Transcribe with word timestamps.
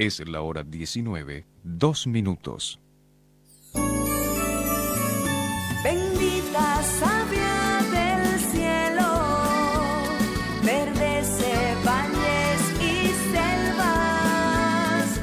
Es 0.00 0.26
la 0.26 0.40
hora 0.40 0.62
19, 0.62 1.44
dos 1.62 2.06
minutos. 2.06 2.80
Bendita 5.84 6.82
savia 6.82 7.82
del 7.92 8.40
cielo, 8.40 9.08
verdes 10.64 11.28
valles 11.84 12.62
y 12.80 13.12
selvas, 13.30 15.20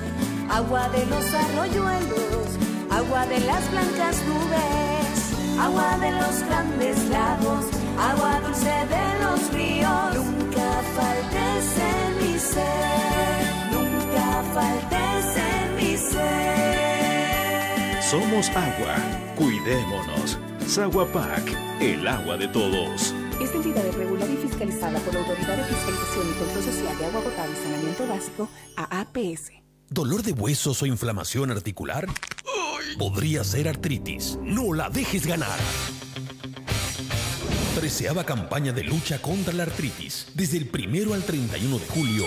agua 0.52 0.90
de 0.90 1.06
los 1.08 1.34
arroyuelos, 1.34 2.48
agua 2.92 3.26
de 3.26 3.40
las 3.40 3.72
blancas 3.72 4.23
nubes, 4.28 5.59
agua 5.59 5.98
de 5.98 6.12
los 6.12 6.44
grandes 6.44 7.09
lagos, 7.09 7.66
agua 7.98 8.42
dulce 8.42 8.86
de 8.94 9.23
los 9.23 9.52
ríos, 9.52 10.16
nunca 10.18 10.84
faltes 10.96 11.77
Somos 18.10 18.48
agua, 18.52 18.96
cuidémonos. 19.36 20.38
Saguapac, 20.66 21.44
el 21.81 22.08
agua 22.08 22.38
de 22.38 22.48
todos. 22.48 23.14
Esta 23.42 23.58
entidad 23.58 23.86
es 23.86 23.95
regular 23.95 24.30
y 24.30 24.38
fiscalizada 24.38 24.98
por 25.00 25.14
la 25.14 25.20
Autoridad 25.20 25.58
de 25.58 25.64
Fiscalización 25.66 26.30
y 26.30 26.40
Control 26.40 26.64
Social 26.64 26.98
de 26.98 27.06
Agua 27.06 27.22
Potable 27.22 27.54
y 27.54 27.64
Saneamiento 27.64 28.08
Básico, 28.08 28.50
AAPS. 28.78 29.52
¿Dolor 29.90 30.23
de 30.23 30.31
huesos 30.31 30.81
o 30.81 30.86
inflamación 30.86 31.52
articular? 31.52 32.08
Podría 32.98 33.44
ser 33.44 33.68
artritis. 33.68 34.40
No 34.42 34.74
la 34.74 34.90
dejes 34.90 35.28
ganar. 35.28 35.59
Treceava 37.76 38.24
campaña 38.24 38.72
de 38.72 38.86
lucha 38.86 39.22
contra 39.22 39.52
la 39.52 39.64
artritis. 39.64 40.28
Desde 40.34 40.58
el 40.58 40.70
primero 40.70 41.14
al 41.14 41.24
31 41.24 41.78
de 41.78 41.88
julio. 41.88 42.26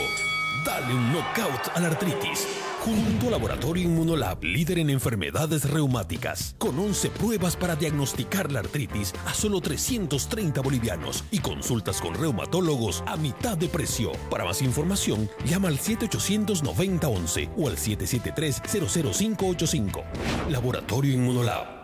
Dale 0.62 0.94
un 0.94 1.10
knockout 1.10 1.74
a 1.74 1.80
la 1.80 1.86
artritis. 1.86 2.46
Junto 2.80 3.26
al 3.26 3.32
Laboratorio 3.32 3.84
Inmunolab, 3.84 4.42
líder 4.42 4.78
en 4.78 4.88
enfermedades 4.88 5.68
reumáticas, 5.68 6.54
con 6.56 6.78
11 6.78 7.10
pruebas 7.10 7.54
para 7.54 7.76
diagnosticar 7.76 8.50
la 8.50 8.60
artritis 8.60 9.12
a 9.26 9.34
solo 9.34 9.60
330 9.60 10.62
bolivianos 10.62 11.24
y 11.30 11.40
consultas 11.40 12.00
con 12.00 12.14
reumatólogos 12.14 13.04
a 13.06 13.18
mitad 13.18 13.58
de 13.58 13.68
precio. 13.68 14.12
Para 14.30 14.46
más 14.46 14.62
información, 14.62 15.28
llama 15.44 15.68
al 15.68 15.78
789011 15.78 17.50
o 17.58 17.68
al 17.68 17.76
773-00585. 17.76 20.02
Laboratorio 20.48 21.12
Inmunolab. 21.12 21.79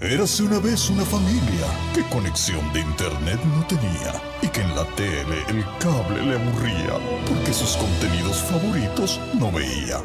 Érase 0.00 0.44
una 0.44 0.60
vez 0.60 0.90
una 0.90 1.04
familia. 1.04 1.66
Que 1.92 2.02
conexión 2.04 2.72
de 2.72 2.80
internet 2.80 3.40
no 3.44 3.66
tenía 3.66 4.12
y 4.40 4.46
que 4.46 4.60
en 4.60 4.76
la 4.76 4.84
tele 4.94 5.42
el 5.48 5.64
cable 5.80 6.22
le 6.22 6.36
aburría 6.36 6.94
porque 7.26 7.52
sus 7.52 7.76
contenidos 7.76 8.36
favoritos 8.42 9.20
no 9.34 9.50
veía. 9.50 10.00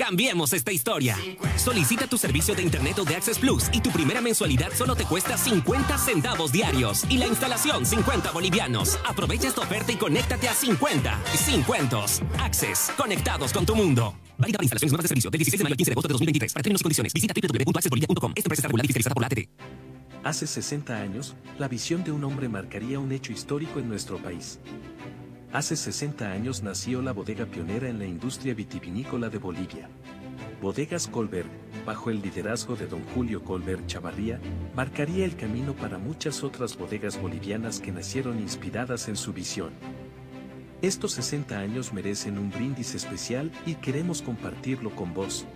Cambiemos 0.00 0.54
esta 0.54 0.72
historia. 0.72 1.14
Solicita 1.56 2.06
tu 2.06 2.16
servicio 2.16 2.54
de 2.54 2.62
internet 2.62 2.98
o 2.98 3.04
de 3.04 3.16
Access 3.16 3.38
Plus 3.38 3.64
y 3.70 3.82
tu 3.82 3.90
primera 3.90 4.22
mensualidad 4.22 4.70
solo 4.72 4.96
te 4.96 5.04
cuesta 5.04 5.36
50 5.36 5.98
centavos 5.98 6.52
diarios 6.52 7.04
y 7.10 7.18
la 7.18 7.26
instalación 7.26 7.84
50 7.84 8.30
bolivianos. 8.30 8.98
Aprovecha 9.06 9.48
esta 9.48 9.60
oferta 9.60 9.92
y 9.92 9.96
conéctate 9.96 10.48
a 10.48 10.54
50. 10.54 11.20
50. 11.34 12.04
Access, 12.38 12.90
conectados 12.96 13.52
con 13.52 13.66
tu 13.66 13.74
mundo. 13.74 14.14
Válida 14.38 14.56
para 14.56 14.64
instalaciones 14.64 14.92
nuevas 14.92 15.04
de 15.04 15.08
servicio 15.08 15.30
del 15.30 15.38
16 15.38 15.58
de 15.58 15.64
mayo 15.64 15.74
al 15.74 15.76
15 15.76 15.90
de 15.90 15.92
agosto 15.92 16.08
de 16.08 16.12
2023. 16.14 16.52
Para 16.54 16.62
términos 16.62 16.80
y 16.80 16.84
condiciones, 16.84 17.12
visita 17.12 17.34
www.accessbolivia.com. 17.34 18.32
Esta 18.36 18.48
empresa 18.48 18.60
está 18.60 18.68
regulada 18.68 18.84
y 18.84 18.88
fiscalizada 18.88 19.14
por 19.14 19.20
la 19.20 19.26
ATT. 19.26 19.48
Hace 20.24 20.46
60 20.46 20.96
años, 20.96 21.36
la 21.58 21.68
visión 21.68 22.04
de 22.04 22.12
un 22.12 22.24
hombre 22.24 22.48
marcaría 22.48 22.98
un 22.98 23.12
hecho 23.12 23.32
histórico 23.32 23.78
en 23.78 23.88
nuestro 23.90 24.16
país. 24.16 24.60
Hace 25.52 25.74
60 25.74 26.30
años 26.30 26.62
nació 26.62 27.02
la 27.02 27.10
bodega 27.12 27.44
pionera 27.44 27.88
en 27.88 27.98
la 27.98 28.06
industria 28.06 28.54
vitivinícola 28.54 29.28
de 29.28 29.38
Bolivia. 29.38 29.88
Bodegas 30.62 31.08
Colbert, 31.08 31.50
bajo 31.84 32.08
el 32.08 32.22
liderazgo 32.22 32.76
de 32.76 32.86
don 32.86 33.02
Julio 33.14 33.42
Colbert 33.42 33.84
Chavarría, 33.88 34.38
marcaría 34.76 35.24
el 35.24 35.34
camino 35.34 35.74
para 35.74 35.98
muchas 35.98 36.44
otras 36.44 36.78
bodegas 36.78 37.20
bolivianas 37.20 37.80
que 37.80 37.90
nacieron 37.90 38.38
inspiradas 38.38 39.08
en 39.08 39.16
su 39.16 39.32
visión. 39.32 39.72
Estos 40.82 41.12
60 41.14 41.58
años 41.58 41.92
merecen 41.92 42.38
un 42.38 42.50
brindis 42.50 42.94
especial 42.94 43.50
y 43.66 43.74
queremos 43.74 44.22
compartirlo 44.22 44.94
con 44.94 45.12
vos. 45.14 45.46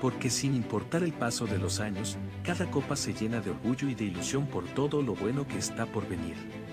Porque 0.00 0.30
sin 0.30 0.54
importar 0.54 1.02
el 1.02 1.12
paso 1.12 1.46
de 1.46 1.58
los 1.58 1.78
años, 1.78 2.16
cada 2.42 2.70
copa 2.70 2.96
se 2.96 3.12
llena 3.12 3.42
de 3.42 3.50
orgullo 3.50 3.86
y 3.86 3.94
de 3.94 4.04
ilusión 4.04 4.46
por 4.46 4.64
todo 4.64 5.02
lo 5.02 5.14
bueno 5.14 5.46
que 5.46 5.58
está 5.58 5.84
por 5.84 6.08
venir. 6.08 6.63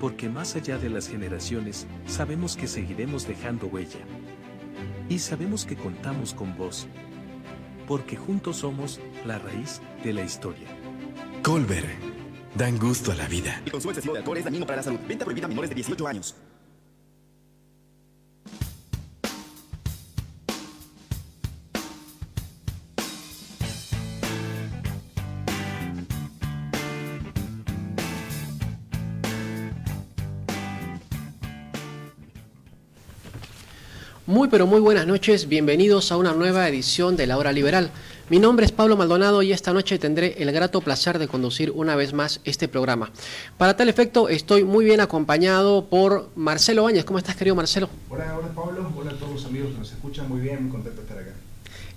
Porque 0.00 0.28
más 0.28 0.56
allá 0.56 0.78
de 0.78 0.90
las 0.90 1.08
generaciones, 1.08 1.86
sabemos 2.06 2.56
que 2.56 2.66
seguiremos 2.66 3.26
dejando 3.26 3.66
huella. 3.66 4.00
Y 5.08 5.18
sabemos 5.18 5.64
que 5.64 5.76
contamos 5.76 6.34
con 6.34 6.56
vos. 6.56 6.86
Porque 7.86 8.16
juntos 8.16 8.58
somos 8.58 9.00
la 9.24 9.38
raíz 9.38 9.80
de 10.04 10.12
la 10.12 10.22
historia. 10.22 10.68
Colbert. 11.42 11.88
Dan 12.54 12.78
gusto 12.78 13.12
a 13.12 13.14
la 13.14 13.28
vida. 13.28 13.60
El 13.66 13.72
consumo 13.72 13.92
excesivo 13.92 14.14
de 14.14 14.20
alcohol 14.20 14.38
es 14.38 14.44
dañino 14.44 14.66
para 14.66 14.76
la 14.76 14.82
salud. 14.82 14.98
Venta 15.06 15.24
prohibida 15.24 15.46
a 15.46 15.48
menores 15.48 15.70
de 15.70 15.74
18 15.76 16.06
años. 16.08 16.34
Muy 34.26 34.48
pero 34.48 34.66
muy 34.66 34.80
buenas 34.80 35.06
noches, 35.06 35.46
bienvenidos 35.46 36.10
a 36.10 36.16
una 36.16 36.32
nueva 36.32 36.68
edición 36.68 37.14
de 37.14 37.28
La 37.28 37.38
Hora 37.38 37.52
Liberal. 37.52 37.92
Mi 38.28 38.40
nombre 38.40 38.66
es 38.66 38.72
Pablo 38.72 38.96
Maldonado 38.96 39.40
y 39.42 39.52
esta 39.52 39.72
noche 39.72 40.00
tendré 40.00 40.34
el 40.42 40.50
grato 40.50 40.80
placer 40.80 41.20
de 41.20 41.28
conducir 41.28 41.70
una 41.70 41.94
vez 41.94 42.12
más 42.12 42.40
este 42.42 42.66
programa. 42.66 43.12
Para 43.56 43.76
tal 43.76 43.88
efecto 43.88 44.28
estoy 44.28 44.64
muy 44.64 44.84
bien 44.84 44.98
acompañado 44.98 45.84
por 45.84 46.30
Marcelo 46.34 46.82
Báñez. 46.82 47.04
¿Cómo 47.04 47.20
estás 47.20 47.36
querido 47.36 47.54
Marcelo? 47.54 47.88
Hola, 48.10 48.36
hola 48.36 48.48
Pablo, 48.48 48.92
hola 48.96 49.12
a 49.12 49.14
todos 49.14 49.32
los 49.32 49.44
amigos 49.44 49.70
nos 49.78 49.92
escuchan, 49.92 50.28
muy 50.28 50.40
bien, 50.40 50.64
muy 50.64 50.72
contento 50.72 51.02
de 51.02 51.06
estar 51.06 51.22
acá. 51.22 51.45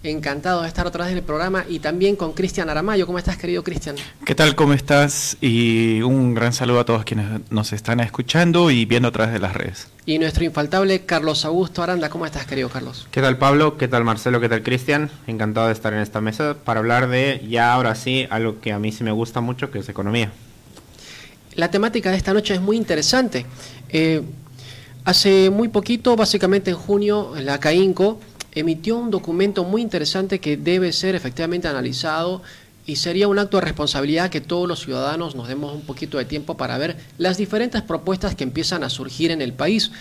Encantado 0.01 0.61
de 0.61 0.69
estar 0.69 0.87
otra 0.87 1.03
vez 1.03 1.11
en 1.11 1.17
el 1.17 1.25
programa 1.25 1.65
y 1.67 1.79
también 1.79 2.15
con 2.15 2.31
Cristian 2.31 2.69
Aramayo. 2.69 3.05
¿Cómo 3.05 3.17
estás, 3.17 3.35
querido 3.35 3.65
Cristian? 3.65 3.97
¿Qué 4.23 4.33
tal? 4.33 4.55
¿Cómo 4.55 4.71
estás? 4.71 5.35
Y 5.41 6.01
un 6.03 6.33
gran 6.33 6.53
saludo 6.53 6.79
a 6.79 6.85
todos 6.85 7.03
quienes 7.03 7.41
nos 7.51 7.73
están 7.73 7.99
escuchando 7.99 8.71
y 8.71 8.85
viendo 8.85 9.09
a 9.09 9.11
través 9.11 9.33
de 9.33 9.39
las 9.39 9.53
redes. 9.53 9.89
Y 10.05 10.17
nuestro 10.17 10.45
infaltable 10.45 11.01
Carlos 11.01 11.43
Augusto 11.43 11.83
Aranda. 11.83 12.09
¿Cómo 12.09 12.25
estás, 12.25 12.45
querido 12.45 12.69
Carlos? 12.69 13.09
¿Qué 13.11 13.21
tal, 13.21 13.37
Pablo? 13.37 13.77
¿Qué 13.77 13.89
tal, 13.89 14.05
Marcelo? 14.05 14.39
¿Qué 14.39 14.47
tal, 14.47 14.63
Cristian? 14.63 15.11
Encantado 15.27 15.67
de 15.67 15.73
estar 15.73 15.93
en 15.93 15.99
esta 15.99 16.21
mesa 16.21 16.55
para 16.63 16.79
hablar 16.79 17.09
de, 17.09 17.45
ya 17.49 17.73
ahora 17.73 17.93
sí, 17.93 18.25
algo 18.29 18.61
que 18.61 18.71
a 18.71 18.79
mí 18.79 18.93
sí 18.93 19.03
me 19.03 19.11
gusta 19.11 19.41
mucho, 19.41 19.69
que 19.69 19.79
es 19.79 19.89
economía. 19.89 20.31
La 21.55 21.71
temática 21.71 22.09
de 22.09 22.15
esta 22.15 22.33
noche 22.33 22.53
es 22.53 22.61
muy 22.61 22.77
interesante. 22.77 23.45
Eh, 23.89 24.21
hace 25.03 25.49
muy 25.49 25.67
poquito, 25.67 26.15
básicamente 26.15 26.71
en 26.71 26.77
junio, 26.77 27.33
la 27.35 27.59
CAINCO 27.59 28.17
emitió 28.53 28.97
un 28.97 29.11
documento 29.11 29.63
muy 29.63 29.81
interesante 29.81 30.39
que 30.39 30.57
debe 30.57 30.91
ser 30.93 31.15
efectivamente 31.15 31.67
analizado 31.67 32.41
y 32.85 32.95
sería 32.95 33.27
un 33.27 33.37
acto 33.37 33.57
de 33.57 33.65
responsabilidad 33.65 34.31
que 34.31 34.41
todos 34.41 34.67
los 34.67 34.79
ciudadanos 34.79 35.35
nos 35.35 35.47
demos 35.47 35.75
un 35.75 35.81
poquito 35.81 36.17
de 36.17 36.25
tiempo 36.25 36.57
para 36.57 36.77
ver 36.77 36.97
las 37.17 37.37
diferentes 37.37 37.83
propuestas 37.83 38.33
que 38.33 38.43
empiezan 38.43 38.83
a 38.83 38.89
surgir 38.89 39.29
en 39.31 39.41
el 39.41 39.53
país. 39.53 39.91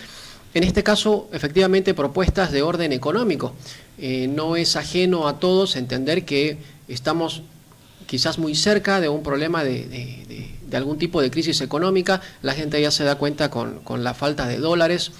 En 0.55 0.63
este 0.63 0.81
caso, 0.81 1.29
efectivamente, 1.31 1.93
propuestas 1.93 2.51
de 2.51 2.63
orden 2.63 2.91
económico. 2.91 3.53
Eh, 3.99 4.27
no 4.27 4.55
es 4.55 4.75
ajeno 4.75 5.27
a 5.27 5.39
todos 5.39 5.75
entender 5.75 6.25
que 6.25 6.57
estamos 6.87 7.43
quizás 8.07 8.39
muy 8.39 8.55
cerca 8.55 8.99
de 8.99 9.09
un 9.09 9.21
problema 9.21 9.63
de, 9.63 10.55
algún 10.73 10.97
tipo 10.97 11.21
de 11.21 11.29
crisis 11.29 11.61
económica. 11.61 12.21
La 12.41 12.53
gente 12.53 12.81
ya 12.81 12.89
se 12.89 13.03
da 13.03 13.15
cuenta 13.15 13.51
con, 13.51 13.81
con 13.81 14.03
la 14.03 14.15
falta 14.15 14.47
de 14.47 14.57
dólares 14.57 15.11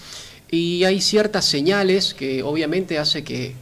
y 0.51 0.83
hay 0.83 1.01
ciertas 1.01 1.45
señales 1.45 2.13
que 2.13 2.43
obviamente 2.43 2.97
hace 2.97 3.23
que 3.23 3.55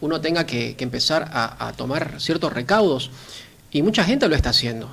uno 0.00 0.20
tenga 0.20 0.44
que, 0.44 0.76
empezar 0.78 1.30
a, 1.32 1.72
tomar 1.76 2.20
ciertos 2.20 2.52
recaudos 2.52 3.10
y 3.70 3.82
mucha 3.82 4.04
gente 4.04 4.28
lo 4.28 4.36
está 4.36 4.50
haciendo. 4.50 4.90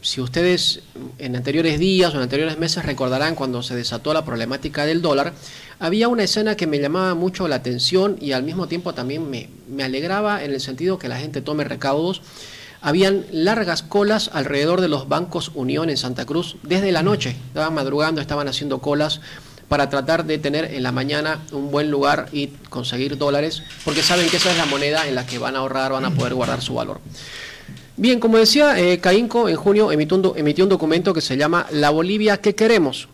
Si 0.00 0.20
ustedes 0.20 0.80
en 1.18 1.34
anteriores 1.34 1.80
días 1.80 2.14
o 2.14 2.16
en 2.18 2.22
anteriores 2.22 2.56
meses 2.56 2.84
recordarán 2.84 3.34
cuando 3.34 3.64
se 3.64 3.74
desató 3.74 4.14
la 4.14 4.24
problemática 4.24 4.86
del 4.86 5.02
dólar, 5.02 5.32
había 5.80 6.06
una 6.06 6.22
escena 6.22 6.56
que 6.56 6.68
me 6.68 6.78
llamaba 6.78 7.14
mucho 7.16 7.48
la 7.48 7.56
atención 7.56 8.16
y 8.20 8.30
al 8.30 8.44
mismo 8.44 8.68
tiempo 8.68 8.94
también 8.94 9.28
me, 9.28 9.48
me 9.68 9.82
alegraba 9.82 10.44
en 10.44 10.52
el 10.52 10.60
sentido 10.60 10.98
que 10.98 11.08
la 11.08 11.18
gente 11.18 11.42
tome 11.42 11.64
recaudos. 11.64 12.22
Habían 12.80 13.26
largas 13.32 13.82
colas 13.82 14.30
alrededor 14.32 14.80
de 14.80 14.86
los 14.86 15.08
bancos 15.08 15.50
Unión 15.54 15.90
en 15.90 15.96
Santa 15.96 16.24
Cruz 16.24 16.56
desde 16.62 16.92
la 16.92 17.02
noche. 17.02 17.30
Estaban 17.48 17.74
madrugando, 17.74 18.20
estaban 18.20 18.46
haciendo 18.46 18.78
colas 18.78 19.20
para 19.68 19.90
tratar 19.90 20.24
de 20.24 20.38
tener 20.38 20.74
en 20.74 20.82
la 20.82 20.92
mañana 20.92 21.40
un 21.52 21.70
buen 21.70 21.90
lugar 21.90 22.28
y 22.32 22.48
conseguir 22.68 23.18
dólares, 23.18 23.62
porque 23.84 24.02
saben 24.02 24.28
que 24.28 24.38
esa 24.38 24.50
es 24.50 24.56
la 24.56 24.66
moneda 24.66 25.06
en 25.06 25.14
la 25.14 25.26
que 25.26 25.38
van 25.38 25.56
a 25.56 25.58
ahorrar, 25.58 25.92
van 25.92 26.06
a 26.06 26.10
poder 26.10 26.34
guardar 26.34 26.62
su 26.62 26.74
valor. 26.74 27.00
Bien, 27.96 28.20
como 28.20 28.38
decía, 28.38 28.78
eh, 28.78 28.98
Caínco 28.98 29.48
en 29.48 29.56
junio 29.56 29.92
emitió 29.92 30.16
un, 30.16 30.32
emitió 30.36 30.64
un 30.64 30.70
documento 30.70 31.12
que 31.12 31.20
se 31.20 31.36
llama 31.36 31.66
La 31.70 31.90
Bolivia 31.90 32.40
que 32.40 32.54
queremos, 32.54 33.08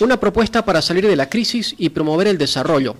una 0.00 0.20
propuesta 0.20 0.64
para 0.64 0.82
salir 0.82 1.06
de 1.06 1.16
la 1.16 1.30
crisis 1.30 1.74
y 1.78 1.88
promover 1.88 2.26
el 2.26 2.36
desarrollo. 2.36 2.96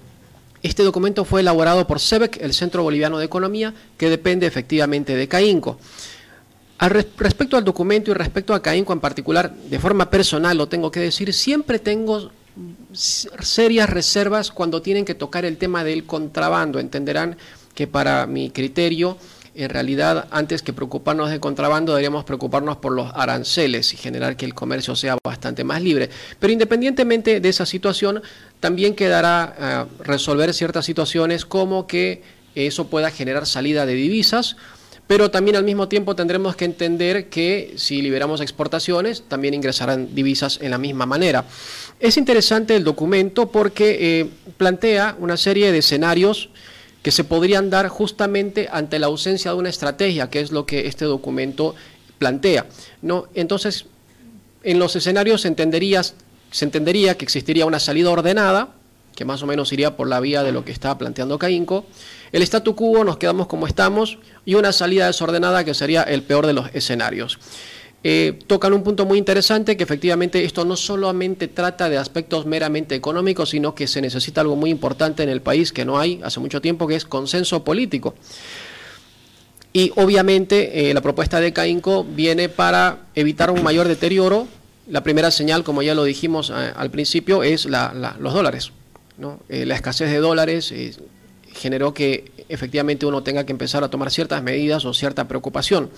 Este 0.62 0.82
documento 0.82 1.24
fue 1.24 1.40
elaborado 1.40 1.86
por 1.86 2.00
SEBEC, 2.00 2.40
el 2.40 2.54
Centro 2.54 2.82
Boliviano 2.82 3.18
de 3.18 3.26
Economía, 3.26 3.74
que 3.98 4.08
depende 4.08 4.46
efectivamente 4.46 5.14
de 5.14 5.28
CAINCO. 5.28 5.78
Al 6.78 6.90
respecto 6.90 7.56
al 7.56 7.64
documento 7.64 8.10
y 8.10 8.14
respecto 8.14 8.54
a 8.54 8.62
CAINCO 8.62 8.92
en 8.92 9.00
particular, 9.00 9.52
de 9.52 9.78
forma 9.78 10.10
personal 10.10 10.56
lo 10.56 10.68
tengo 10.68 10.90
que 10.90 11.00
decir, 11.00 11.32
siempre 11.32 11.78
tengo 11.78 12.30
serias 12.92 13.90
reservas 13.90 14.50
cuando 14.50 14.82
tienen 14.82 15.04
que 15.04 15.14
tocar 15.14 15.44
el 15.44 15.58
tema 15.58 15.84
del 15.84 16.04
contrabando. 16.04 16.78
Entenderán 16.78 17.36
que 17.74 17.86
para 17.86 18.26
mi 18.26 18.50
criterio, 18.50 19.18
en 19.54 19.70
realidad, 19.70 20.28
antes 20.30 20.62
que 20.62 20.72
preocuparnos 20.72 21.30
de 21.30 21.40
contrabando, 21.40 21.92
deberíamos 21.92 22.24
preocuparnos 22.24 22.76
por 22.78 22.92
los 22.92 23.10
aranceles 23.14 23.92
y 23.94 23.96
generar 23.96 24.36
que 24.36 24.44
el 24.44 24.54
comercio 24.54 24.94
sea 24.96 25.16
bastante 25.24 25.64
más 25.64 25.82
libre. 25.82 26.10
Pero 26.38 26.52
independientemente 26.52 27.40
de 27.40 27.48
esa 27.48 27.66
situación, 27.66 28.22
también 28.60 28.94
quedará 28.94 29.54
eh, 29.58 30.02
resolver 30.02 30.52
ciertas 30.52 30.84
situaciones 30.84 31.44
como 31.44 31.86
que 31.86 32.22
eso 32.54 32.88
pueda 32.88 33.10
generar 33.10 33.46
salida 33.46 33.84
de 33.86 33.94
divisas 33.94 34.56
pero 35.06 35.30
también 35.30 35.56
al 35.56 35.64
mismo 35.64 35.88
tiempo 35.88 36.16
tendremos 36.16 36.56
que 36.56 36.64
entender 36.64 37.28
que 37.28 37.74
si 37.76 38.02
liberamos 38.02 38.40
exportaciones, 38.40 39.22
también 39.28 39.54
ingresarán 39.54 40.14
divisas 40.14 40.58
en 40.60 40.72
la 40.72 40.78
misma 40.78 41.06
manera. 41.06 41.44
Es 42.00 42.16
interesante 42.16 42.74
el 42.74 42.84
documento 42.84 43.50
porque 43.50 43.96
eh, 44.00 44.30
plantea 44.56 45.16
una 45.18 45.36
serie 45.36 45.70
de 45.70 45.78
escenarios 45.78 46.50
que 47.02 47.12
se 47.12 47.22
podrían 47.22 47.70
dar 47.70 47.86
justamente 47.88 48.68
ante 48.72 48.98
la 48.98 49.06
ausencia 49.06 49.52
de 49.52 49.56
una 49.56 49.68
estrategia, 49.68 50.28
que 50.28 50.40
es 50.40 50.50
lo 50.50 50.66
que 50.66 50.88
este 50.88 51.04
documento 51.04 51.76
plantea. 52.18 52.66
¿no? 53.00 53.28
Entonces, 53.34 53.86
en 54.64 54.80
los 54.80 54.96
escenarios 54.96 55.42
se 55.42 55.48
entendería, 55.48 56.02
se 56.02 56.64
entendería 56.64 57.16
que 57.16 57.24
existiría 57.24 57.64
una 57.64 57.78
salida 57.78 58.10
ordenada, 58.10 58.75
que 59.16 59.24
más 59.24 59.42
o 59.42 59.46
menos 59.46 59.72
iría 59.72 59.96
por 59.96 60.06
la 60.06 60.20
vía 60.20 60.44
de 60.44 60.52
lo 60.52 60.64
que 60.64 60.70
estaba 60.70 60.96
planteando 60.96 61.38
Caínco, 61.38 61.86
el 62.30 62.42
statu 62.42 62.76
quo 62.76 63.02
nos 63.02 63.16
quedamos 63.16 63.48
como 63.48 63.66
estamos 63.66 64.18
y 64.44 64.54
una 64.54 64.70
salida 64.70 65.06
desordenada 65.06 65.64
que 65.64 65.74
sería 65.74 66.02
el 66.04 66.22
peor 66.22 66.46
de 66.46 66.52
los 66.52 66.68
escenarios. 66.72 67.40
Eh, 68.04 68.38
tocan 68.46 68.72
un 68.72 68.84
punto 68.84 69.04
muy 69.04 69.18
interesante 69.18 69.76
que 69.76 69.82
efectivamente 69.82 70.44
esto 70.44 70.64
no 70.64 70.76
solamente 70.76 71.48
trata 71.48 71.88
de 71.88 71.98
aspectos 71.98 72.46
meramente 72.46 72.94
económicos, 72.94 73.50
sino 73.50 73.74
que 73.74 73.88
se 73.88 74.00
necesita 74.00 74.42
algo 74.42 74.54
muy 74.54 74.70
importante 74.70 75.24
en 75.24 75.28
el 75.28 75.40
país 75.40 75.72
que 75.72 75.84
no 75.84 75.98
hay 75.98 76.20
hace 76.22 76.38
mucho 76.38 76.60
tiempo, 76.60 76.86
que 76.86 76.94
es 76.94 77.04
consenso 77.04 77.64
político. 77.64 78.14
Y 79.72 79.92
obviamente 79.96 80.88
eh, 80.88 80.94
la 80.94 81.00
propuesta 81.00 81.40
de 81.40 81.52
CAINCO 81.52 82.04
viene 82.04 82.48
para 82.48 83.08
evitar 83.14 83.50
un 83.50 83.62
mayor 83.62 83.88
deterioro. 83.88 84.46
La 84.88 85.02
primera 85.02 85.30
señal, 85.32 85.64
como 85.64 85.82
ya 85.82 85.94
lo 85.94 86.04
dijimos 86.04 86.50
eh, 86.50 86.72
al 86.76 86.90
principio, 86.90 87.42
es 87.42 87.66
los 87.66 88.32
dólares. 88.32 88.70
La 89.18 89.74
escasez 89.74 90.10
de 90.10 90.18
dólares 90.18 90.72
generó 91.52 91.94
que 91.94 92.30
efectivamente 92.48 93.06
uno 93.06 93.22
tenga 93.22 93.44
que 93.44 93.52
empezar 93.52 93.82
a 93.82 93.88
tomar 93.88 94.10
ciertas 94.10 94.42
medidas 94.42 94.84
o 94.84 94.94
cierta 94.94 95.26
preocupación. 95.26 95.90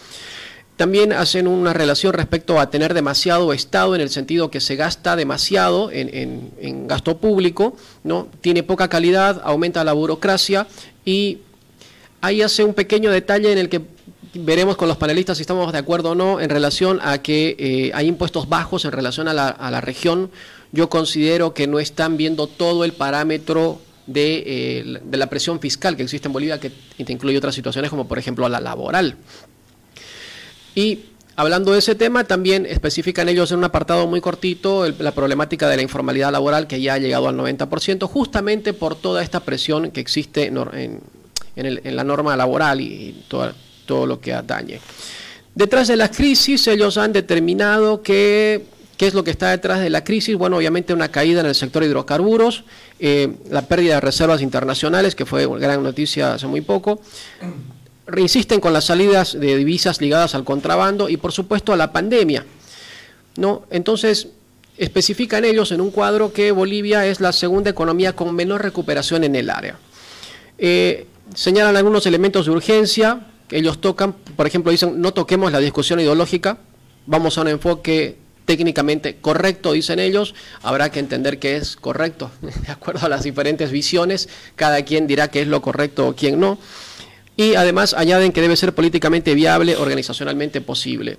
También 0.76 1.12
hacen 1.12 1.48
una 1.48 1.72
relación 1.72 2.12
respecto 2.12 2.60
a 2.60 2.70
tener 2.70 2.94
demasiado 2.94 3.52
Estado 3.52 3.96
en 3.96 4.00
el 4.00 4.10
sentido 4.10 4.48
que 4.48 4.60
se 4.60 4.76
gasta 4.76 5.16
demasiado 5.16 5.90
en, 5.90 6.86
gasto 6.86 7.18
público, 7.18 7.76
¿no? 8.04 8.28
tiene 8.40 8.62
poca 8.62 8.88
calidad, 8.88 9.42
aumenta 9.44 9.82
la 9.82 9.92
burocracia 9.92 10.68
y 11.04 11.38
ahí 12.20 12.42
hace 12.42 12.62
un 12.62 12.74
pequeño 12.74 13.10
detalle 13.10 13.50
en 13.50 13.58
el 13.58 13.68
que 13.68 13.82
veremos 14.34 14.76
con 14.76 14.86
los 14.86 14.96
panelistas 14.96 15.38
si 15.38 15.42
estamos 15.42 15.72
de 15.72 15.78
acuerdo 15.78 16.10
o 16.10 16.14
no 16.14 16.40
en 16.40 16.48
relación 16.48 17.00
a 17.02 17.18
que 17.22 17.56
eh, 17.58 17.90
hay 17.92 18.06
impuestos 18.06 18.48
bajos 18.48 18.84
en 18.84 18.92
relación 18.92 19.26
a 19.26 19.34
la, 19.34 19.48
a 19.48 19.72
la 19.72 19.80
región. 19.80 20.30
Yo 20.72 20.88
considero 20.88 21.54
que 21.54 21.66
no 21.66 21.78
están 21.80 22.16
viendo 22.16 22.46
todo 22.46 22.84
el 22.84 22.92
parámetro 22.92 23.80
eh, 24.14 25.00
de, 25.04 25.16
la 25.16 25.28
presión 25.28 25.60
fiscal 25.60 25.96
que 25.96 26.02
existe 26.02 26.28
en 26.28 26.32
Bolivia, 26.32 26.58
que 26.58 26.72
incluye 26.98 27.36
otras 27.36 27.54
situaciones 27.54 27.90
como 27.90 28.08
por 28.08 28.18
ejemplo 28.18 28.48
la 28.48 28.60
laboral. 28.60 29.16
Y 30.74 31.00
hablando 31.36 31.72
de 31.72 31.78
ese 31.78 31.94
tema, 31.94 32.24
también 32.24 32.66
especifican 32.66 33.28
ellos 33.28 33.50
en 33.52 33.58
un 33.58 33.64
apartado 33.64 34.06
muy 34.06 34.20
cortito 34.20 34.86
la 34.88 35.12
problemática 35.12 35.68
de 35.68 35.76
la 35.76 35.82
informalidad 35.82 36.32
laboral 36.32 36.66
que 36.66 36.80
ya 36.80 36.94
ha 36.94 36.98
llegado 36.98 37.28
al 37.28 37.36
90%, 37.36 38.06
justamente 38.08 38.72
por 38.72 38.94
toda 38.94 39.22
esta 39.22 39.40
presión 39.40 39.90
que 39.90 40.00
existe 40.00 40.46
en, 40.46 41.00
la 41.56 42.04
norma 42.04 42.36
laboral 42.36 42.80
y 42.80 43.24
todo, 43.28 43.52
todo 43.86 44.06
lo 44.06 44.20
que 44.20 44.32
atañe. 44.32 44.80
Detrás 45.54 45.88
de 45.88 45.96
la 45.96 46.10
crisis, 46.10 46.68
ellos 46.68 46.96
han 46.96 47.12
determinado 47.12 48.02
que 48.02 48.64
¿Qué 48.98 49.06
es 49.06 49.14
lo 49.14 49.22
que 49.22 49.30
está 49.30 49.50
detrás 49.50 49.78
de 49.78 49.90
la 49.90 50.02
crisis? 50.02 50.34
Bueno, 50.36 50.56
obviamente 50.56 50.92
una 50.92 51.08
caída 51.08 51.40
en 51.40 51.46
el 51.46 51.54
sector 51.54 51.82
de 51.82 51.88
hidrocarburos, 51.88 52.64
eh, 52.98 53.32
la 53.48 53.62
pérdida 53.62 53.94
de 53.94 54.00
reservas 54.00 54.42
internacionales, 54.42 55.14
que 55.14 55.24
fue 55.24 55.46
gran 55.60 55.84
noticia 55.84 56.34
hace 56.34 56.48
muy 56.48 56.62
poco. 56.62 57.00
Reinsisten 58.08 58.58
con 58.58 58.72
las 58.72 58.86
salidas 58.86 59.38
de 59.38 59.56
divisas 59.56 60.00
ligadas 60.00 60.34
al 60.34 60.42
contrabando 60.42 61.08
y, 61.08 61.16
por 61.16 61.30
supuesto, 61.30 61.72
a 61.72 61.76
la 61.76 61.92
pandemia. 61.92 62.44
¿no? 63.36 63.62
Entonces, 63.70 64.30
especifican 64.76 65.44
ellos 65.44 65.70
en 65.70 65.80
un 65.80 65.92
cuadro 65.92 66.32
que 66.32 66.50
Bolivia 66.50 67.06
es 67.06 67.20
la 67.20 67.32
segunda 67.32 67.70
economía 67.70 68.16
con 68.16 68.34
menor 68.34 68.62
recuperación 68.62 69.22
en 69.22 69.36
el 69.36 69.48
área. 69.48 69.78
Eh, 70.58 71.06
señalan 71.36 71.76
algunos 71.76 72.04
elementos 72.06 72.46
de 72.46 72.50
urgencia 72.50 73.28
que 73.46 73.58
ellos 73.58 73.80
tocan, 73.80 74.12
por 74.12 74.48
ejemplo, 74.48 74.72
dicen 74.72 75.00
no 75.00 75.14
toquemos 75.14 75.52
la 75.52 75.60
discusión 75.60 76.00
ideológica, 76.00 76.58
vamos 77.06 77.38
a 77.38 77.42
un 77.42 77.48
enfoque 77.48 78.16
técnicamente 78.48 79.16
correcto, 79.20 79.72
dicen 79.72 79.98
ellos, 79.98 80.34
habrá 80.62 80.90
que 80.90 81.00
entender 81.00 81.38
que 81.38 81.56
es 81.56 81.76
correcto, 81.76 82.30
de 82.40 82.72
acuerdo 82.72 83.04
a 83.04 83.10
las 83.10 83.22
diferentes 83.22 83.70
visiones, 83.70 84.30
cada 84.56 84.82
quien 84.86 85.06
dirá 85.06 85.28
que 85.28 85.42
es 85.42 85.48
lo 85.48 85.60
correcto 85.60 86.08
o 86.08 86.16
quién 86.16 86.40
no. 86.40 86.56
Y 87.36 87.56
además 87.56 87.92
añaden 87.92 88.32
que 88.32 88.40
debe 88.40 88.56
ser 88.56 88.74
políticamente 88.74 89.34
viable, 89.34 89.76
organizacionalmente 89.76 90.62
posible. 90.62 91.18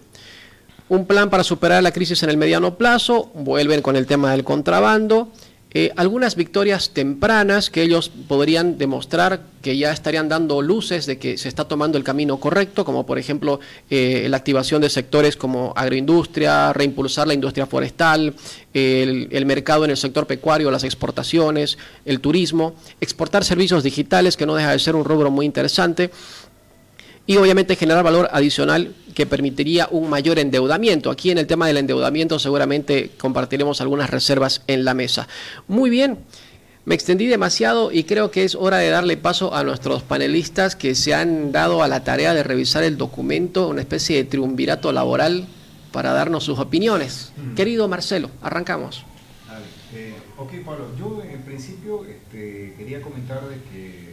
Un 0.89 1.05
plan 1.05 1.29
para 1.29 1.43
superar 1.43 1.83
la 1.83 1.91
crisis 1.91 2.23
en 2.23 2.31
el 2.31 2.37
mediano 2.37 2.79
plazo, 2.79 3.29
vuelven 3.35 3.83
con 3.83 3.95
el 3.95 4.07
tema 4.07 4.31
del 4.31 4.43
contrabando, 4.43 5.31
eh, 5.71 5.91
algunas 5.97 6.35
victorias 6.35 6.89
tempranas 6.89 7.69
que 7.69 7.83
ellos 7.83 8.09
podrían 8.27 8.79
demostrar 8.79 9.41
que 9.61 9.77
ya 9.77 9.91
estarían 9.91 10.27
dando 10.27 10.63
luces 10.63 11.05
de 11.05 11.19
que 11.19 11.37
se 11.37 11.47
está 11.47 11.65
tomando 11.65 11.97
el 11.99 12.03
camino 12.03 12.39
correcto, 12.39 12.83
como 12.83 13.05
por 13.05 13.19
ejemplo 13.19 13.59
eh, 13.91 14.25
la 14.29 14.37
activación 14.37 14.81
de 14.81 14.89
sectores 14.89 15.37
como 15.37 15.73
agroindustria, 15.75 16.73
reimpulsar 16.73 17.27
la 17.27 17.35
industria 17.35 17.67
forestal, 17.67 18.33
el, 18.73 19.27
el, 19.31 19.45
mercado 19.45 19.85
en 19.85 19.91
el 19.91 19.97
sector 19.97 20.25
pecuario, 20.25 20.71
las 20.71 20.83
exportaciones, 20.83 21.77
el 22.03 22.19
turismo, 22.19 22.73
exportar 22.99 23.45
servicios 23.45 23.83
digitales, 23.83 24.37
que 24.37 24.47
no 24.47 24.55
deja 24.55 24.71
de 24.71 24.79
ser 24.79 24.95
un 24.95 25.05
rubro 25.05 25.29
muy 25.29 25.45
interesante, 25.45 26.09
y 27.29 27.37
obviamente 27.37 27.75
generar 27.75 28.03
valor 28.03 28.27
adicional 28.31 28.95
que 29.13 29.27
permitiría 29.27 29.87
un 29.91 30.09
mayor 30.09 30.39
endeudamiento. 30.39 31.11
Aquí 31.11 31.29
en 31.29 31.37
el 31.37 31.45
tema 31.45 31.67
del 31.67 31.77
endeudamiento 31.77 32.39
seguramente 32.39 33.11
compartiremos 33.19 33.81
algunas 33.81 34.09
reservas 34.09 34.63
en 34.65 34.83
la 34.83 34.95
mesa. 34.95 35.27
Muy 35.67 35.91
bien. 35.91 36.17
Me 36.85 36.95
extendí 36.95 37.27
demasiado 37.27 37.91
y 37.91 38.05
creo 38.05 38.31
que 38.31 38.45
es 38.45 38.55
hora 38.55 38.77
de 38.77 38.89
darle 38.89 39.15
paso 39.15 39.53
a 39.53 39.63
nuestros 39.63 40.01
panelistas 40.01 40.75
que 40.75 40.95
se 40.95 41.13
han 41.13 41.51
dado 41.51 41.83
a 41.83 41.87
la 41.87 42.03
tarea 42.03 42.33
de 42.33 42.41
revisar 42.41 42.83
el 42.83 42.97
documento, 42.97 43.67
una 43.67 43.81
especie 43.81 44.17
de 44.17 44.23
triunvirato 44.23 44.91
laboral 44.91 45.45
para 45.91 46.13
darnos 46.13 46.45
sus 46.45 46.57
opiniones. 46.57 47.31
Querido 47.55 47.87
Marcelo, 47.87 48.31
arrancamos. 48.41 49.05
Eh, 49.93 50.15
ok, 50.35 50.51
Pablo, 50.65 50.87
yo 50.97 51.21
en 51.21 51.41
principio 51.43 52.05
este, 52.05 52.73
quería 52.75 53.03
comentar 53.03 53.47
de 53.47 53.57
que 53.71 54.08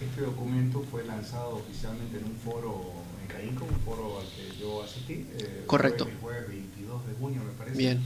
este 0.00 0.22
documento 0.22 0.82
fue 0.90 1.04
lanzado 1.04 1.56
oficialmente 1.56 2.18
en 2.18 2.24
un 2.24 2.36
foro 2.36 2.92
en 3.20 3.28
Caínco, 3.28 3.64
un 3.64 3.80
foro 3.80 4.20
al 4.20 4.26
que 4.26 4.58
yo 4.58 4.82
asistí. 4.82 5.26
Eh, 5.38 5.64
Correcto. 5.66 6.08
el 6.08 6.16
jueves 6.16 6.48
22 6.48 7.06
de 7.06 7.14
junio, 7.14 7.42
me 7.44 7.52
parece. 7.52 7.76
Bien. 7.76 8.00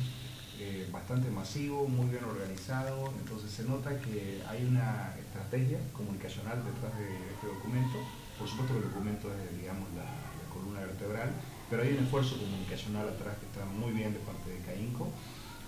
Eh, 0.60 0.88
bastante 0.92 1.30
masivo, 1.30 1.86
muy 1.86 2.06
bien 2.10 2.24
organizado. 2.24 3.12
Entonces 3.20 3.50
se 3.50 3.64
nota 3.64 3.98
que 4.00 4.42
hay 4.48 4.64
una 4.64 5.14
estrategia 5.18 5.78
comunicacional 5.92 6.62
detrás 6.64 6.98
de 6.98 7.14
este 7.34 7.46
documento. 7.46 7.98
Por 8.38 8.48
supuesto 8.48 8.74
que 8.74 8.80
el 8.80 8.90
documento 8.90 9.30
es, 9.32 9.60
digamos, 9.60 9.88
la, 9.94 10.04
la 10.04 10.46
columna 10.52 10.80
vertebral, 10.80 11.30
pero 11.70 11.82
hay 11.82 11.94
un 11.94 12.04
esfuerzo 12.04 12.36
comunicacional 12.38 13.08
atrás 13.08 13.36
que 13.38 13.46
está 13.46 13.64
muy 13.66 13.92
bien 13.92 14.12
de 14.12 14.18
parte 14.20 14.50
de 14.50 14.58
CAINCO 14.66 15.10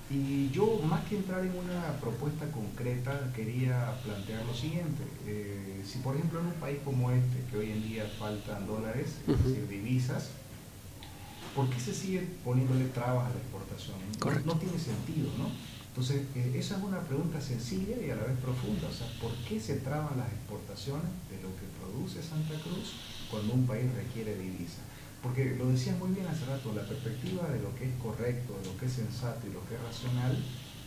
y 0.09 0.51
yo, 0.51 0.81
más 0.89 1.05
que 1.07 1.17
entrar 1.17 1.45
en 1.45 1.51
una 1.57 1.99
propuesta 2.01 2.47
concreta, 2.53 3.33
quería 3.35 3.93
plantear 4.05 4.45
lo 4.47 4.55
siguiente. 4.55 5.03
Eh, 5.27 5.83
si, 5.85 5.99
por 5.99 6.15
ejemplo, 6.15 6.39
en 6.39 6.47
un 6.47 6.55
país 6.55 6.79
como 6.85 7.11
este, 7.11 7.43
que 7.51 7.57
hoy 7.57 7.73
en 7.73 7.83
día 7.83 8.09
faltan 8.17 8.69
dólares, 8.69 9.17
es 9.27 9.45
decir, 9.45 9.67
divisas, 9.69 10.31
¿por 11.57 11.69
qué 11.71 11.81
se 11.81 11.93
sigue 11.93 12.21
poniéndole 12.45 12.85
trabas 12.87 13.27
a 13.27 13.31
la 13.31 13.37
exportación? 13.37 13.97
No, 14.45 14.57
tiene 14.59 14.79
sentido, 14.79 15.29
¿no? 15.39 15.51
Entonces, 15.89 16.23
eh, 16.37 16.55
esa 16.55 16.77
es 16.77 16.85
una 16.85 17.01
pregunta 17.01 17.41
sencilla 17.41 17.97
y 18.01 18.11
a 18.11 18.17
la 18.17 18.25
vez 18.25 18.39
profunda. 18.39 18.87
O 18.87 18.93
sea, 18.93 19.09
¿por 19.21 19.33
qué 19.49 19.59
se 19.59 19.77
traban 19.77 20.19
las 20.19 20.31
exportaciones 20.31 21.11
de 21.31 21.43
lo 21.43 21.51
que 21.57 21.67
produce 21.81 22.23
Santa 22.23 22.55
Cruz 22.63 22.95
cuando 23.29 23.55
un 23.55 23.67
país 23.67 23.93
requiere 23.93 24.39
divisas? 24.39 24.87
Porque 25.23 25.57
lo 25.57 25.69
decía 25.69 25.95
muy 25.99 26.11
bien 26.15 26.27
hace 26.27 26.45
rato, 26.47 26.73
la 26.75 26.87
perspectiva 26.87 27.49
de 27.49 27.61
lo 27.61 27.75
que 27.77 27.87
es 27.87 27.95
correcto, 28.03 28.59
de 28.61 28.67
lo 28.67 28.77
que 28.79 28.87
es 28.87 28.93
sensato 28.93 29.47
y 29.47 29.53
lo 29.53 29.65
que 29.67 29.75
es 29.75 29.83
racional, 29.83 30.37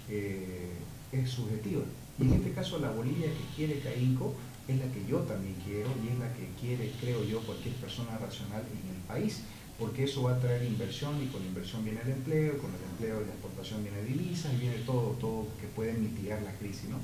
eh, 0.09 0.71
es 1.12 1.29
subjetiva. 1.29 1.83
Y 2.19 2.24
en 2.24 2.33
este 2.33 2.51
caso 2.51 2.79
la 2.79 2.91
Bolivia 2.91 3.27
que 3.27 3.55
quiere 3.55 3.79
Caínco 3.79 4.36
es 4.67 4.77
la 4.77 4.86
que 4.91 5.05
yo 5.09 5.19
también 5.19 5.55
quiero 5.65 5.89
y 6.03 6.13
es 6.13 6.19
la 6.19 6.31
que 6.33 6.48
quiere, 6.59 6.91
creo 7.01 7.24
yo, 7.24 7.41
cualquier 7.41 7.74
persona 7.75 8.17
racional 8.17 8.62
en 8.62 8.95
el 8.95 9.01
país, 9.07 9.41
porque 9.79 10.03
eso 10.03 10.24
va 10.24 10.36
a 10.36 10.39
traer 10.39 10.63
inversión 10.63 11.21
y 11.24 11.27
con 11.27 11.43
inversión 11.43 11.83
viene 11.83 12.01
el 12.01 12.09
empleo, 12.09 12.57
con 12.57 12.69
el 12.69 12.83
empleo 12.91 13.21
y 13.21 13.25
la 13.25 13.33
exportación 13.33 13.83
viene 13.83 14.03
divisas 14.03 14.53
y 14.53 14.57
viene 14.57 14.77
todo, 14.86 15.15
todo 15.19 15.48
que 15.59 15.67
puede 15.67 15.93
mitigar 15.93 16.41
la 16.43 16.53
crisis. 16.53 16.89
¿no? 16.89 16.98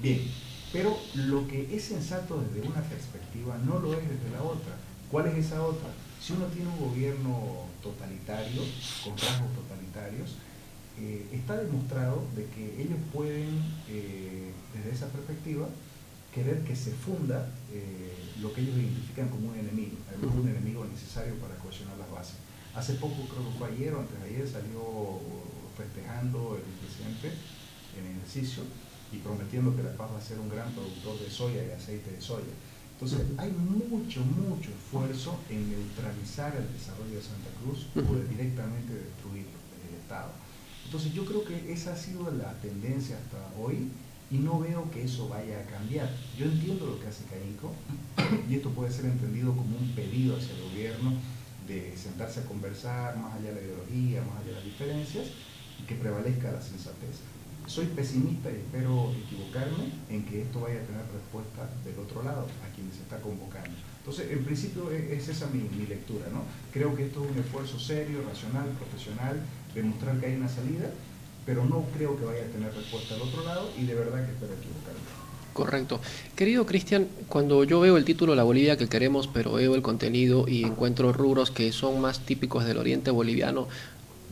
Bien, 0.00 0.20
pero 0.72 0.96
lo 1.14 1.48
que 1.48 1.74
es 1.74 1.84
sensato 1.84 2.40
desde 2.40 2.66
una 2.68 2.82
perspectiva 2.82 3.58
no 3.64 3.80
lo 3.80 3.94
es 3.94 4.08
desde 4.08 4.30
la 4.30 4.42
otra. 4.42 4.76
¿Cuál 5.10 5.26
es 5.26 5.46
esa 5.46 5.64
otra? 5.64 5.88
Si 6.20 6.34
uno 6.34 6.46
tiene 6.46 6.68
un 6.68 6.78
gobierno 6.78 7.64
totalitario, 7.82 8.60
con 9.02 9.16
rasgos 9.16 9.54
totalitarios, 9.56 10.36
eh, 11.00 11.26
está 11.32 11.56
demostrado 11.56 12.22
de 12.36 12.44
que 12.46 12.82
ellos 12.82 12.98
pueden, 13.10 13.56
eh, 13.88 14.52
desde 14.74 14.90
esa 14.90 15.08
perspectiva, 15.08 15.66
querer 16.34 16.62
que 16.62 16.76
se 16.76 16.92
funda 16.92 17.48
eh, 17.72 18.12
lo 18.42 18.52
que 18.52 18.60
ellos 18.60 18.76
identifican 18.76 19.30
como 19.30 19.48
un 19.48 19.58
enemigo, 19.58 19.96
además 20.08 20.36
un 20.36 20.48
enemigo 20.48 20.84
necesario 20.84 21.34
para 21.36 21.56
cohesionar 21.56 21.96
las 21.96 22.10
bases. 22.10 22.36
Hace 22.74 22.94
poco, 22.94 23.16
creo 23.26 23.48
que 23.50 23.58
fue 23.58 23.68
ayer 23.68 23.94
o 23.94 24.00
antes 24.00 24.20
de 24.20 24.28
ayer, 24.28 24.46
salió 24.46 25.18
festejando 25.74 26.60
el 26.60 26.68
presidente 26.84 27.32
en 27.96 28.06
ejercicio 28.16 28.62
y 29.10 29.16
prometiendo 29.18 29.74
que 29.74 29.82
La 29.82 29.96
Paz 29.96 30.10
va 30.12 30.18
a 30.18 30.22
ser 30.22 30.38
un 30.38 30.50
gran 30.50 30.70
productor 30.72 31.18
de 31.18 31.30
soya 31.30 31.64
y 31.64 31.70
aceite 31.70 32.12
de 32.12 32.20
soya. 32.20 32.52
Entonces, 33.00 33.26
hay 33.38 33.50
mucho, 33.50 34.20
mucho 34.20 34.68
esfuerzo 34.68 35.40
en 35.48 35.70
neutralizar 35.70 36.54
el 36.54 36.70
desarrollo 36.70 37.16
de 37.16 37.22
Santa 37.22 37.48
Cruz 37.62 37.86
o 37.96 38.14
de 38.14 38.28
directamente 38.28 38.92
destruir 38.92 39.46
el 39.88 39.96
Estado. 39.96 40.32
Entonces, 40.84 41.14
yo 41.14 41.24
creo 41.24 41.42
que 41.42 41.72
esa 41.72 41.94
ha 41.94 41.96
sido 41.96 42.30
la 42.30 42.52
tendencia 42.60 43.16
hasta 43.16 43.58
hoy 43.58 43.88
y 44.30 44.36
no 44.36 44.60
veo 44.60 44.90
que 44.90 45.04
eso 45.04 45.30
vaya 45.30 45.60
a 45.60 45.64
cambiar. 45.64 46.10
Yo 46.38 46.44
entiendo 46.44 46.84
lo 46.84 47.00
que 47.00 47.08
hace 47.08 47.24
Caínco 47.24 47.72
y 48.50 48.56
esto 48.56 48.68
puede 48.68 48.92
ser 48.92 49.06
entendido 49.06 49.56
como 49.56 49.78
un 49.78 49.92
pedido 49.94 50.36
hacia 50.36 50.54
el 50.56 50.64
gobierno 50.64 51.14
de 51.66 51.96
sentarse 51.96 52.40
a 52.40 52.44
conversar 52.44 53.16
más 53.16 53.32
allá 53.32 53.48
de 53.48 53.54
la 53.54 53.62
ideología, 53.62 54.20
más 54.22 54.36
allá 54.40 54.48
de 54.48 54.54
las 54.56 54.64
diferencias 54.64 55.26
y 55.80 55.84
que 55.84 55.94
prevalezca 55.94 56.52
la 56.52 56.60
sensatez. 56.60 57.24
Soy 57.66 57.86
pesimista 57.86 58.50
y 58.50 58.56
espero 58.56 59.12
equivocarme 59.12 59.92
en 60.10 60.24
que 60.24 60.42
esto 60.42 60.60
vaya 60.60 60.80
a 60.80 60.84
tener 60.84 61.02
respuesta 61.12 61.70
del 61.84 61.98
otro 62.00 62.22
lado, 62.22 62.46
quienes 62.80 62.96
se 62.96 63.02
está 63.02 63.20
convocando. 63.20 63.76
Entonces, 64.00 64.32
en 64.32 64.44
principio 64.44 64.90
e-, 64.90 65.14
es 65.14 65.28
esa 65.28 65.46
mi, 65.52 65.68
mi 65.76 65.86
lectura, 65.86 66.26
¿no? 66.32 66.44
Creo 66.72 66.96
que 66.96 67.04
esto 67.04 67.22
es 67.24 67.30
un 67.30 67.38
esfuerzo 67.38 67.78
serio, 67.78 68.24
racional, 68.26 68.68
profesional, 68.80 69.36
de 69.74 69.82
mostrar 69.82 70.18
que 70.18 70.26
hay 70.26 70.36
una 70.36 70.48
salida 70.48 70.90
pero 71.46 71.64
no 71.64 71.84
creo 71.96 72.16
que 72.16 72.24
vaya 72.24 72.42
a 72.42 72.52
tener 72.52 72.72
respuesta 72.72 73.14
al 73.14 73.22
otro 73.22 73.44
lado 73.44 73.70
y 73.76 73.84
de 73.84 73.94
verdad 73.94 74.24
que 74.24 74.32
espero 74.32 74.52
equivocarme. 74.52 75.00
Correcto. 75.52 76.00
Querido 76.36 76.64
Cristian, 76.64 77.08
cuando 77.28 77.64
yo 77.64 77.80
veo 77.80 77.96
el 77.96 78.04
título 78.04 78.34
La 78.34 78.44
Bolivia 78.44 78.76
que 78.76 78.88
queremos, 78.88 79.26
pero 79.26 79.54
veo 79.54 79.74
el 79.74 79.82
contenido 79.82 80.46
y 80.46 80.64
encuentro 80.64 81.12
rubros 81.12 81.50
que 81.50 81.72
son 81.72 82.00
más 82.00 82.20
típicos 82.20 82.64
del 82.64 82.78
oriente 82.78 83.10
boliviano, 83.10 83.66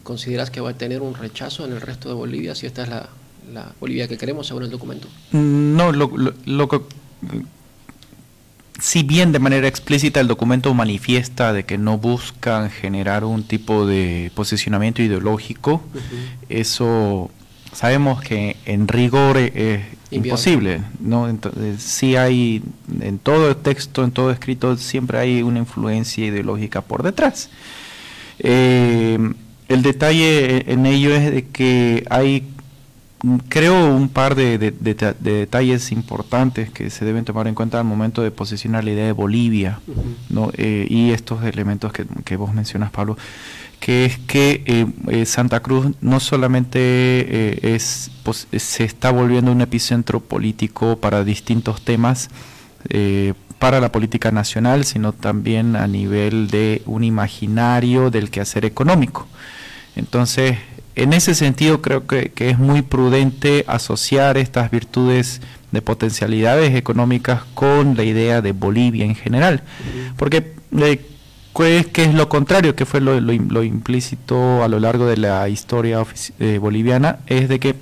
¿consideras 0.05 0.51
que 0.51 0.61
va 0.61 0.71
a 0.71 0.75
tener 0.75 1.03
un 1.03 1.15
rechazo 1.15 1.65
en 1.65 1.73
el 1.73 1.81
resto 1.81 2.09
de 2.09 2.15
Bolivia 2.15 2.55
si 2.55 2.67
esta 2.67 2.85
es 2.85 2.89
la, 2.89 3.09
la 3.53 3.75
Bolivia 3.81 4.07
que 4.07 4.17
queremos 4.17 4.47
según 4.47 4.63
el 4.63 4.71
documento? 4.71 5.09
No, 5.33 5.91
lo, 5.91 6.17
lo, 6.17 6.35
lo 6.47 6.69
que 6.69 6.81
si 8.79 9.03
bien 9.03 9.33
de 9.33 9.39
manera 9.39 9.67
explícita 9.67 10.21
el 10.21 10.29
documento 10.29 10.73
manifiesta 10.73 11.53
de 11.53 11.65
que 11.65 11.79
no 11.79 11.99
buscan 11.99 12.71
generar 12.71 13.25
un 13.25 13.43
tipo 13.43 13.87
de 13.87 14.31
posicionamiento 14.35 15.03
ideológico, 15.03 15.83
eso 16.49 17.31
sabemos 17.73 18.21
que 18.21 18.57
en 18.67 18.87
rigor 18.87 19.37
es 19.37 19.83
imposible, 20.11 20.83
¿no? 21.01 21.29
Entonces, 21.29 21.83
sí 21.83 22.17
hay 22.17 22.63
en 23.01 23.19
todo 23.19 23.57
texto, 23.57 24.05
en 24.05 24.13
todo 24.13 24.31
escrito 24.31 24.77
siempre 24.77 25.19
hay 25.19 25.43
una 25.43 25.59
influencia 25.59 26.25
ideológica 26.25 26.81
por 26.81 27.03
detrás. 27.03 27.51
Eh, 28.39 29.19
el 29.69 29.83
detalle 29.83 30.73
en 30.73 30.87
ello 30.87 31.15
es 31.15 31.33
de 31.33 31.47
que 31.47 32.05
hay 32.11 32.45
creo 33.49 33.95
un 33.95 34.09
par 34.09 34.35
de, 34.35 34.59
detalles 34.59 35.91
importantes 35.91 36.71
que 36.71 36.91
se 36.91 37.05
deben 37.05 37.25
tomar 37.25 37.49
en 37.49 37.55
cuenta 37.55 37.79
al 37.79 37.85
momento 37.85 38.23
de 38.23 38.31
posicionar 38.31 38.85
la 38.85 38.93
idea 38.93 39.07
de 39.07 39.13
Bolivia 39.13 39.81
¿no? 40.31 40.51
Eh, 40.57 40.87
y 40.89 41.11
estos 41.11 41.43
elementos 41.45 41.93
que, 41.93 42.37
vos 42.37 42.55
mencionas, 42.55 42.91
Pablo, 42.91 43.17
que 43.81 44.05
es 44.05 44.19
que 44.19 44.63
eh, 44.67 44.87
eh, 45.09 45.27
Santa 45.27 45.61
Cruz 45.61 45.95
no 46.01 46.21
solamente 46.21 47.75
es, 47.75 48.11
se 48.57 48.85
está 48.85 49.11
volviendo 49.11 49.51
un 49.51 49.61
epicentro 49.63 50.21
político 50.21 50.97
para 50.99 51.25
distintos 51.25 51.83
temas, 51.83 52.29
para 53.59 53.81
la 53.81 53.91
política 53.91 54.31
nacional, 54.31 54.85
sino 54.85 55.13
también 55.13 55.75
a 55.75 55.89
nivel 55.89 56.49
de 56.49 56.83
un 56.87 57.03
imaginario 57.03 58.11
del 58.11 58.31
quehacer 58.31 58.65
económico. 58.65 59.27
Entonces, 59.97 60.59
en 61.03 61.13
ese 61.13 61.35
sentido 61.35 61.81
creo 61.81 62.07
que, 62.07 62.33
es 62.37 62.59
muy 62.59 62.83
prudente 62.83 63.65
asociar 63.67 64.37
estas 64.37 64.71
virtudes 64.71 65.41
de 65.73 65.83
potencialidades 65.83 66.75
económicas 66.75 67.43
con 67.55 67.97
la 67.97 68.05
idea 68.05 68.41
de 68.41 68.53
Bolivia 68.53 69.05
en 69.05 69.15
general, 69.15 69.63
porque 70.17 70.55
eh, 70.79 71.01
¿qué 71.55 72.05
es 72.05 72.15
lo 72.15 72.29
contrario, 72.29 72.75
que 72.75 72.87
fue 72.87 73.01
lo, 73.01 73.21
lo, 73.21 73.63
implícito 73.63 74.63
a 74.63 74.69
lo 74.69 74.79
largo 74.79 75.07
de 75.07 75.17
la 75.17 75.49
historia 75.49 76.05
eh, 76.39 76.59
boliviana, 76.59 77.19
es 77.27 77.49
de 77.49 77.59
que 77.59 77.75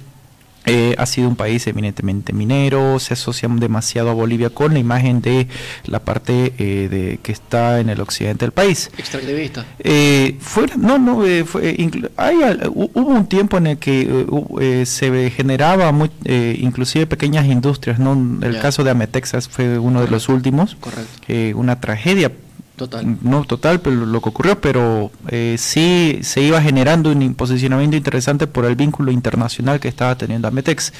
eh, 0.66 0.94
ha 0.98 1.06
sido 1.06 1.28
un 1.28 1.36
país 1.36 1.66
eminentemente 1.66 2.32
minero, 2.32 2.98
se 2.98 3.14
asocia 3.14 3.48
demasiado 3.48 4.10
a 4.10 4.14
Bolivia 4.14 4.50
con 4.50 4.72
la 4.72 4.80
imagen 4.80 5.22
de 5.22 5.46
la 5.84 6.00
parte 6.00 6.52
eh, 6.58 6.88
de 6.88 7.18
que 7.22 7.32
está 7.32 7.80
en 7.80 7.88
el 7.88 8.00
occidente 8.00 8.44
del 8.44 8.52
país. 8.52 8.90
Extractivista. 8.98 9.64
Eh, 9.78 10.38
no, 10.76 10.98
no, 10.98 11.24
eh, 11.24 11.44
fue, 11.44 11.76
hay, 12.16 12.36
hubo 12.74 13.10
un 13.10 13.26
tiempo 13.26 13.58
en 13.58 13.68
el 13.68 13.78
que 13.78 14.84
se 14.84 15.30
generaba 15.30 15.92
muy, 15.92 16.10
inclusive 16.24 17.06
pequeñas 17.06 17.46
industrias, 17.46 17.98
¿no? 17.98 18.40
El 18.42 18.58
caso 18.58 18.82
de 18.82 18.90
Ametexas 18.90 19.48
fue 19.48 19.78
uno 19.78 20.00
de 20.00 20.08
los 20.08 20.28
últimos. 20.28 20.76
Correcto. 20.80 21.58
una 21.58 21.80
tragedia 21.80 22.32
Total. 22.76 23.16
No 23.22 23.42
total, 23.44 23.80
pero 23.80 23.96
lo 24.04 24.20
que 24.20 24.28
ocurrió, 24.28 24.60
pero 24.60 25.10
eh, 25.28 25.56
sí 25.58 26.18
se 26.20 26.42
iba 26.42 26.60
generando 26.60 27.10
un 27.10 27.34
posicionamiento 27.34 27.96
interesante 27.96 28.46
por 28.46 28.66
el 28.66 28.76
vínculo 28.76 29.10
internacional 29.10 29.80
que 29.80 29.88
estaba 29.88 30.18
teniendo 30.18 30.46
Ametex. 30.46 30.92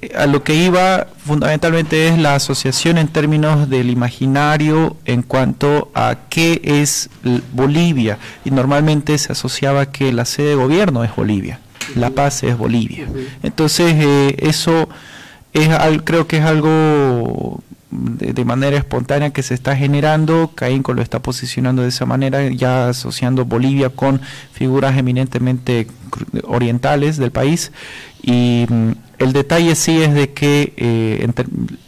Eh, 0.00 0.12
a 0.16 0.26
lo 0.26 0.44
que 0.44 0.54
iba 0.54 1.08
fundamentalmente 1.26 2.06
es 2.06 2.18
la 2.18 2.36
asociación 2.36 2.98
en 2.98 3.08
términos 3.08 3.68
del 3.68 3.90
imaginario 3.90 4.96
en 5.06 5.22
cuanto 5.22 5.90
a 5.92 6.18
qué 6.28 6.60
es 6.62 7.10
Bolivia. 7.52 8.18
Y 8.44 8.52
normalmente 8.52 9.18
se 9.18 9.32
asociaba 9.32 9.86
que 9.86 10.12
la 10.12 10.24
sede 10.24 10.50
de 10.50 10.54
gobierno 10.54 11.02
es 11.02 11.16
Bolivia, 11.16 11.58
La 11.96 12.10
Paz 12.10 12.44
es 12.44 12.56
Bolivia. 12.56 13.08
Entonces, 13.42 13.92
eh, 13.98 14.36
eso 14.38 14.88
es, 15.52 15.68
creo 16.04 16.28
que 16.28 16.36
es 16.36 16.44
algo 16.44 17.60
de, 17.90 18.44
manera 18.44 18.76
espontánea 18.76 19.30
que 19.30 19.42
se 19.42 19.54
está 19.54 19.76
generando. 19.76 20.52
Caínco 20.54 20.92
lo 20.92 21.02
está 21.02 21.20
posicionando 21.20 21.82
de 21.82 21.88
esa 21.88 22.06
manera, 22.06 22.48
ya 22.50 22.88
asociando 22.88 23.44
Bolivia 23.44 23.90
con 23.90 24.20
figuras 24.52 24.96
eminentemente 24.96 25.86
orientales 26.44 27.16
del 27.16 27.30
país. 27.30 27.72
Y 28.22 28.66
mm, 28.68 28.90
el 29.18 29.32
detalle 29.32 29.74
sí 29.74 30.02
es 30.02 30.14
de 30.14 30.32
que 30.32 30.74
eh, 30.76 31.28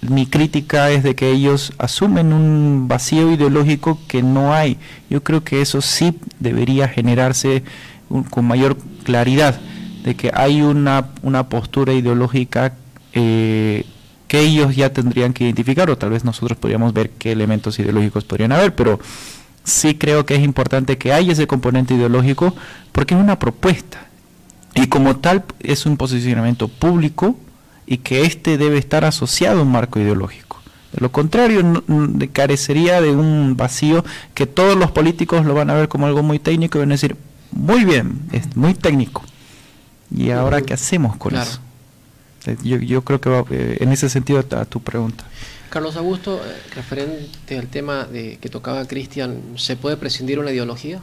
mi 0.03 0.27
crítica 0.27 0.91
es 0.91 1.03
de 1.03 1.15
que 1.15 1.31
ellos 1.31 1.73
asumen 1.79 2.33
un 2.33 2.89
vacío 2.89 3.33
ideológico 3.33 3.99
que 4.09 4.23
no 4.23 4.53
hay. 4.53 4.79
Yo 5.09 5.23
creo 5.23 5.45
que 5.45 5.61
eso 5.61 5.81
sí 5.81 6.19
debería 6.39 6.89
generarse 6.89 7.63
con 8.31 8.45
mayor 8.45 8.77
claridad, 9.05 9.61
de 10.03 10.17
que 10.17 10.33
hay 10.35 10.63
una, 10.63 11.11
una 11.23 11.49
postura 11.49 11.93
ideológica 11.93 12.75
eh, 13.13 13.85
que 14.31 14.39
ellos 14.39 14.77
ya 14.77 14.93
tendrían 14.93 15.33
que 15.33 15.43
identificar 15.43 15.91
o 15.91 15.99
tal 15.99 16.11
vez 16.11 16.25
nosotros 16.25 16.57
podríamos 16.57 16.93
ver 16.93 17.11
qué 17.11 17.33
elementos 17.33 17.81
ideológicos 17.81 18.23
podrían 18.23 18.53
haber, 18.53 18.77
pero 18.77 19.01
sí 19.65 19.97
creo 19.97 20.25
que 20.25 20.37
es 20.37 20.45
importante 20.45 20.99
que 20.99 21.13
haya 21.13 21.33
ese 21.33 21.49
componente 21.49 21.95
ideológico 21.95 22.55
porque 22.93 23.15
es 23.15 23.21
una 23.21 23.41
propuesta 23.41 24.07
y 24.77 24.87
como 24.87 25.17
tal 25.17 25.43
es 25.59 25.85
un 25.85 25.97
posicionamiento 25.97 26.69
público 26.69 27.35
y 27.87 27.97
que 27.97 28.23
éste 28.23 28.57
debe 28.57 28.79
estar 28.79 29.05
asociado 29.05 29.59
a 29.59 29.63
un 29.65 29.73
marco 29.73 29.99
ideológico. 29.99 30.61
De 30.93 31.01
lo 31.01 31.11
contrario, 31.11 31.83
carecería 32.33 33.01
de 33.01 33.11
un 33.11 33.57
vacío 33.57 34.05
que 34.35 34.47
todos 34.47 34.77
los 34.77 34.93
políticos 34.93 35.45
lo 35.45 35.55
van 35.55 35.71
a 35.71 35.75
ver 35.75 35.89
como 35.89 36.07
algo 36.07 36.23
muy 36.23 36.39
técnico 36.39 36.79
y 36.79 36.83
van 36.83 36.93
a 36.93 36.95
decir, 36.95 37.17
muy 37.51 37.85
bien, 37.85 38.21
es 38.31 38.57
muy 38.57 38.75
técnico. 38.75 39.25
¿Y 40.15 40.31
ahora 40.31 40.63
qué 40.63 40.75
hacemos 40.75 41.17
con 41.17 41.35
eso? 41.35 41.59
Eh, 42.47 42.57
yo, 42.63 42.79
yo 42.79 43.03
creo 43.03 43.21
que 43.21 43.31
va, 43.31 43.45
eh, 43.51 43.79
en 43.81 43.93
ese 43.93 44.09
sentido 44.09 44.39
a 44.39 44.65
tu 44.65 44.81
pregunta. 44.81 45.25
Carlos 45.71 45.97
Augusto, 45.97 46.41
eh, 46.45 46.57
referente 46.75 47.59
al 47.59 47.69
tema 47.69 48.05
de 48.05 48.39
que 48.39 48.49
tocaba 48.49 48.87
Cristian, 48.87 49.41
¿se 49.57 49.77
puede 49.77 49.97
prescindir 49.97 50.39
una 50.39 50.51
ideología? 50.51 51.01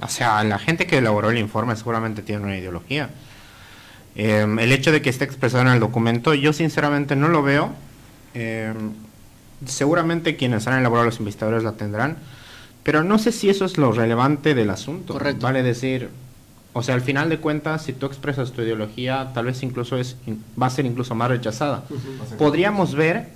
O 0.00 0.08
sea, 0.08 0.42
la 0.42 0.58
gente 0.58 0.86
que 0.86 0.98
elaboró 0.98 1.30
el 1.30 1.38
informe 1.38 1.76
seguramente 1.76 2.22
tiene 2.22 2.42
una 2.42 2.58
ideología. 2.58 3.10
Em, 4.16 4.58
el 4.58 4.72
hecho 4.72 4.90
de 4.90 5.00
que 5.00 5.10
esté 5.10 5.24
expresado 5.24 5.62
en 5.62 5.68
el 5.68 5.78
documento, 5.78 6.34
yo 6.34 6.52
sinceramente 6.52 7.14
no 7.14 7.28
lo 7.28 7.42
veo. 7.42 7.72
Em, 8.34 8.92
seguramente 9.66 10.36
quienes 10.36 10.66
han 10.66 10.78
elaborado 10.78 11.06
los 11.06 11.20
investigadores 11.20 11.62
la 11.62 11.72
tendrán, 11.72 12.16
pero 12.82 13.04
no 13.04 13.18
sé 13.18 13.30
si 13.30 13.48
eso 13.48 13.64
es 13.64 13.78
lo 13.78 13.92
relevante 13.92 14.54
del 14.54 14.70
asunto. 14.70 15.12
Correcto. 15.12 15.44
Vale 15.44 15.62
decir, 15.62 16.10
o 16.74 16.82
sea, 16.82 16.94
al 16.94 17.02
final 17.02 17.28
de 17.28 17.38
cuentas, 17.38 17.82
si 17.82 17.92
tú 17.92 18.06
expresas 18.06 18.52
tu 18.52 18.62
ideología, 18.62 19.30
tal 19.34 19.46
vez 19.46 19.62
incluso 19.62 19.96
es, 19.96 20.16
va 20.60 20.66
a 20.66 20.70
ser 20.70 20.86
incluso 20.86 21.14
más 21.14 21.28
rechazada. 21.28 21.84
Podríamos 22.38 22.94
ver, 22.94 23.28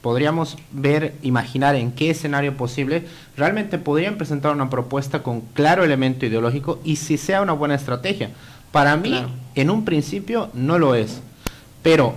podríamos 0.00 0.56
ver, 0.70 1.14
imaginar 1.22 1.74
en 1.74 1.90
qué 1.90 2.10
escenario 2.10 2.56
posible 2.56 3.04
realmente 3.36 3.78
podrían 3.78 4.16
presentar 4.16 4.52
una 4.54 4.70
propuesta 4.70 5.24
con 5.24 5.40
claro 5.40 5.82
elemento 5.82 6.24
ideológico 6.24 6.78
y 6.84 6.96
si 6.96 7.18
sea 7.18 7.42
una 7.42 7.52
buena 7.52 7.74
estrategia. 7.74 8.30
Para 8.70 8.96
mí, 8.96 9.24
en 9.56 9.70
un 9.70 9.84
principio, 9.84 10.50
no 10.54 10.78
lo 10.78 10.94
es. 10.94 11.20
Pero 11.82 12.14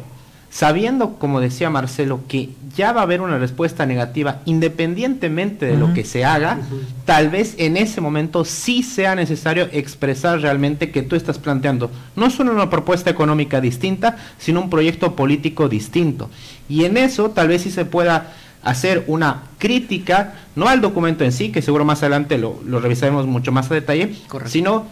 sabiendo, 0.52 1.16
como 1.16 1.40
decía 1.40 1.72
Marcelo, 1.72 2.20
que 2.28 2.50
ya 2.76 2.92
va 2.92 3.02
a 3.02 3.04
haber 3.04 3.22
una 3.22 3.38
respuesta 3.38 3.86
negativa 3.86 4.42
independientemente 4.46 5.66
de 5.66 5.78
lo 5.78 5.94
que 5.94 6.04
se 6.04 6.26
haga, 6.26 6.60
tal 7.06 7.30
vez 7.30 7.56
en 7.58 7.78
ese 7.78 8.02
momento 8.02 8.46
sí 8.46 8.84
sea 8.84 9.16
necesario 9.16 9.68
expresar 9.72 10.42
realmente 10.42 10.92
que 10.92 11.02
tú 11.02 11.16
estás 11.16 11.38
planteando 11.38 11.92
no 12.16 12.30
solo 12.30 12.52
una 12.52 12.70
propuesta 12.70 13.10
económica 13.10 13.62
distinta, 13.62 14.18
sino 14.38 14.62
un 14.62 14.70
proyecto 14.70 15.16
político 15.16 15.70
distinto. 15.70 16.30
Y 16.70 16.86
en 16.86 16.98
eso 16.98 17.32
tal 17.32 17.48
vez 17.48 17.64
sí 17.64 17.72
se 17.72 17.86
pueda 17.86 18.34
hacer 18.64 19.04
una 19.08 19.44
crítica, 19.58 20.36
no 20.56 20.68
al 20.68 20.82
documento 20.82 21.24
en 21.24 21.32
sí, 21.32 21.52
que 21.52 21.62
seguro 21.62 21.86
más 21.86 22.02
adelante 22.04 22.38
lo, 22.38 22.60
lo 22.66 22.80
revisaremos 22.80 23.26
mucho 23.26 23.52
más 23.52 23.72
a 23.72 23.74
detalle, 23.74 24.16
sino 24.46 24.86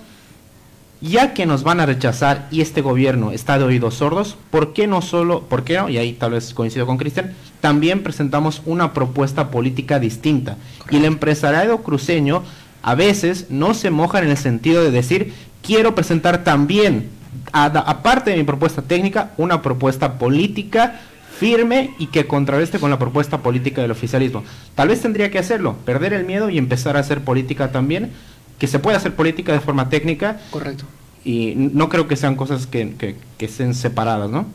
ya 1.01 1.34
que 1.34 1.46
nos 1.46 1.63
van 1.63 1.79
a 1.79 1.86
rechazar 1.86 2.48
y 2.51 2.62
este 2.62 2.82
gobierno 2.82 3.32
está 3.32 3.58
de 3.58 3.63
oídos 3.63 3.96
sordos, 3.96 4.38
¿por 4.51 4.74
qué 4.74 4.88
no 4.88 5.01
solo, 5.01 5.41
por 5.41 5.63
qué 5.63 5.77
no? 5.77 5.89
Y 5.89 5.98
ahí 5.98 6.13
tal 6.13 6.32
vez 6.32 6.53
coincido 6.53 6.86
con 6.86 6.98
Cristian, 6.98 7.34
también 7.62 8.03
presentamos 8.03 8.62
una 8.65 8.94
propuesta 8.94 9.50
política 9.50 10.00
distinta. 10.00 10.58
Y 10.89 10.98
el 10.98 11.06
empresariado 11.06 11.79
cruceño 11.79 12.44
a 12.82 12.96
veces 12.96 13.48
no 13.50 13.74
se 13.74 13.89
moja 13.89 14.20
en 14.20 14.29
el 14.29 14.38
sentido 14.38 14.84
de 14.84 14.91
decir, 14.91 15.34
quiero 15.62 15.96
presentar 15.96 16.44
también, 16.44 17.10
aparte 17.51 18.32
de 18.32 18.38
mi 18.38 18.44
propuesta 18.44 18.82
técnica, 18.82 19.32
una 19.38 19.62
propuesta 19.62 20.18
política 20.18 21.01
firme 21.39 21.91
y 21.98 22.08
que 22.08 22.27
contrarreste 22.27 22.79
con 22.79 22.89
la 22.89 23.00
propuesta 23.00 23.38
política 23.38 23.82
del 23.82 23.91
oficialismo. 23.91 24.44
Tal 24.75 24.89
vez 24.89 25.01
tendría 25.01 25.32
que 25.32 25.39
hacerlo, 25.39 25.77
perder 25.86 26.12
el 26.12 26.25
miedo 26.25 26.50
y 26.50 26.58
empezar 26.58 26.98
a 26.98 27.00
hacer 27.00 27.22
política 27.22 27.72
también, 27.72 28.12
que 28.59 28.67
se 28.67 28.77
puede 28.77 28.97
hacer 28.97 29.15
política 29.15 29.53
de 29.53 29.61
forma 29.61 29.89
técnica. 29.89 30.39
Correcto. 30.51 30.85
Y 31.23 31.53
no 31.55 31.89
creo 31.89 32.07
que 32.07 32.15
sean 32.15 32.35
cosas 32.35 32.67
que, 32.67 32.93
que, 32.95 33.15
que 33.37 33.45
estén 33.45 33.73
separadas, 33.73 34.29
¿no? 34.29 34.45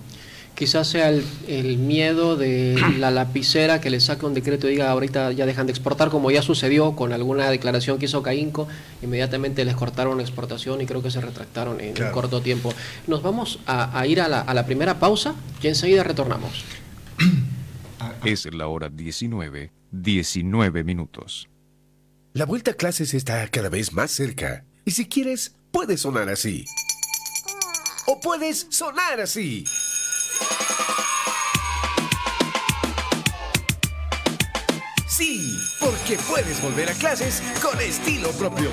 Quizás 0.54 0.86
sea 0.86 1.08
el, 1.08 1.24
el, 1.48 1.78
miedo 1.78 2.36
de 2.36 2.80
la 2.98 3.10
lapicera 3.10 3.80
que 3.80 3.90
le 3.90 3.98
saque 3.98 4.24
un 4.24 4.34
decreto 4.34 4.68
y 4.68 4.72
diga 4.72 4.90
ahorita 4.90 5.32
ya 5.32 5.46
dejan 5.46 5.66
de 5.66 5.72
exportar, 5.72 6.10
como 6.10 6.30
ya 6.30 6.42
sucedió 6.42 6.94
con 6.94 7.12
alguna 7.12 7.50
declaración 7.50 7.98
que 7.98 8.04
hizo 8.04 8.22
Caínco, 8.22 8.68
inmediatamente 9.02 9.64
les 9.64 9.74
cortaron 9.74 10.16
la 10.16 10.22
exportación 10.22 10.80
y 10.80 10.86
creo 10.86 11.02
que 11.02 11.10
se 11.10 11.20
retractaron 11.20 11.80
en 11.80 11.94
claro. 11.94 12.12
corto 12.12 12.40
tiempo. 12.40 12.72
Nos 13.08 13.22
vamos 13.22 13.58
a, 13.66 13.98
a 13.98 14.06
ir 14.06 14.20
a 14.20 14.28
la, 14.28 14.40
a 14.40 14.54
la 14.54 14.64
primera 14.64 15.00
pausa 15.00 15.34
y 15.60 15.66
enseguida 15.66 16.04
retornamos. 16.04 16.64
Es 18.24 18.46
la 18.54 18.68
hora 18.68 18.88
19, 18.88 19.70
19 19.90 20.84
minutos. 20.84 21.48
La 22.36 22.46
vuelta 22.46 22.72
a 22.72 22.74
clases 22.74 23.14
está 23.14 23.46
cada 23.46 23.68
vez 23.68 23.92
más 23.92 24.10
cerca. 24.10 24.64
Y 24.84 24.90
si 24.90 25.06
quieres, 25.06 25.54
puedes 25.70 26.00
sonar 26.00 26.28
así. 26.28 26.64
O 28.08 28.18
puedes 28.18 28.66
sonar 28.70 29.20
así. 29.20 29.64
Sí, 35.06 35.56
porque 35.78 36.18
puedes 36.28 36.60
volver 36.60 36.90
a 36.90 36.94
clases 36.94 37.40
con 37.62 37.80
estilo 37.80 38.32
propio. 38.32 38.68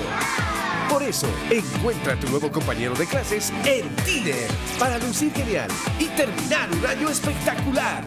Por 0.90 1.04
eso, 1.04 1.28
encuentra 1.48 2.14
a 2.14 2.18
tu 2.18 2.28
nuevo 2.30 2.50
compañero 2.50 2.94
de 2.96 3.06
clases 3.06 3.52
en 3.64 3.88
Tiner 4.04 4.50
para 4.76 4.98
lucir 4.98 5.32
genial 5.32 5.70
y 6.00 6.06
terminar 6.16 6.68
un 6.72 6.84
año 6.84 7.08
espectacular. 7.08 8.04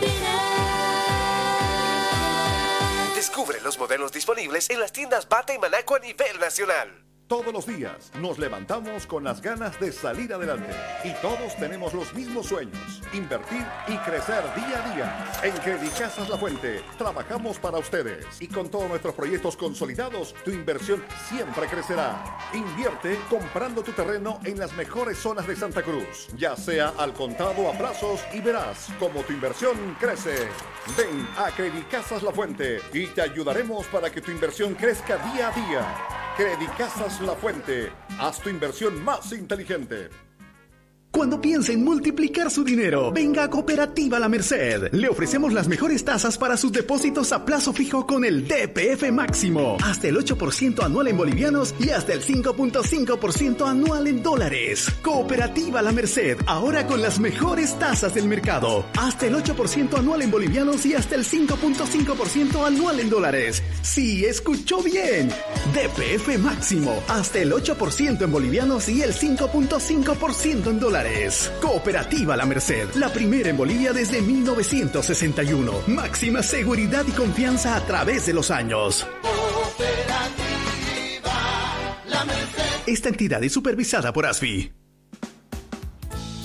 Descubre 3.36 3.60
los 3.60 3.78
modelos 3.78 4.14
disponibles 4.14 4.70
en 4.70 4.80
las 4.80 4.94
tiendas 4.94 5.28
Bata 5.28 5.54
y 5.54 5.60
Manaco 5.60 5.96
a 5.96 6.00
nivel 6.00 6.40
nacional. 6.40 7.05
Todos 7.28 7.52
los 7.52 7.66
días 7.66 8.12
nos 8.22 8.38
levantamos 8.38 9.08
con 9.08 9.24
las 9.24 9.42
ganas 9.42 9.80
de 9.80 9.92
salir 9.92 10.32
adelante 10.32 10.70
y 11.04 11.12
todos 11.24 11.56
tenemos 11.56 11.92
los 11.96 12.14
mismos 12.14 12.46
sueños, 12.46 13.02
invertir 13.14 13.66
y 13.88 13.98
crecer 13.98 14.44
día 14.56 14.84
a 14.84 14.94
día. 14.94 15.32
En 15.42 15.52
Credicasas 15.64 16.30
La 16.30 16.38
Fuente 16.38 16.84
trabajamos 17.00 17.58
para 17.58 17.80
ustedes 17.80 18.40
y 18.40 18.48
con 18.48 18.70
todos 18.70 18.88
nuestros 18.90 19.16
proyectos 19.16 19.58
consolidados, 19.58 20.36
tu 20.46 20.52
inversión 20.52 21.04
siempre 21.28 21.66
crecerá. 21.66 22.24
Invierte 22.54 23.18
comprando 23.28 23.82
tu 23.82 23.92
terreno 23.94 24.40
en 24.44 24.60
las 24.60 24.74
mejores 24.74 25.18
zonas 25.18 25.48
de 25.48 25.56
Santa 25.56 25.82
Cruz, 25.82 26.28
ya 26.38 26.56
sea 26.56 26.94
al 26.96 27.14
contado 27.14 27.68
a 27.68 27.74
plazos 27.76 28.24
y 28.34 28.40
verás 28.40 28.90
cómo 29.00 29.22
tu 29.22 29.34
inversión 29.34 29.98
crece. 30.00 30.48
Ven 30.96 31.28
a 31.38 31.50
Credicasas 31.50 32.22
La 32.22 32.32
Fuente 32.32 32.82
y 32.94 33.08
te 33.08 33.24
ayudaremos 33.24 33.88
para 33.88 34.12
que 34.12 34.22
tu 34.22 34.30
inversión 34.30 34.76
crezca 34.76 35.18
día 35.34 35.48
a 35.48 35.52
día. 35.52 36.15
Credicasas 36.36 37.22
La 37.22 37.34
Fuente. 37.34 37.94
Haz 38.20 38.42
tu 38.42 38.50
inversión 38.50 39.02
más 39.02 39.32
inteligente. 39.32 40.10
Cuando 41.16 41.40
piense 41.40 41.72
en 41.72 41.82
multiplicar 41.82 42.52
su 42.52 42.66
dinero, 42.66 43.10
venga 43.10 43.46
a 43.46 43.50
Cooperativa 43.50 44.20
La 44.20 44.28
Merced. 44.28 44.90
Le 44.92 45.08
ofrecemos 45.08 45.54
las 45.54 45.70
mejores 45.70 46.04
tasas 46.04 46.38
para 46.38 46.58
sus 46.58 46.74
depósitos 46.74 47.32
a 47.32 47.46
plazo 47.46 47.72
fijo 47.72 48.06
con 48.06 48.26
el 48.26 48.46
DPF 48.46 49.14
máximo. 49.14 49.78
Hasta 49.82 50.10
el 50.10 50.18
8% 50.18 50.84
anual 50.84 51.08
en 51.08 51.16
bolivianos 51.16 51.74
y 51.80 51.90
hasta 51.90 52.12
el 52.12 52.22
5.5% 52.22 53.66
anual 53.66 54.08
en 54.08 54.22
dólares. 54.22 54.92
Cooperativa 55.02 55.82
La 55.82 55.94
Merced, 55.94 56.38
ahora 56.48 56.86
con 56.86 57.02
las 57.02 57.18
mejores 57.18 57.80
tasas 57.80 58.14
del 58.14 58.28
mercado. 58.28 58.86
Hasta 59.00 59.28
el 59.28 59.36
8% 59.36 59.98
anual 59.98 60.22
en 60.22 60.32
bolivianos 60.32 60.86
y 60.86 60.96
hasta 60.96 61.16
el 61.16 61.24
5.5% 61.24 62.68
anual 62.68 63.00
en 63.00 63.10
dólares. 63.10 63.64
Sí, 63.84 64.26
escuchó 64.26 64.84
bien. 64.84 65.30
DPF 65.74 66.38
máximo, 66.40 67.02
hasta 67.08 67.40
el 67.40 67.54
8% 67.54 68.22
en 68.22 68.32
bolivianos 68.34 68.90
y 68.90 69.02
el 69.02 69.14
5.5% 69.14 70.70
en 70.72 70.80
dólares. 70.82 71.05
Cooperativa 71.62 72.36
La 72.36 72.46
Merced, 72.46 72.96
la 72.96 73.10
primera 73.10 73.50
en 73.50 73.58
Bolivia 73.58 73.94
desde 73.94 74.22
1961. 74.22 75.84
Máxima 75.88 76.42
seguridad 76.42 77.06
y 77.08 77.12
confianza 77.12 77.76
a 77.76 77.86
través 77.86 78.26
de 78.26 78.34
los 78.34 78.50
años. 78.50 79.06
Esta 82.88 83.10
entidad 83.10 83.44
es 83.44 83.54
supervisada 83.54 84.12
por 84.14 84.26
ASFI. 84.26 84.72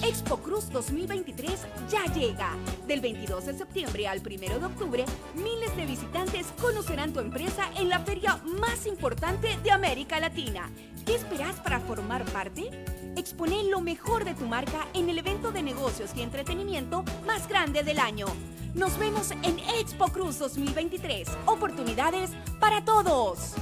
Expo 0.02 0.38
Cruz 0.38 0.70
2023 0.70 1.52
ya 1.90 2.12
llega. 2.12 2.56
Del 2.86 3.00
22 3.00 3.46
de 3.46 3.54
septiembre 3.54 4.08
al 4.08 4.20
1 4.20 4.58
de 4.58 4.64
octubre, 4.66 5.04
miles 5.36 5.76
de 5.76 5.86
visitantes 5.86 6.46
conocerán 6.60 7.12
tu 7.12 7.20
empresa 7.20 7.70
en 7.78 7.88
la 7.88 8.00
feria 8.00 8.36
más 8.58 8.86
importante 8.86 9.56
de 9.62 9.70
América 9.70 10.18
Latina. 10.20 10.70
¿Qué 11.06 11.14
esperas 11.14 11.56
para 11.56 11.80
formar 11.80 12.24
parte? 12.26 12.70
Expone 13.16 13.64
lo 13.64 13.80
mejor 13.80 14.24
de 14.24 14.34
tu 14.34 14.46
marca 14.46 14.86
en 14.94 15.08
el 15.08 15.18
evento 15.18 15.52
de 15.52 15.62
negocios 15.62 16.10
y 16.16 16.22
entretenimiento 16.22 17.04
más 17.26 17.48
grande 17.48 17.82
del 17.82 17.98
año. 17.98 18.26
Nos 18.74 18.98
vemos 18.98 19.32
en 19.32 19.58
Expo 19.78 20.08
Cruz 20.08 20.38
2023. 20.38 21.28
Oportunidades 21.46 22.30
para 22.60 22.84
todos. 22.84 23.54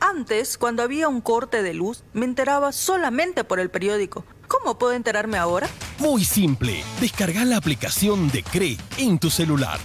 Antes, 0.00 0.56
cuando 0.56 0.82
había 0.82 1.08
un 1.08 1.20
corte 1.20 1.62
de 1.62 1.74
luz, 1.74 2.04
me 2.12 2.24
enteraba 2.24 2.72
solamente 2.72 3.44
por 3.44 3.60
el 3.60 3.70
periódico. 3.70 4.24
¿Cómo 4.46 4.78
puedo 4.78 4.94
enterarme 4.94 5.36
ahora? 5.36 5.68
Muy 5.98 6.24
simple. 6.24 6.82
Descarga 7.00 7.44
la 7.44 7.56
aplicación 7.56 8.30
de 8.30 8.42
CRE 8.42 8.78
en 8.96 9.18
tu 9.18 9.28
celular. 9.28 9.78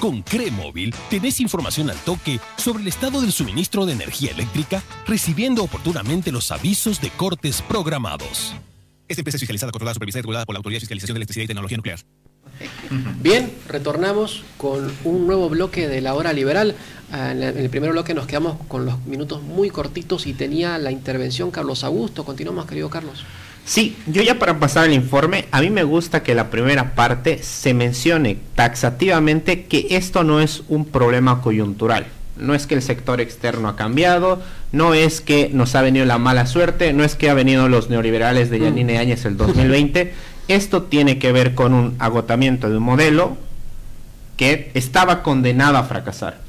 Con 0.00 0.22
CRE 0.22 0.52
Móvil 0.52 0.94
tenés 1.10 1.40
información 1.40 1.90
al 1.90 1.96
toque 1.96 2.38
sobre 2.56 2.82
el 2.82 2.88
estado 2.88 3.20
del 3.20 3.32
suministro 3.32 3.84
de 3.84 3.94
energía 3.94 4.30
eléctrica, 4.30 4.80
recibiendo 5.08 5.64
oportunamente 5.64 6.30
los 6.30 6.52
avisos 6.52 7.00
de 7.00 7.10
cortes 7.10 7.62
programados. 7.62 8.54
Esta 9.08 9.22
empresa 9.22 9.38
es 9.38 9.40
fiscalizada, 9.40 9.72
controlada, 9.72 9.94
supervisada 9.94 10.20
y 10.20 10.22
regulada 10.22 10.46
por 10.46 10.54
la 10.54 10.58
Autoridad 10.58 10.76
de 10.76 10.80
Fiscalización 10.82 11.14
de 11.14 11.18
Electricidad 11.18 11.44
y 11.44 11.46
Tecnología 11.48 11.76
Nuclear. 11.78 11.98
Bien, 13.20 13.52
retornamos 13.66 14.44
con 14.56 14.92
un 15.02 15.26
nuevo 15.26 15.48
bloque 15.48 15.88
de 15.88 16.00
la 16.00 16.14
hora 16.14 16.32
liberal. 16.32 16.76
En 17.12 17.42
el 17.42 17.68
primer 17.68 17.90
bloque 17.90 18.14
nos 18.14 18.28
quedamos 18.28 18.56
con 18.68 18.86
los 18.86 19.04
minutos 19.04 19.42
muy 19.42 19.68
cortitos 19.68 20.28
y 20.28 20.32
tenía 20.32 20.78
la 20.78 20.92
intervención 20.92 21.50
Carlos 21.50 21.82
Augusto. 21.82 22.24
Continuamos, 22.24 22.66
querido 22.66 22.88
Carlos. 22.88 23.24
Sí, 23.68 23.98
yo 24.06 24.22
ya 24.22 24.38
para 24.38 24.58
pasar 24.58 24.86
el 24.86 24.94
informe, 24.94 25.44
a 25.50 25.60
mí 25.60 25.68
me 25.68 25.82
gusta 25.84 26.22
que 26.22 26.34
la 26.34 26.48
primera 26.48 26.94
parte 26.94 27.42
se 27.42 27.74
mencione 27.74 28.38
taxativamente 28.54 29.64
que 29.64 29.88
esto 29.90 30.24
no 30.24 30.40
es 30.40 30.62
un 30.68 30.86
problema 30.86 31.42
coyuntural. 31.42 32.06
no 32.38 32.54
es 32.54 32.66
que 32.66 32.74
el 32.76 32.80
sector 32.80 33.20
externo 33.20 33.68
ha 33.68 33.76
cambiado, 33.76 34.40
no 34.72 34.94
es 34.94 35.20
que 35.20 35.50
nos 35.52 35.74
ha 35.74 35.82
venido 35.82 36.06
la 36.06 36.16
mala 36.16 36.46
suerte, 36.46 36.94
no 36.94 37.04
es 37.04 37.14
que 37.14 37.28
ha 37.28 37.34
venido 37.34 37.68
los 37.68 37.90
neoliberales 37.90 38.48
de 38.48 38.60
Yanine 38.60 38.94
mm. 38.94 39.00
Áñez 39.00 39.24
el 39.26 39.36
2020. 39.36 40.14
Esto 40.48 40.84
tiene 40.84 41.18
que 41.18 41.30
ver 41.32 41.54
con 41.54 41.74
un 41.74 41.94
agotamiento 41.98 42.70
de 42.70 42.78
un 42.78 42.84
modelo 42.84 43.36
que 44.38 44.70
estaba 44.72 45.22
condenado 45.22 45.76
a 45.76 45.84
fracasar. 45.84 46.40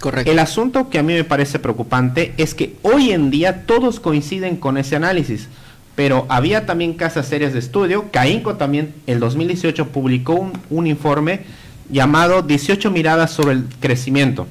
Correcto. 0.00 0.30
El 0.30 0.38
asunto 0.40 0.90
que 0.90 0.98
a 0.98 1.02
mí 1.02 1.14
me 1.14 1.24
parece 1.24 1.58
preocupante 1.58 2.34
es 2.36 2.54
que 2.54 2.74
hoy 2.82 3.12
en 3.12 3.30
día 3.30 3.64
todos 3.64 3.98
coinciden 3.98 4.56
con 4.56 4.76
ese 4.76 4.96
análisis, 4.96 5.48
pero 5.96 6.26
había 6.28 6.66
también 6.66 6.94
casas 6.94 7.26
serias 7.26 7.52
de 7.52 7.58
estudio. 7.58 8.06
Caínco 8.12 8.54
también, 8.54 8.94
el 9.06 9.18
2018, 9.18 9.88
publicó 9.88 10.34
un, 10.34 10.52
un 10.70 10.86
informe 10.86 11.40
llamado 11.90 12.42
18 12.42 12.90
miradas 12.90 13.30
sobre 13.30 13.52
el 13.52 13.64
crecimiento. 13.80 14.46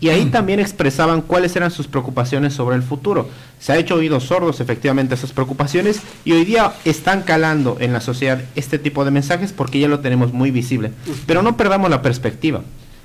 Y 0.00 0.08
ahí 0.08 0.26
también 0.26 0.60
expresaban 0.60 1.20
cuáles 1.22 1.54
eran 1.56 1.70
sus 1.70 1.86
preocupaciones 1.86 2.54
sobre 2.54 2.76
el 2.76 2.82
futuro. 2.82 3.28
Se 3.58 3.72
ha 3.72 3.76
hecho 3.76 3.96
oídos 3.96 4.24
sordos 4.24 4.60
efectivamente 4.60 5.14
a 5.14 5.16
esas 5.16 5.32
preocupaciones 5.32 6.00
y 6.24 6.32
hoy 6.32 6.44
día 6.44 6.72
están 6.84 7.22
calando 7.22 7.76
en 7.80 7.92
la 7.92 8.00
sociedad 8.00 8.40
este 8.56 8.78
tipo 8.78 9.04
de 9.04 9.10
mensajes 9.10 9.52
porque 9.52 9.78
ya 9.78 9.88
lo 9.88 10.00
tenemos 10.00 10.32
muy 10.32 10.50
visible. 10.50 10.92
Pero 11.26 11.42
no 11.42 11.56
perdamos 11.56 11.90
la 11.90 12.02
perspectiva. 12.02 12.62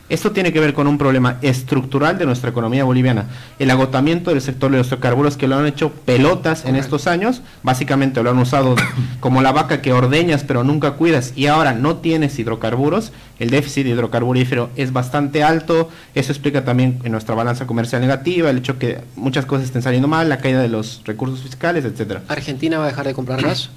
Esto 0.08 0.32
tiene 0.32 0.54
que 0.54 0.60
ver 0.60 0.74
con 0.74 0.86
un 0.86 1.00
problema 1.00 1.38
estructural 1.42 2.20
de 2.20 2.28
nuestra 2.28 2.52
economía 2.52 2.84
boliviana. 2.84 3.26
El 3.58 3.72
agotamiento 3.72 4.30
del 4.30 4.42
sector 4.42 4.70
de 4.72 4.78
los 4.78 4.88
hidrocarburos 4.88 5.36
que 5.36 5.48
lo 5.48 5.58
han 5.58 5.66
hecho 5.66 5.92
pelotas 5.92 6.66
en 6.66 6.76
estos 6.76 7.08
años, 7.08 7.42
básicamente 7.64 8.22
lo 8.22 8.30
han 8.30 8.38
usado 8.38 8.76
como 9.20 9.42
la 9.42 9.52
vaca 9.52 9.82
que 9.82 9.94
ordeñas 9.94 10.44
pero 10.44 10.64
nunca 10.64 10.92
cuidas 10.92 11.34
y 11.36 11.48
ahora 11.48 11.74
no 11.74 11.98
tienes 11.98 12.38
hidrocarburos, 12.38 13.14
el 13.40 13.50
déficit 13.50 13.88
hidrocarburífero 13.88 14.70
es 14.76 14.94
bastante 14.94 15.44
alto, 15.44 15.90
eso 16.14 16.32
explica 16.32 16.64
también 16.64 17.00
en 17.04 17.12
nuestra 17.12 17.36
balanza 17.36 17.66
comercial 17.66 18.02
negativa, 18.02 18.50
el 18.50 18.60
hecho 18.60 18.78
que 18.78 19.02
muchas 19.16 19.46
cosas 19.46 19.66
estén 19.66 19.82
saliendo 19.82 20.08
mal, 20.08 20.30
la 20.30 20.38
caída 20.38 20.62
de 20.62 20.70
los 20.70 21.02
recursos 21.06 21.42
fiscales, 21.42 21.84
etcétera. 21.84 22.22
¿Argentina 22.28 22.78
va 22.78 22.86
a 22.86 22.88
dejar 22.88 23.08
de 23.08 23.14
comprar 23.14 23.42
gas? 23.42 23.72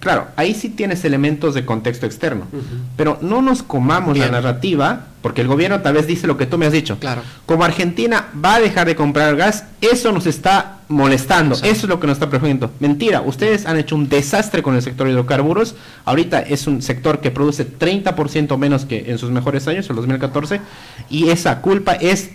claro, 0.00 0.28
ahí 0.36 0.54
sí 0.54 0.70
tienes 0.70 1.04
elementos 1.04 1.54
de 1.54 1.64
contexto 1.64 2.06
externo, 2.06 2.46
pero 2.96 3.18
no 3.20 3.42
nos 3.42 3.62
comamos 3.62 4.16
la 4.16 4.30
narrativa, 4.30 5.06
porque 5.22 5.40
el 5.40 5.48
gobierno 5.48 5.80
tal 5.80 5.94
vez 5.94 6.06
dice 6.06 6.26
lo 6.26 6.36
que 6.36 6.46
tú 6.46 6.58
me 6.58 6.66
has 6.66 6.72
dicho. 6.72 6.98
Claro. 6.98 7.22
Como 7.46 7.64
Argentina 7.64 8.28
va 8.44 8.56
a 8.56 8.60
dejar 8.60 8.86
de 8.86 8.94
comprar 8.94 9.36
gas, 9.36 9.64
eso 9.80 10.12
nos 10.12 10.26
está 10.26 10.80
molestando. 10.88 11.54
Eso 11.56 11.66
es 11.66 11.84
lo 11.84 12.00
que 12.00 12.06
nos 12.06 12.16
está 12.16 12.28
preocupando. 12.28 12.70
Mentira, 12.80 13.20
ustedes 13.20 13.66
han 13.66 13.78
hecho 13.78 13.96
un 13.96 14.08
desastre 14.08 14.62
con 14.62 14.74
el 14.74 14.82
sector 14.82 15.06
de 15.06 15.12
hidrocarburos. 15.12 15.74
Ahorita 16.04 16.40
es 16.40 16.66
un 16.66 16.82
sector 16.82 17.20
que 17.20 17.30
produce 17.30 17.66
30% 17.66 18.56
menos 18.56 18.84
que 18.84 19.10
en 19.10 19.18
sus 19.18 19.30
mejores 19.30 19.66
años, 19.68 19.88
el 19.90 19.96
2014, 19.96 20.60
y 21.10 21.28
esa 21.28 21.60
culpa 21.60 21.94
es 21.94 22.30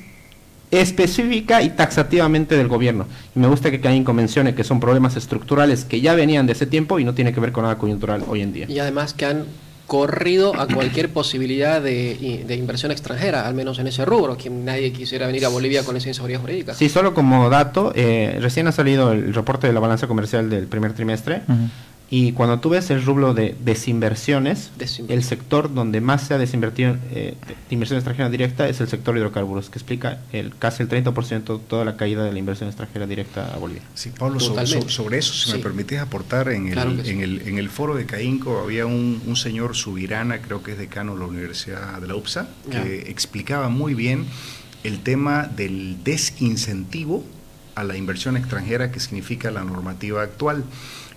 específica 0.72 1.62
y 1.62 1.70
taxativamente 1.70 2.58
del 2.58 2.68
gobierno. 2.68 3.06
Y 3.36 3.40
me 3.40 3.48
gusta 3.48 3.70
que 3.70 3.80
Caín 3.80 4.06
mencione 4.14 4.56
que 4.56 4.64
son 4.64 4.80
problemas 4.80 5.16
estructurales 5.16 5.86
que 5.86 6.02
ya 6.02 6.16
venían 6.16 6.48
de 6.48 6.54
ese 6.54 6.66
tiempo 6.66 7.00
y 7.00 7.04
no 7.04 7.14
tiene 7.14 7.32
que 7.32 7.40
ver 7.40 7.52
con 7.52 7.64
nada 7.64 7.78
coyuntural 7.78 8.24
hoy 8.28 8.42
en 8.42 8.54
día. 8.54 8.66
Y 8.68 8.80
además 8.80 9.14
que 9.14 9.26
han 9.26 9.46
corrido 9.88 10.60
a 10.60 10.68
cualquier 10.68 11.10
posibilidad 11.10 11.82
de, 11.82 12.46
inversión 12.50 12.92
extranjera, 12.92 13.48
al 13.48 13.54
menos 13.54 13.80
en 13.80 13.88
ese 13.88 14.06
rubro, 14.06 14.38
que 14.38 14.50
nadie 14.50 14.92
quisiera 14.92 15.28
venir 15.28 15.46
a 15.46 15.50
Bolivia 15.50 15.84
con 15.84 15.98
esa 15.98 16.08
inseguridad 16.08 16.42
jurídica. 16.42 16.74
Sí, 16.74 16.90
solo 16.90 17.14
como 17.14 17.50
dato, 17.50 17.92
eh, 17.96 18.38
recién 18.42 18.68
ha 18.68 18.72
salido 18.72 19.12
el 19.12 19.34
reporte 19.34 19.68
de 19.68 19.74
la 19.74 19.80
balanza 19.80 20.08
comercial 20.08 20.50
del 20.50 20.68
primer 20.68 20.94
trimestre. 20.94 21.42
Y 22.16 22.34
cuando 22.34 22.60
tú 22.60 22.70
ves 22.70 22.92
el 22.92 23.04
rublo 23.04 23.34
de 23.34 23.56
desinversiones, 23.66 24.70
el 25.08 25.24
sector 25.24 25.74
donde 25.74 26.00
más 26.00 26.28
se 26.28 26.36
ha 26.36 26.38
desinvertido 26.38 26.96
eh, 27.10 27.36
de 27.48 27.56
inversión 27.72 27.98
extranjera 27.98 28.30
directa 28.30 28.70
es 28.70 28.80
el 28.82 28.88
sector 28.88 29.18
hidrocarburos, 29.18 29.72
que 29.72 29.80
explica 29.80 30.22
el 30.32 30.56
casi 30.56 30.84
el 30.84 30.90
30% 30.90 31.58
de 31.58 31.64
toda 31.68 31.86
la 31.86 31.98
caída 31.98 32.24
de 32.24 32.32
la 32.32 32.38
inversión 32.38 32.70
extranjera 32.70 33.08
directa 33.08 33.52
a 33.52 33.58
Bolivia. 33.58 33.82
Sí, 33.96 34.12
Pablo, 34.12 34.40
sobre, 34.40 35.18
eso, 35.18 35.34
si 35.34 35.54
me 35.54 35.58
permites 35.58 36.02
aportar, 36.02 36.50
en 36.50 36.68
el, 36.68 36.78
en, 36.78 37.22
el, 37.22 37.48
en 37.48 37.58
el 37.58 37.70
foro 37.70 37.96
de 37.96 38.06
Caínco 38.06 38.60
había 38.60 38.86
un, 38.86 39.36
señor 39.36 39.76
Subirana, 39.76 40.40
creo 40.40 40.62
que 40.62 40.74
es 40.74 40.78
decano 40.78 41.16
de 41.16 41.20
la 41.20 41.26
Universidad 41.26 42.00
de 42.00 42.06
la 42.06 42.14
UPSA, 42.14 42.48
que 42.70 43.10
explicaba 43.10 43.70
muy 43.70 43.96
bien 43.96 44.28
el 44.84 45.00
tema 45.00 45.48
del 45.48 46.04
desincentivo 46.04 47.24
a 47.74 47.84
la 47.84 47.98
inversión 47.98 48.38
extranjera 48.38 48.92
que 48.92 49.00
significa 49.00 49.50
la 49.50 49.64
normativa 49.64 50.22
actual. 50.22 50.64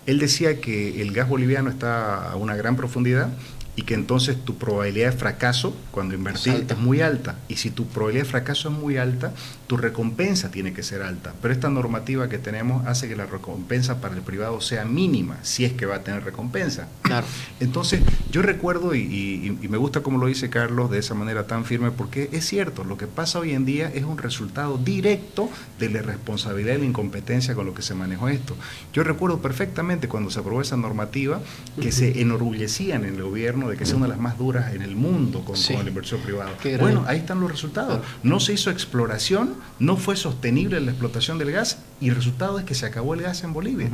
Él 0.07 0.19
decía 0.19 0.61
que 0.61 1.03
el 1.03 1.12
gas 1.12 1.29
boliviano 1.29 1.71
está 1.71 2.31
a 2.31 2.37
una 2.37 2.57
gran 2.57 2.77
profundidad 2.77 3.31
y 3.77 3.83
que 3.83 3.95
entonces 3.95 4.42
tu 4.42 4.57
probabilidad 4.57 5.11
de 5.11 5.16
fracaso 5.19 5.77
cuando 5.90 6.14
invertís 6.14 6.55
es, 6.69 6.79
muy 6.79 7.03
alta. 7.03 7.37
Y 7.47 7.57
si 7.57 7.71
tu 7.71 7.87
probabilidad 7.87 8.25
de 8.25 8.31
fracaso 8.31 8.71
es 8.71 8.75
muy 8.75 8.97
alta, 8.97 9.35
tu 9.66 9.76
recompensa 9.76 10.50
tiene 10.50 10.72
que 10.72 10.83
ser 10.83 11.02
alta. 11.02 11.35
Pero 11.42 11.52
esta 11.52 11.68
normativa 11.68 12.29
que 12.29 12.38
tenemos 12.38 12.87
hace 12.87 13.09
que 13.09 13.16
la 13.16 13.26
recompensa 13.26 14.00
para 14.00 14.14
el 14.14 14.22
privado 14.22 14.61
sea 14.61 14.85
mínima, 14.85 15.38
si 15.42 15.64
es 15.64 15.72
que 15.72 15.87
va 15.87 15.96
a 15.96 16.02
tener 16.02 16.24
recompensa. 16.24 16.88
Claro. 17.02 17.26
Entonces, 17.61 18.00
yo 18.31 18.42
recuerdo, 18.42 18.94
y, 18.94 19.59
me 19.68 19.76
gusta 19.76 20.02
como 20.02 20.18
lo 20.18 20.26
dice 20.26 20.50
Carlos 20.50 20.90
de 20.90 20.98
esa 20.98 21.14
manera 21.14 21.46
tan 21.46 21.64
firme, 21.64 21.90
porque 21.90 22.29
es 22.33 22.46
cierto, 22.46 22.85
lo 22.85 22.96
que 22.96 23.07
pasa 23.07 23.38
hoy 23.38 23.52
en 23.52 23.64
día 23.64 23.90
es 23.94 24.05
un 24.05 24.18
resultado 24.18 24.79
directo 24.79 25.50
de 25.79 25.90
la 25.90 25.98
irresponsabilidad 25.98 26.76
y 26.76 26.79
la 26.79 26.85
incompetencia 26.85 27.55
con 27.55 27.66
lo 27.66 27.74
que 27.74 27.83
se 27.83 27.94
manejó 27.94 28.29
esto. 28.29 28.57
Yo 28.92 29.02
recuerdo 29.02 29.40
perfectamente 29.40 30.09
cuando 30.09 30.31
se 30.31 30.40
aprobó 30.40 30.61
esa 30.61 30.76
normativa 30.76 31.40
que 31.81 31.92
se 31.92 32.20
enorgullecían 32.20 33.05
en 33.05 33.16
el 33.16 33.22
gobierno 33.22 33.68
de 33.68 33.76
que 33.76 33.85
sea 33.85 33.96
una 33.96 34.07
de 34.07 34.12
las 34.12 34.20
más 34.20 34.38
duras 34.38 34.74
en 34.74 34.83
el 34.83 34.96
mundo 34.96 35.44
con, 35.44 35.57
el 35.57 35.88
inversor 35.88 36.20
privado. 36.20 36.52
Bueno, 36.79 37.05
ahí 37.07 37.18
están 37.18 37.40
los 37.40 37.50
resultados. 37.50 38.00
No 38.22 38.40
se 38.40 38.52
hizo 38.52 38.70
exploración, 38.70 39.56
no 39.79 39.97
fue 39.97 40.16
sostenible 40.16 40.81
la 40.81 40.90
explotación 40.90 41.38
del 41.38 41.53
gas 41.53 41.79
y 42.01 42.09
el 42.09 42.16
resultado 42.16 42.59
es 42.59 42.64
que 42.64 42.75
se 42.75 42.87
acabó 42.87 43.14
el 43.14 43.23
gas 43.23 43.45
en 43.45 43.53
Bolivia. 43.53 43.88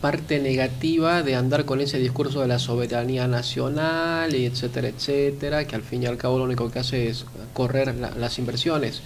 Parte 0.00 0.38
negativa 0.38 1.22
de 1.22 1.34
andar 1.34 1.64
con 1.64 1.80
ese 1.80 1.98
discurso 1.98 2.40
de 2.40 2.48
la 2.48 2.58
soberanía 2.58 3.26
nacional 3.26 4.34
y 4.34 4.44
etcétera, 4.44 4.88
etcétera, 4.88 5.66
que 5.66 5.76
al 5.76 5.82
fin 5.82 6.02
y 6.02 6.06
al 6.06 6.18
cabo 6.18 6.38
lo 6.38 6.44
único 6.44 6.70
que 6.70 6.78
hace 6.78 7.08
es 7.08 7.24
correr 7.54 7.94
las 7.94 8.38
inversiones. 8.38 9.02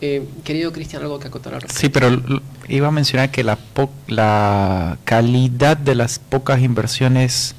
Eh, 0.00 0.26
querido 0.42 0.72
Cristian, 0.72 1.02
algo 1.02 1.18
que 1.18 1.28
acotar. 1.28 1.64
Sí, 1.70 1.88
pero 1.88 2.20
iba 2.68 2.88
a 2.88 2.90
mencionar 2.90 3.30
que 3.30 3.42
la, 3.42 3.58
la 4.08 4.98
calidad 5.04 5.78
de 5.78 5.94
las 5.94 6.18
pocas 6.18 6.60
inversiones 6.60 7.54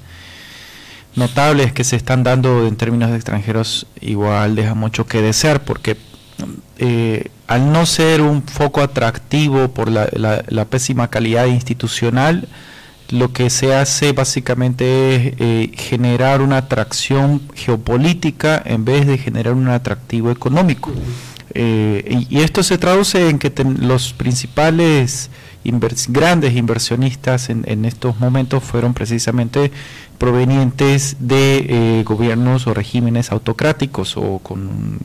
notables 1.15 1.71
que 1.73 1.83
se 1.83 1.95
están 1.95 2.23
dando 2.23 2.67
en 2.67 2.75
términos 2.75 3.09
de 3.09 3.15
extranjeros 3.15 3.87
igual 4.01 4.55
deja 4.55 4.73
mucho 4.73 5.07
que 5.07 5.21
desear 5.21 5.63
porque 5.63 5.97
eh, 6.77 7.29
al 7.47 7.71
no 7.71 7.85
ser 7.85 8.21
un 8.21 8.43
foco 8.43 8.81
atractivo 8.81 9.69
por 9.69 9.89
la, 9.89 10.09
la, 10.47 10.65
pésima 10.65 11.09
calidad 11.09 11.45
institucional, 11.45 12.47
lo 13.09 13.31
que 13.31 13.49
se 13.49 13.75
hace 13.75 14.13
básicamente 14.13 15.15
es 15.15 15.33
eh, 15.39 15.71
generar 15.75 16.41
una 16.41 16.57
atracción 16.57 17.41
geopolítica 17.53 18.61
en 18.65 18.83
vez 18.83 19.05
de 19.05 19.17
generar 19.17 19.53
un 19.53 19.67
atractivo 19.69 20.31
económico. 20.31 20.91
Eh, 21.53 22.25
y, 22.29 22.39
esto 22.39 22.63
se 22.63 22.77
traduce 22.77 23.29
en 23.29 23.39
que 23.39 23.51
los 23.79 24.11
principales 24.13 25.29
grandes 26.09 26.55
inversionistas 26.55 27.49
en, 27.49 27.85
estos 27.85 28.19
momentos 28.19 28.63
fueron 28.63 28.93
precisamente 28.93 29.71
provenientes 30.17 31.15
de 31.19 31.65
eh, 31.69 32.03
gobiernos 32.03 32.67
o 32.67 32.73
regímenes 32.73 33.31
autocráticos 33.31 34.17
o 34.17 34.39
con 34.39 34.99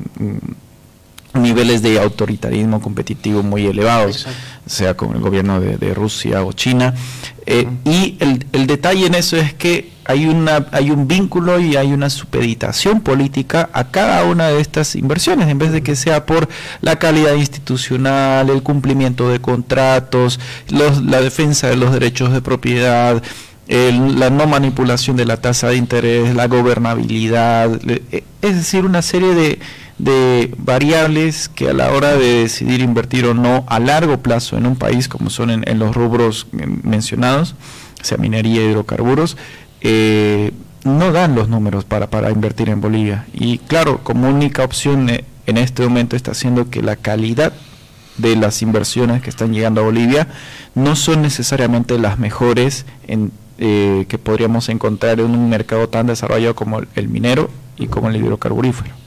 niveles 1.34 1.82
de 1.82 2.00
autoritarismo 2.00 2.80
competitivo 2.80 3.42
muy 3.42 3.66
elevados, 3.66 4.26
sea 4.66 4.96
con 4.96 5.14
el 5.14 5.20
gobierno 5.20 5.60
de, 5.60 5.94
Rusia 5.94 6.44
o 6.44 6.52
China. 6.52 6.94
Eh, 7.46 7.68
y 7.84 8.16
el, 8.20 8.46
el, 8.52 8.66
detalle 8.66 9.06
en 9.06 9.14
eso 9.14 9.36
es 9.36 9.54
que 9.54 9.90
hay, 10.04 10.26
una, 10.26 10.66
hay 10.72 10.90
un 10.90 11.06
vínculo 11.06 11.60
y 11.60 11.76
hay 11.76 11.92
una 11.92 12.10
supeditación 12.10 13.00
política 13.00 13.70
a 13.72 13.90
cada 13.90 14.24
una 14.24 14.48
de 14.48 14.60
estas 14.60 14.96
inversiones, 14.96 15.48
en 15.48 15.58
vez 15.58 15.72
de 15.72 15.82
que 15.82 15.94
sea 15.96 16.26
por 16.26 16.48
la 16.80 16.98
calidad 16.98 17.34
institucional, 17.34 18.50
el 18.50 18.62
cumplimiento 18.62 19.28
de 19.28 19.40
contratos, 19.40 20.40
los, 20.68 21.02
la 21.02 21.20
defensa 21.20 21.68
de 21.68 21.76
los 21.76 21.92
derechos 21.92 22.32
de 22.32 22.42
propiedad, 22.42 23.22
la 23.68 24.30
no 24.30 24.46
manipulación 24.46 25.16
de 25.16 25.26
la 25.26 25.36
tasa 25.36 25.68
de 25.68 25.76
interés, 25.76 26.34
la 26.34 26.48
gobernabilidad, 26.48 27.70
e, 27.88 28.24
es 28.42 28.56
decir, 28.56 28.84
una 28.84 29.02
serie 29.02 29.34
de, 29.34 29.58
variables 30.58 31.48
que 31.48 31.68
a 31.68 31.72
la 31.72 31.90
hora 31.92 32.16
de 32.16 32.42
decidir 32.42 32.80
invertir 32.80 33.26
o 33.26 33.34
no 33.34 33.64
a 33.68 33.78
largo 33.78 34.18
plazo 34.18 34.56
en 34.56 34.66
un 34.66 34.76
país, 34.76 35.08
como 35.08 35.30
son 35.30 35.50
en, 35.50 35.78
los 35.78 35.94
rubros 35.94 36.46
mencionados, 36.52 37.54
sea 38.02 38.18
minería 38.18 38.62
hidrocarburos, 38.62 39.36
eh, 39.80 40.52
no 40.84 41.12
dan 41.12 41.34
los 41.34 41.48
números 41.48 41.84
para, 41.84 42.08
para 42.08 42.30
invertir 42.30 42.68
en 42.68 42.80
Bolivia. 42.80 43.26
Y 43.32 43.58
claro, 43.58 44.00
como 44.02 44.28
única 44.28 44.64
opción 44.64 45.10
eh, 45.10 45.24
en 45.46 45.56
este 45.56 45.82
momento 45.82 46.16
está 46.16 46.34
siendo 46.34 46.70
que 46.70 46.82
la 46.82 46.96
calidad 46.96 47.52
de 48.16 48.36
las 48.36 48.62
inversiones 48.62 49.22
que 49.22 49.30
están 49.30 49.52
llegando 49.52 49.80
a 49.80 49.84
Bolivia 49.84 50.28
no 50.74 50.96
son 50.96 51.22
necesariamente 51.22 51.98
las 51.98 52.18
mejores 52.18 52.86
en 53.06 53.32
eh, 53.62 54.06
que 54.08 54.16
podríamos 54.16 54.70
encontrar 54.70 55.20
en 55.20 55.32
un 55.32 55.50
mercado 55.50 55.86
tan 55.90 56.06
desarrollado 56.06 56.54
como 56.54 56.80
el 56.94 57.08
minero 57.08 57.50
y 57.76 57.88
como 57.88 58.08
el 58.08 58.16
hidrocarburífero. 58.16 58.99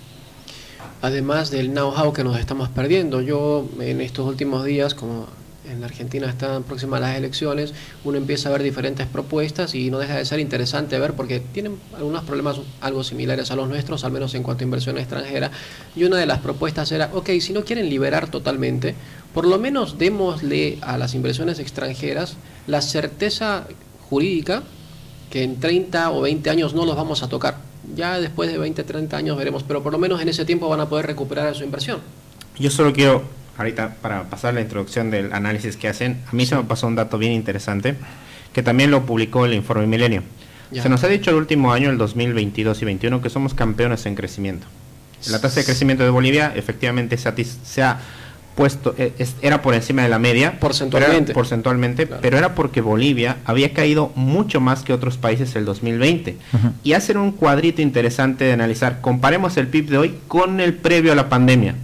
Además 1.03 1.51
del 1.51 1.71
know-how 1.71 2.13
que 2.13 2.23
nos 2.23 2.39
estamos 2.39 2.69
perdiendo. 2.69 3.21
Yo 3.21 3.67
en 3.81 3.99
estos 3.99 4.25
últimos 4.25 4.63
días, 4.63 4.95
como 4.95 5.27
en 5.69 5.81
la 5.81 5.87
Argentina 5.87 6.29
están 6.29 6.63
próximas 6.63 7.01
las 7.01 7.17
elecciones, 7.17 7.73
uno 8.05 8.17
empieza 8.17 8.47
a 8.47 8.53
ver 8.53 8.63
diferentes 8.63 9.05
propuestas 9.07 9.75
y 9.75 9.91
no 9.91 9.99
deja 9.99 10.15
de 10.15 10.23
ser 10.23 10.39
interesante 10.39 10.97
ver 10.99 11.13
porque 11.13 11.41
tienen 11.41 11.77
algunos 11.93 12.23
problemas 12.23 12.61
algo 12.79 13.03
similares 13.03 13.51
a 13.51 13.57
los 13.57 13.67
nuestros, 13.67 14.05
al 14.05 14.13
menos 14.13 14.33
en 14.33 14.43
cuanto 14.43 14.63
a 14.63 14.65
inversión 14.65 14.97
extranjera. 14.97 15.51
Y 15.93 16.05
una 16.05 16.15
de 16.15 16.25
las 16.25 16.39
propuestas 16.39 16.89
era, 16.93 17.09
ok, 17.13 17.31
si 17.41 17.51
no 17.51 17.65
quieren 17.65 17.89
liberar 17.89 18.29
totalmente, 18.29 18.95
por 19.33 19.45
lo 19.45 19.59
menos 19.59 19.97
démosle 19.97 20.77
a 20.81 20.97
las 20.97 21.15
inversiones 21.15 21.59
extranjeras 21.59 22.37
la 22.65 22.81
certeza 22.81 23.67
jurídica 24.09 24.63
que 25.29 25.43
en 25.43 25.59
30 25.59 26.11
o 26.11 26.21
20 26.21 26.49
años 26.49 26.73
no 26.73 26.85
los 26.85 26.95
vamos 26.95 27.23
a 27.23 27.27
tocar. 27.27 27.72
Ya 27.95 28.19
después 28.19 28.51
de 28.51 28.57
20, 28.57 28.83
30 28.83 29.17
años 29.17 29.37
veremos, 29.37 29.63
pero 29.63 29.83
por 29.83 29.91
lo 29.91 29.99
menos 29.99 30.21
en 30.21 30.29
ese 30.29 30.45
tiempo 30.45 30.69
van 30.69 30.79
a 30.79 30.87
poder 30.87 31.05
recuperar 31.05 31.53
su 31.55 31.63
inversión. 31.63 31.99
Yo 32.57 32.69
solo 32.69 32.93
quiero 32.93 33.23
ahorita 33.57 33.95
para 34.01 34.23
pasar 34.29 34.53
la 34.53 34.61
introducción 34.61 35.11
del 35.11 35.33
análisis 35.33 35.77
que 35.77 35.87
hacen, 35.87 36.21
a 36.31 36.35
mí 36.35 36.45
se 36.45 36.55
me 36.55 36.63
pasó 36.63 36.87
un 36.87 36.95
dato 36.95 37.17
bien 37.17 37.33
interesante, 37.33 37.95
que 38.53 38.63
también 38.63 38.91
lo 38.91 39.05
publicó 39.05 39.45
el 39.45 39.53
informe 39.53 39.87
Milenio. 39.87 40.23
Se 40.71 40.89
nos 40.89 41.03
ha 41.03 41.07
dicho 41.07 41.29
el 41.29 41.35
último 41.35 41.71
año, 41.71 41.91
el 41.91 41.99
2022 41.99 42.77
y 42.77 42.85
2021, 42.85 43.21
que 43.21 43.29
somos 43.29 43.53
campeones 43.53 44.07
en 44.07 44.15
crecimiento. 44.15 44.65
La 45.29 45.39
tasa 45.39 45.59
de 45.59 45.65
crecimiento 45.65 46.03
de 46.03 46.09
Bolivia 46.09 46.51
efectivamente 46.55 47.15
se 47.17 47.81
ha, 47.83 47.99
puesto, 48.55 48.95
e, 48.97 49.13
era 49.41 49.61
por 49.61 49.73
encima 49.73 50.03
de 50.03 50.09
la 50.09 50.19
media. 50.19 50.59
Porcentualmente. 50.59 51.27
Pero 51.27 51.33
porcentualmente, 51.33 52.07
pero 52.07 52.37
era 52.37 52.55
porque 52.55 52.81
Bolivia 52.81 53.37
había 53.45 53.73
caído 53.73 54.11
mucho 54.15 54.61
más 54.61 54.83
que 54.83 54.93
otros 54.93 55.17
países 55.17 55.55
el 55.55 55.65
2020. 55.65 56.37
Y 56.83 56.93
hacer 56.93 57.17
un 57.17 57.31
cuadrito 57.31 57.81
interesante 57.81 58.45
de 58.45 58.53
analizar, 58.53 59.01
comparemos 59.01 59.57
el 59.57 59.67
PIB 59.67 59.89
de 59.89 59.97
hoy 59.97 60.15
con 60.27 60.59
el 60.59 60.73
previo 60.73 61.11
a 61.11 61.15
la 61.15 61.29
pandemia 61.29 61.75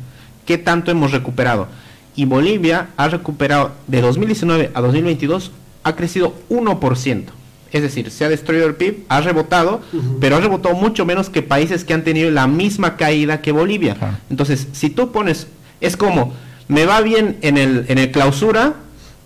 qué 0.50 0.58
tanto 0.58 0.90
hemos 0.90 1.12
recuperado. 1.12 1.68
Y 2.16 2.26
Bolivia 2.26 2.88
ha 2.98 3.08
recuperado 3.08 3.72
de 3.86 4.02
2019 4.02 4.72
a 4.74 4.82
2022, 4.82 5.52
ha 5.84 5.96
crecido 5.96 6.34
1%. 6.50 7.26
Es 7.72 7.84
decir, 7.84 8.10
se 8.10 8.26
ha 8.26 8.30
destruido 8.30 8.66
el 8.66 8.74
PIB, 8.74 9.06
ha 9.10 9.22
rebotado, 9.22 9.82
pero 10.20 10.38
ha 10.38 10.40
rebotado 10.40 10.74
mucho 10.74 11.06
menos 11.06 11.30
que 11.30 11.44
países 11.44 11.84
que 11.84 11.94
han 11.94 12.04
tenido 12.04 12.32
la 12.32 12.48
misma 12.48 12.98
caída 12.98 13.42
que 13.42 13.52
Bolivia. 13.52 13.96
Entonces, 14.32 14.70
si 14.72 14.90
tú 14.90 15.12
pones, 15.12 15.46
es 15.82 15.96
como, 15.96 16.34
me 16.70 16.86
va 16.86 17.02
bien 17.02 17.38
en 17.42 17.58
el, 17.58 17.86
en 17.90 17.98
el 17.98 18.12
clausura, 18.12 18.76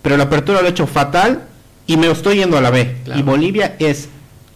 pero 0.02 0.18
la 0.18 0.24
apertura 0.24 0.62
lo 0.62 0.68
he 0.68 0.72
hecho 0.72 0.88
fatal 0.88 1.44
y 1.86 1.98
me 1.98 2.10
estoy 2.10 2.38
yendo 2.38 2.58
a 2.58 2.62
la 2.62 2.72
B. 2.72 2.96
Y 3.16 3.22
Bolivia 3.22 3.76
es, 3.80 4.08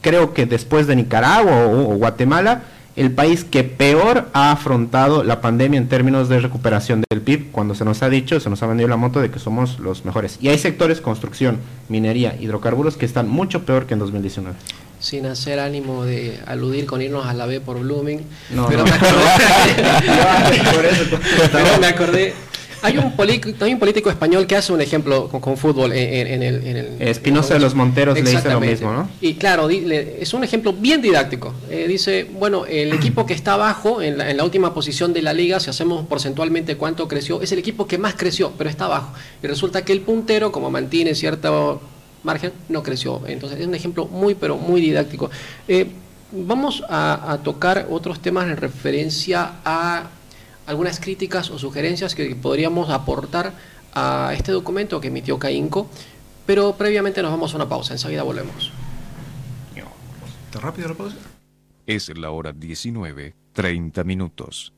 creo 0.01 0.33
que 0.33 0.45
después 0.45 0.87
de 0.87 0.95
Nicaragua 0.95 1.67
o 1.67 1.95
Guatemala, 1.97 2.63
el 2.95 3.11
país 3.11 3.43
que 3.43 3.65
peor 3.65 4.29
ha 4.33 4.51
afrontado 4.51 5.23
la 5.23 5.41
pandemia 5.41 5.77
en 5.77 5.89
términos 5.89 6.29
de 6.29 6.39
recuperación 6.39 7.03
del 7.09 7.21
PIB, 7.21 7.51
cuando 7.51 7.75
se 7.75 7.83
nos 7.83 8.01
ha 8.03 8.09
dicho, 8.09 8.39
se 8.39 8.49
nos 8.49 8.63
ha 8.63 8.67
vendido 8.67 8.87
la 8.87 8.97
moto 8.97 9.19
de 9.19 9.29
que 9.29 9.37
somos 9.37 9.79
los 9.79 10.05
mejores. 10.05 10.39
Y 10.41 10.47
hay 10.47 10.57
sectores, 10.57 11.01
construcción, 11.01 11.59
minería, 11.89 12.37
hidrocarburos, 12.39 12.95
que 12.95 13.05
están 13.05 13.27
mucho 13.27 13.65
peor 13.65 13.85
que 13.85 13.93
en 13.93 13.99
2019 13.99 14.55
sin 14.99 15.27
hacer 15.27 15.59
ánimo 15.59 16.05
de 16.05 16.39
aludir 16.47 16.87
con 16.87 17.03
irnos 17.03 17.27
a 17.27 17.33
la 17.35 17.45
B 17.45 17.61
por 17.61 17.77
Blooming. 17.79 18.19
No, 18.49 18.65
pero, 18.67 18.83
no. 18.83 18.85
Me 18.89 18.95
acordé, 18.95 20.93
pero 21.51 21.79
me 21.79 21.85
acordé 21.85 22.33
hay 22.81 22.97
un, 22.97 23.11
político 23.13 24.09
español 24.09 24.45
que 24.47 24.55
hace 24.55 24.71
un 24.71 24.81
ejemplo 24.81 25.29
con, 25.29 25.57
fútbol 25.57 25.91
en, 25.93 26.43
el... 26.43 26.95
Espinosa 26.99 27.55
de 27.55 27.59
los 27.59 27.73
Monteros 27.75 28.15
le 28.15 28.29
dice 28.29 28.49
lo 28.49 28.59
mismo, 28.59 28.91
¿no? 28.91 29.09
Y 29.21 29.35
claro, 29.35 29.69
es 29.69 30.33
un 30.33 30.43
ejemplo 30.43 30.73
bien 30.73 31.01
didáctico. 31.01 31.53
Eh, 31.69 31.85
dice, 31.87 32.27
bueno, 32.31 32.65
el 32.65 32.93
equipo 32.93 33.25
que 33.25 33.33
está 33.33 33.53
abajo, 33.53 34.01
en 34.01 34.17
la, 34.17 34.43
última 34.43 34.73
posición 34.73 35.13
de 35.13 35.21
la 35.21 35.33
liga, 35.33 35.59
si 35.59 35.69
hacemos 35.69 36.05
porcentualmente 36.07 36.77
cuánto 36.77 37.07
creció, 37.07 37.41
es 37.41 37.51
el 37.51 37.59
equipo 37.59 37.87
que 37.87 37.97
más 37.97 38.15
creció, 38.15 38.53
pero 38.57 38.69
está 38.69 38.85
abajo. 38.85 39.13
Y 39.41 39.47
resulta 39.47 39.83
que 39.83 39.93
el 39.93 40.01
puntero, 40.01 40.51
como 40.51 40.69
mantiene 40.69 41.15
cierto 41.15 41.81
margen, 42.23 42.51
no 42.69 42.83
creció. 42.83 43.21
Entonces 43.27 43.59
es 43.59 43.67
un 43.67 43.75
ejemplo 43.75 44.05
muy, 44.05 44.35
pero 44.35 44.57
muy 44.57 44.81
didáctico. 44.81 45.29
Eh, 45.67 45.87
vamos 46.31 46.83
a 46.89 47.39
tocar 47.43 47.87
otros 47.89 48.19
temas 48.19 48.45
en 48.47 48.57
referencia 48.57 49.53
a 49.63 50.09
algunas 50.67 50.99
críticas 50.99 51.49
o 51.49 51.57
sugerencias 51.57 52.13
que 52.13 52.35
podríamos 52.35 52.91
aportar 52.91 53.53
a 53.95 54.33
este 54.35 54.51
documento 54.51 55.01
que 55.01 55.07
emitió 55.07 55.39
CAINCO, 55.39 55.89
pero 56.45 56.75
previamente 56.77 57.23
nos 57.23 57.31
vamos 57.31 57.53
a 57.53 57.55
una 57.55 57.67
pausa, 57.67 57.93
enseguida 57.93 58.21
volvemos. 58.21 58.71
¿Está 60.47 60.59
rápido 60.59 60.87
la 60.87 60.95
pausa? 60.95 61.17
Es 61.85 62.09
la 62.17 62.31
hora 62.31 62.53
19, 62.53 63.35
30 63.51 64.03
minutos. 64.05 64.73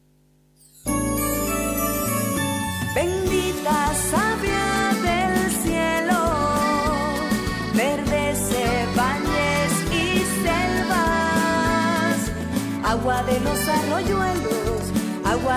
Bendita 2.95 3.93
sabia 3.93 4.93
del 5.03 5.51
cielo, 5.51 6.19
verdes 7.75 8.49
valles 8.97 9.71
y 9.93 10.23
selvas, 10.43 12.31
agua 12.83 13.21
de 13.23 13.39
los 13.41 13.68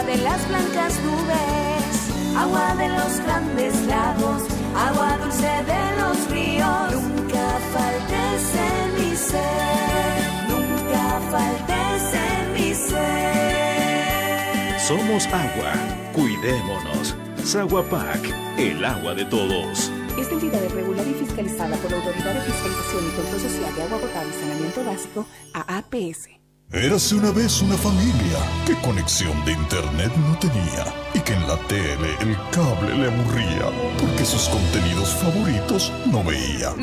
agua 0.02 0.16
de 0.16 0.22
las 0.22 0.48
blancas 0.48 0.94
nubes, 1.04 2.10
agua 2.36 2.74
de 2.76 2.88
los 2.88 3.20
grandes 3.20 3.74
lagos, 3.86 4.42
agua 4.76 5.16
dulce 5.18 5.46
de 5.46 5.96
los 6.00 6.30
ríos. 6.30 6.92
Nunca 6.92 7.58
faltes 7.72 8.54
en 8.54 8.94
mi 8.98 9.16
ser, 9.16 10.22
nunca 10.48 11.20
faltes 11.30 12.14
en 12.14 12.52
mi 12.52 12.74
ser. 12.74 14.80
Somos 14.80 15.26
agua, 15.26 15.72
cuidémonos. 16.12 17.14
Saguapac, 17.44 18.20
el 18.58 18.84
agua 18.84 19.14
de 19.14 19.24
todos. 19.26 19.90
Esta 20.18 20.34
entidad 20.34 20.64
es 20.64 20.72
regular 20.72 21.06
y 21.06 21.14
fiscalizada 21.14 21.76
por 21.76 21.90
la 21.90 21.98
Autoridad 21.98 22.34
de 22.34 22.40
Fiscalización 22.40 23.06
y 23.06 23.10
Control 23.16 23.40
Social 23.40 23.74
de 23.74 23.82
Agua 23.82 23.98
Potable 23.98 24.30
y 24.30 24.34
Saneamiento 24.40 24.84
Básico, 24.84 25.26
AAPS. 25.54 26.41
Érase 26.72 27.14
una 27.14 27.30
vez 27.30 27.60
una 27.60 27.76
familia. 27.76 28.38
Que 28.66 28.74
conexión 28.80 29.44
de 29.44 29.52
internet 29.52 30.10
no 30.16 30.38
tenía 30.38 30.84
y 31.12 31.20
que 31.20 31.34
en 31.34 31.46
la 31.46 31.56
tele 31.68 32.16
el 32.20 32.34
cable 32.50 32.96
le 32.96 33.08
aburría 33.08 33.66
porque 34.00 34.24
sus 34.24 34.48
contenidos 34.48 35.10
favoritos 35.16 35.92
no 36.10 36.24
veía. 36.24 36.74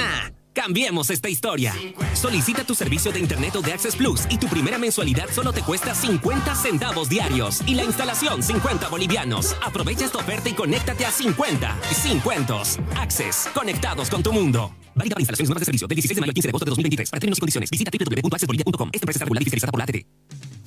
Cambiemos 0.60 1.10
esta 1.10 1.30
historia. 1.30 1.74
Solicita 2.14 2.66
tu 2.66 2.76
servicio 2.76 3.14
de 3.14 3.20
Internet 3.22 3.56
o 3.56 3.62
de 3.62 3.72
Access 3.72 3.96
Plus 3.96 4.24
y 4.30 4.38
tu 4.38 4.50
primera 4.50 4.78
mensualidad 4.78 5.30
solo 5.32 5.54
te 5.54 5.62
cuesta 5.62 5.96
50 5.96 6.54
centavos 6.54 7.08
diarios 7.08 7.62
y 7.66 7.76
la 7.76 7.86
instalación 7.86 8.44
50 8.44 8.90
bolivianos. 8.90 9.56
Aprovecha 9.66 10.04
esta 10.04 10.18
oferta 10.18 10.50
y 10.50 10.54
conéctate 10.54 11.06
a 11.06 11.12
50. 11.12 11.78
50. 11.94 12.62
Access. 12.98 13.48
Conectados 13.54 14.10
con 14.10 14.22
tu 14.22 14.34
mundo. 14.34 14.76
Válida 14.96 15.16
para 15.16 15.22
instalaciones 15.22 15.48
nuevas 15.48 15.62
de 15.62 15.66
servicio 15.66 15.88
del 15.88 15.96
16 15.96 16.16
de 16.18 16.22
mayo 16.22 16.32
al 16.32 16.34
15 16.34 16.48
de 16.48 16.50
agosto 16.50 16.66
de 16.66 16.70
2023. 16.72 17.10
Para 17.10 17.20
términos 17.22 17.38
y 17.38 17.40
condiciones, 17.40 17.70
visita 17.70 17.92
www.accessbolivia.com. 17.98 18.90
Esta 18.92 19.04
empresa 19.06 19.18
está 19.18 19.26
regulada 19.26 19.42
y 19.42 19.46
fiscalizada 19.46 19.72
por 19.72 19.80
la 19.80 19.86
ATT. 19.86 20.06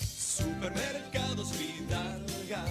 Supermercados 0.01 1.53
Fidalga. 1.53 2.65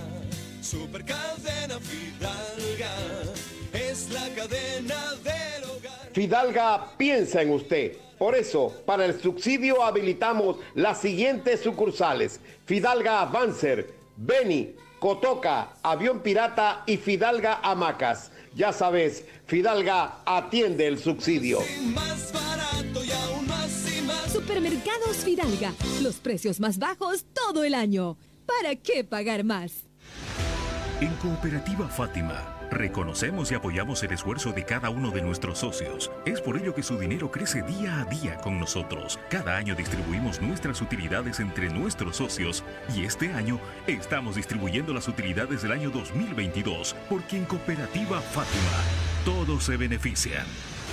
Supercadena 0.64 1.80
Fidalga. 1.80 3.11
Fidalga 6.14 6.92
piensa 6.98 7.42
en 7.42 7.52
usted. 7.52 7.98
Por 8.18 8.36
eso, 8.36 8.74
para 8.86 9.06
el 9.06 9.20
subsidio 9.20 9.84
habilitamos 9.84 10.58
las 10.76 11.02
siguientes 11.02 11.62
sucursales. 11.62 12.40
Fidalga 12.66 13.22
Avancer, 13.22 13.94
Beni, 14.16 14.76
Cotoca, 15.00 15.74
Avión 15.82 16.20
Pirata 16.20 16.84
y 16.86 16.98
Fidalga 16.98 17.62
Hamacas. 17.64 18.32
Ya 18.54 18.74
sabes, 18.74 19.26
Fidalga 19.48 20.20
atiende 20.26 20.86
el 20.86 21.00
subsidio. 21.00 21.60
Más 21.96 22.32
barato 22.32 23.04
y 23.04 23.12
aún 23.12 23.48
más 23.48 23.88
y 23.92 24.02
más. 24.02 24.32
Supermercados 24.32 25.18
Fidalga, 25.18 25.74
los 26.04 26.18
precios 26.18 26.60
más 26.60 26.78
bajos 26.78 27.26
todo 27.34 27.64
el 27.64 27.74
año. 27.74 28.18
¿Para 28.46 28.76
qué 28.76 29.04
pagar 29.04 29.44
más? 29.44 29.86
En 31.00 31.10
Cooperativa 31.16 31.88
Fátima 31.88 32.61
Reconocemos 32.72 33.52
y 33.52 33.56
apoyamos 33.56 34.02
el 34.02 34.14
esfuerzo 34.14 34.54
de 34.54 34.64
cada 34.64 34.90
uno 34.90 35.12
de 35.12 35.22
nuestros 35.22 35.60
socios. 35.60 36.10
Es 36.26 36.40
por 36.40 36.56
ello 36.56 36.74
que 36.74 36.84
su 36.84 36.98
dinero 36.98 37.30
crece 37.30 37.62
día 37.64 38.00
a 38.00 38.06
día 38.06 38.38
con 38.38 38.60
nosotros. 38.60 39.20
Cada 39.30 39.58
año 39.58 39.76
distribuimos 39.76 40.42
nuestras 40.42 40.82
utilidades 40.82 41.42
entre 41.42 41.70
nuestros 41.70 42.16
socios 42.16 42.64
y 42.96 43.04
este 43.04 43.34
año 43.34 43.60
estamos 43.88 44.36
distribuyendo 44.36 44.94
las 44.94 45.10
utilidades 45.10 45.62
del 45.62 45.74
año 45.74 45.90
2022 45.90 46.96
porque 47.10 47.38
en 47.38 47.46
Cooperativa 47.46 48.22
Fátima 48.22 48.72
todos 49.26 49.66
se 49.66 49.76
benefician. 49.76 50.46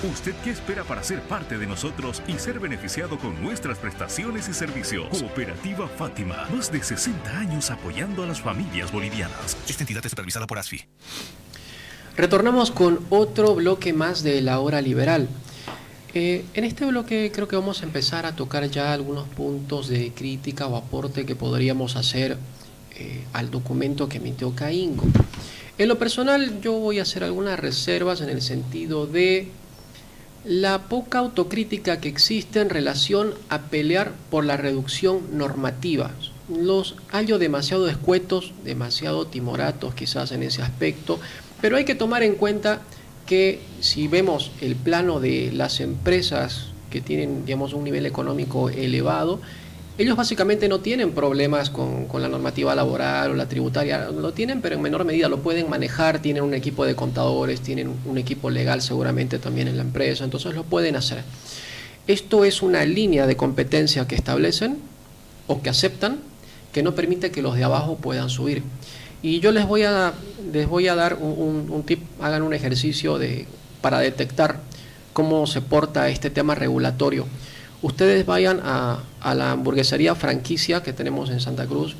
¿Usted 0.02 0.34
qué 0.44 0.50
espera 0.50 0.84
para 0.84 1.02
ser 1.02 1.20
parte 1.22 1.58
de 1.58 1.66
nosotros 1.66 2.22
y 2.28 2.34
ser 2.34 2.60
beneficiado 2.60 3.18
con 3.18 3.40
nuestras 3.42 3.78
prestaciones 3.78 4.48
y 4.48 4.54
servicios? 4.54 5.08
Cooperativa 5.08 5.88
Fátima, 5.88 6.46
más 6.54 6.70
de 6.70 6.82
60 6.82 7.38
años 7.38 7.70
apoyando 7.70 8.22
a 8.22 8.26
las 8.26 8.40
familias 8.40 8.92
bolivianas. 8.92 9.56
Esta 9.68 9.82
entidad 9.82 10.04
es 10.04 10.10
supervisada 10.10 10.46
por 10.46 10.58
ASFI. 10.58 10.86
Retornamos 12.18 12.72
con 12.72 12.98
otro 13.10 13.54
bloque 13.54 13.92
más 13.92 14.24
de 14.24 14.40
la 14.42 14.58
hora 14.58 14.82
liberal. 14.82 15.28
Eh, 16.14 16.44
en 16.54 16.64
este 16.64 16.84
bloque 16.84 17.30
creo 17.32 17.46
que 17.46 17.54
vamos 17.54 17.80
a 17.80 17.84
empezar 17.84 18.26
a 18.26 18.34
tocar 18.34 18.68
ya 18.68 18.92
algunos 18.92 19.28
puntos 19.28 19.86
de 19.86 20.10
crítica 20.12 20.66
o 20.66 20.74
aporte 20.74 21.24
que 21.24 21.36
podríamos 21.36 21.94
hacer 21.94 22.36
eh, 22.96 23.24
al 23.32 23.52
documento 23.52 24.08
que 24.08 24.16
emitió 24.16 24.52
CAINCO. 24.52 25.06
En 25.78 25.86
lo 25.86 25.96
personal 25.96 26.60
yo 26.60 26.72
voy 26.72 26.98
a 26.98 27.02
hacer 27.02 27.22
algunas 27.22 27.56
reservas 27.56 28.20
en 28.20 28.30
el 28.30 28.42
sentido 28.42 29.06
de 29.06 29.52
la 30.44 30.88
poca 30.88 31.20
autocrítica 31.20 32.00
que 32.00 32.08
existe 32.08 32.58
en 32.58 32.70
relación 32.70 33.32
a 33.48 33.60
pelear 33.70 34.12
por 34.28 34.44
la 34.44 34.56
reducción 34.56 35.38
normativa. 35.38 36.10
Los 36.48 36.96
hallo 37.12 37.38
demasiado 37.38 37.88
escuetos, 37.88 38.54
demasiado 38.64 39.28
timoratos 39.28 39.94
quizás 39.94 40.32
en 40.32 40.42
ese 40.42 40.62
aspecto, 40.62 41.20
pero 41.60 41.76
hay 41.76 41.84
que 41.84 41.94
tomar 41.94 42.22
en 42.22 42.34
cuenta 42.34 42.80
que 43.26 43.60
si 43.80 44.08
vemos 44.08 44.50
el 44.60 44.74
plano 44.74 45.20
de 45.20 45.52
las 45.52 45.80
empresas 45.80 46.68
que 46.90 47.00
tienen 47.00 47.44
digamos, 47.44 47.74
un 47.74 47.84
nivel 47.84 48.06
económico 48.06 48.70
elevado, 48.70 49.40
ellos 49.98 50.16
básicamente 50.16 50.68
no 50.68 50.78
tienen 50.78 51.10
problemas 51.10 51.70
con, 51.70 52.06
la 52.14 52.28
normativa 52.28 52.74
laboral 52.74 53.32
o 53.32 53.34
la 53.34 53.48
tributaria, 53.48 54.10
lo 54.10 54.32
tienen, 54.32 54.60
pero 54.60 54.76
en 54.76 54.80
menor 54.80 55.04
medida 55.04 55.28
lo 55.28 55.40
pueden 55.40 55.68
manejar, 55.68 56.22
tienen 56.22 56.44
un 56.44 56.54
equipo 56.54 56.84
de 56.84 56.94
contadores, 56.94 57.60
tienen 57.60 57.92
un 58.06 58.16
equipo 58.16 58.48
legal 58.48 58.80
seguramente 58.80 59.40
también 59.40 59.66
en 59.66 59.76
la 59.76 59.82
empresa, 59.82 60.22
entonces 60.22 60.54
lo 60.54 60.62
pueden 60.62 60.94
hacer. 60.94 61.24
Esto 62.06 62.44
es 62.44 62.62
una 62.62 62.84
línea 62.84 63.26
de 63.26 63.36
competencia 63.36 64.06
que 64.06 64.14
establecen 64.14 64.78
o 65.48 65.62
que 65.62 65.68
aceptan 65.68 66.20
que 66.72 66.84
no 66.84 66.94
permite 66.94 67.32
que 67.32 67.42
los 67.42 67.56
de 67.56 67.64
abajo 67.64 67.96
puedan 67.96 68.30
subir. 68.30 68.62
Y 69.22 69.40
yo 69.40 69.52
les 69.52 69.66
voy 69.66 69.82
a, 69.82 70.12
les 70.52 70.68
voy 70.68 70.88
a 70.88 70.94
dar 70.94 71.14
un, 71.14 71.82
tip, 71.86 72.00
hagan 72.20 72.42
un 72.42 72.54
ejercicio 72.54 73.18
de, 73.18 73.46
para 73.80 73.98
detectar 73.98 74.60
cómo 75.12 75.46
se 75.46 75.60
porta 75.60 76.08
este 76.08 76.30
tema 76.30 76.54
regulatorio 76.54 77.26
ustedes 77.82 78.26
vayan 78.26 78.60
a, 78.64 79.00
la 79.34 79.52
hamburguesería 79.52 80.14
franquicia 80.14 80.82
que 80.82 80.92
tenemos 80.92 81.30
en 81.30 81.40
Santa 81.40 81.66
Cruz 81.66 81.96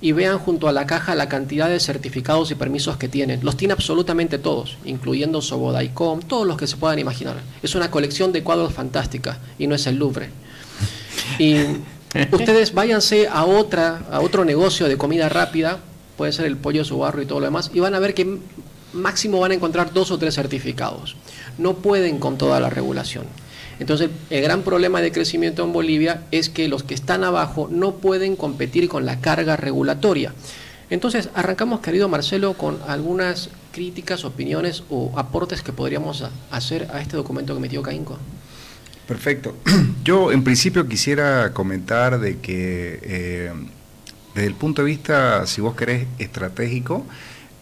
y 0.00 0.12
vean 0.12 0.38
junto 0.38 0.68
a 0.68 0.72
la 0.72 0.86
caja 0.86 1.14
la 1.16 1.28
cantidad 1.28 1.68
de 1.68 1.80
certificados 1.80 2.50
y 2.50 2.54
permisos 2.54 2.96
que 2.96 3.08
tienen. 3.08 3.40
Los 3.42 3.56
tiene 3.56 3.72
absolutamente 3.72 4.38
todos, 4.38 4.78
incluyendo 4.84 5.42
Sobodaicom, 5.42 6.20
todos 6.20 6.46
los 6.46 6.56
que 6.56 6.68
se 6.68 6.76
puedan 6.76 7.00
imaginar. 7.00 7.36
Es 7.62 7.74
una 7.74 7.90
colección 7.90 8.32
de 8.32 8.44
cuadros 8.44 8.72
fantástica 8.72 9.38
y 9.58 9.66
no 9.66 9.74
es 9.74 9.86
el 9.88 9.96
Louvre. 9.96 10.30
Y 11.38 11.56
ustedes 12.32 12.72
váyanse 12.72 13.26
a 13.26 13.44
otra 13.44 14.02
a 14.10 14.20
otro 14.20 14.44
negocio 14.44 14.86
de 14.86 14.96
comida 14.96 15.28
rápida, 15.28 15.78
puede 16.18 16.32
ser 16.32 16.44
el 16.44 16.58
pollo 16.58 16.84
su 16.84 16.98
barro 16.98 17.22
y 17.22 17.26
todo 17.26 17.40
lo 17.40 17.46
demás, 17.46 17.70
y 17.72 17.80
van 17.80 17.94
a 17.94 17.98
ver 17.98 18.12
que 18.12 18.38
máximo 18.92 19.40
van 19.40 19.52
a 19.52 19.54
encontrar 19.54 19.94
dos 19.94 20.10
o 20.10 20.18
tres 20.18 20.34
certificados. 20.34 21.16
No 21.56 21.76
pueden 21.76 22.18
con 22.18 22.36
toda 22.36 22.60
la 22.60 22.68
regulación. 22.68 23.24
Entonces, 23.80 24.10
el 24.28 24.42
gran 24.42 24.62
problema 24.62 25.00
de 25.00 25.12
crecimiento 25.12 25.62
en 25.64 25.72
Bolivia 25.72 26.24
es 26.32 26.48
que 26.48 26.68
los 26.68 26.82
que 26.82 26.94
están 26.94 27.22
abajo 27.22 27.68
no 27.70 27.94
pueden 27.96 28.34
competir 28.34 28.88
con 28.88 29.06
la 29.06 29.20
carga 29.20 29.56
regulatoria. 29.56 30.34
Entonces, 30.90 31.28
arrancamos, 31.34 31.80
querido 31.80 32.08
Marcelo, 32.08 32.54
con 32.54 32.78
algunas 32.88 33.50
críticas, 33.72 34.24
opiniones 34.24 34.82
o 34.90 35.12
aportes 35.16 35.62
que 35.62 35.72
podríamos 35.72 36.24
hacer 36.50 36.88
a 36.92 37.00
este 37.00 37.16
documento 37.16 37.54
que 37.54 37.60
metió 37.60 37.82
Caínco. 37.82 38.18
Perfecto. 39.06 39.54
Yo, 40.04 40.32
en 40.32 40.42
principio, 40.42 40.88
quisiera 40.88 41.52
comentar 41.52 42.18
de 42.18 42.38
que, 42.38 42.98
eh, 43.02 43.52
desde 44.38 44.50
el 44.50 44.54
punto 44.54 44.82
de 44.82 44.86
vista, 44.86 45.44
si 45.48 45.60
vos 45.60 45.74
querés, 45.74 46.06
estratégico, 46.20 47.04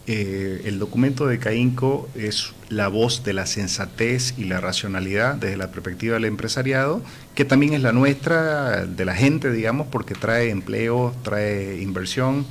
eh, 0.07 0.61
el 0.67 0.79
documento 0.79 1.27
de 1.27 1.39
CAINCO 1.39 2.07
es 2.15 2.53
la 2.69 2.89
voz 2.89 3.25
de 3.25 3.33
la 3.33 3.47
sensatez 3.47 4.35
y 4.37 4.45
la 4.45 4.61
racionalidad 4.61 5.37
desde 5.37 5.57
la 5.57 5.71
perspectiva 5.71 6.17
del 6.17 6.27
empresariado, 6.27 7.01
que 7.35 7.47
también 7.47 7.73
es 7.73 7.81
la 7.81 7.93
nuestra, 7.93 8.85
de 8.85 9.05
la 9.07 9.15
gente, 9.15 9.51
digamos, 9.51 9.87
porque 9.87 10.15
trae 10.15 10.51
empleo, 10.51 11.15
trae 11.23 11.81
inversión, 11.81 12.45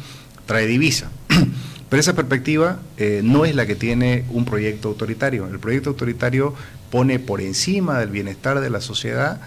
trae 0.48 0.66
divisa. 0.66 1.12
Pero 1.90 2.00
esa 2.00 2.16
perspectiva 2.16 2.80
eh, 2.98 3.22
no 3.24 3.46
es 3.46 3.54
la 3.54 3.68
que 3.68 3.76
tiene 3.76 4.26
un 4.32 4.46
proyecto 4.46 4.88
autoritario. 4.88 5.48
El 5.48 5.60
proyecto 5.60 5.92
autoritario 5.92 6.56
pone 6.90 7.20
por 7.20 7.42
encima 7.42 8.00
del 8.00 8.10
bienestar 8.10 8.60
de 8.60 8.72
la 8.72 8.82
sociedad 8.82 9.40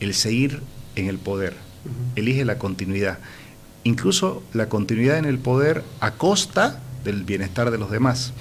el 0.00 0.12
seguir 0.12 0.60
en 0.94 1.08
el 1.08 1.16
poder, 1.16 1.54
elige 2.16 2.44
la 2.44 2.58
continuidad. 2.58 3.18
Incluso 3.86 4.42
la 4.52 4.68
continuidad 4.68 5.16
en 5.16 5.26
el 5.26 5.38
poder 5.38 5.84
a 6.00 6.14
costa 6.14 6.82
del 7.04 7.22
bienestar 7.22 7.70
de 7.70 7.78
los 7.78 7.88
demás. 7.88 8.32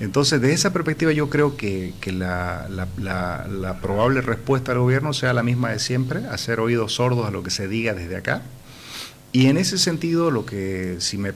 Entonces, 0.00 0.40
de 0.40 0.52
esa 0.52 0.72
perspectiva 0.72 1.12
yo 1.12 1.30
creo 1.30 1.56
que, 1.56 1.94
la, 2.10 2.66
probable 3.80 4.22
respuesta 4.22 4.72
del 4.72 4.80
gobierno 4.80 5.12
sea 5.12 5.32
la 5.32 5.44
misma 5.44 5.70
de 5.70 5.78
siempre, 5.78 6.26
hacer 6.26 6.58
oídos 6.58 6.94
sordos 6.94 7.28
a 7.28 7.30
lo 7.30 7.44
que 7.44 7.50
se 7.50 7.68
diga 7.68 7.94
desde 7.94 8.16
acá. 8.16 8.42
Y 9.30 9.46
en 9.46 9.56
ese 9.56 9.78
sentido, 9.78 10.32
lo 10.32 10.44
que 10.44 10.96
si 10.98 11.16
me, 11.16 11.30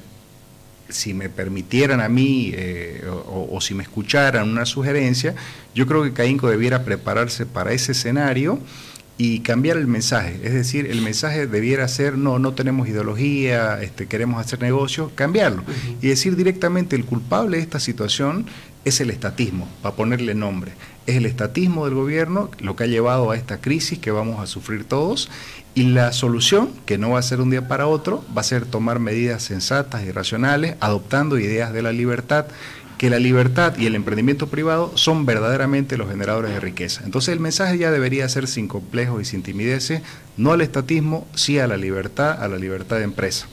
si 0.89 1.15
me 1.15 1.29
permitieran 1.29 2.01
a 2.01 2.09
mí 2.09 2.51
eh, 2.57 3.05
o, 3.09 3.49
o, 3.49 3.61
si 3.61 3.75
me 3.75 3.85
escucharan 3.85 4.51
una 4.51 4.67
sugerencia, 4.67 5.37
yo 5.73 5.87
creo 5.87 6.03
que 6.03 6.13
Caínco 6.13 6.51
debiera 6.51 6.85
prepararse 6.85 7.47
para 7.47 7.73
ese 7.73 7.93
escenario 7.93 8.59
y 9.19 9.41
cambiar 9.41 9.77
el 9.77 9.87
mensaje. 9.87 10.41
Es 10.43 10.53
decir, 10.53 10.87
el 10.87 11.03
mensaje 11.03 11.47
debiera 11.47 11.87
ser, 11.89 12.17
no, 12.17 12.39
no 12.39 12.55
tenemos 12.55 12.89
ideología, 12.89 13.81
este, 13.83 14.07
queremos 14.07 14.45
hacer 14.45 14.61
negocio, 14.61 15.13
cambiarlo. 15.15 15.63
Y 16.01 16.09
decir 16.09 16.37
directamente, 16.37 16.97
el 16.97 17.05
culpable 17.05 17.59
de 17.59 17.63
esta 17.63 17.81
situación 17.81 18.47
es 18.85 19.01
el 19.01 19.11
estatismo, 19.11 19.69
para 19.81 19.95
ponerle 19.95 20.35
nombre. 20.35 20.73
Es 21.07 21.17
el 21.17 21.27
estatismo 21.27 21.85
del 21.85 21.95
gobierno 21.95 22.51
lo 22.61 22.75
que 22.75 22.85
ha 22.85 22.89
llevado 22.89 23.31
a 23.31 23.37
esta 23.37 23.61
crisis 23.61 23.99
que 23.99 24.11
vamos 24.11 24.41
a 24.41 24.47
sufrir 24.47 24.85
todos 24.85 25.29
y 25.75 25.85
la 25.85 26.13
solución, 26.13 26.71
que 26.85 26.99
no 26.99 27.11
va 27.11 27.19
a 27.19 27.23
ser 27.23 27.41
un 27.41 27.51
día 27.51 27.67
para 27.67 27.87
otro, 27.87 28.25
va 28.37 28.43
a 28.43 28.45
ser 28.45 28.67
tomar 28.67 28.99
medidas 28.99 29.43
sensatas 29.43 30.05
y 30.05 30.13
racionales, 30.13 30.77
adoptando 30.81 31.39
ideas 31.39 31.73
de 31.73 31.83
la 31.83 31.93
libertad 31.93 32.47
que 33.03 33.11
la 33.11 33.19
libertad 33.19 33.77
y 33.79 33.87
el 33.87 33.97
emprendimiento 33.97 34.47
privado 34.47 34.93
son 34.95 35.27
verdaderamente 35.27 35.97
los 35.97 36.09
generadores 36.09 36.53
de 36.53 36.61
riqueza. 36.61 37.03
Entonces 37.05 37.33
el 37.33 37.41
mensaje 37.41 37.77
ya 37.77 37.91
debería 37.91 38.29
ser 38.29 38.47
sin 38.47 38.69
complejos 38.69 39.21
y 39.21 39.25
sin 39.25 39.43
timideces, 39.43 40.03
no 40.37 40.53
al 40.53 40.61
estatismo, 40.61 41.27
sí 41.35 41.59
a 41.59 41.67
la 41.67 41.77
libertad, 41.77 42.41
a 42.41 42.47
la 42.47 42.59
libertad 42.59 42.99
de 42.99 43.03
empresa. 43.03 43.49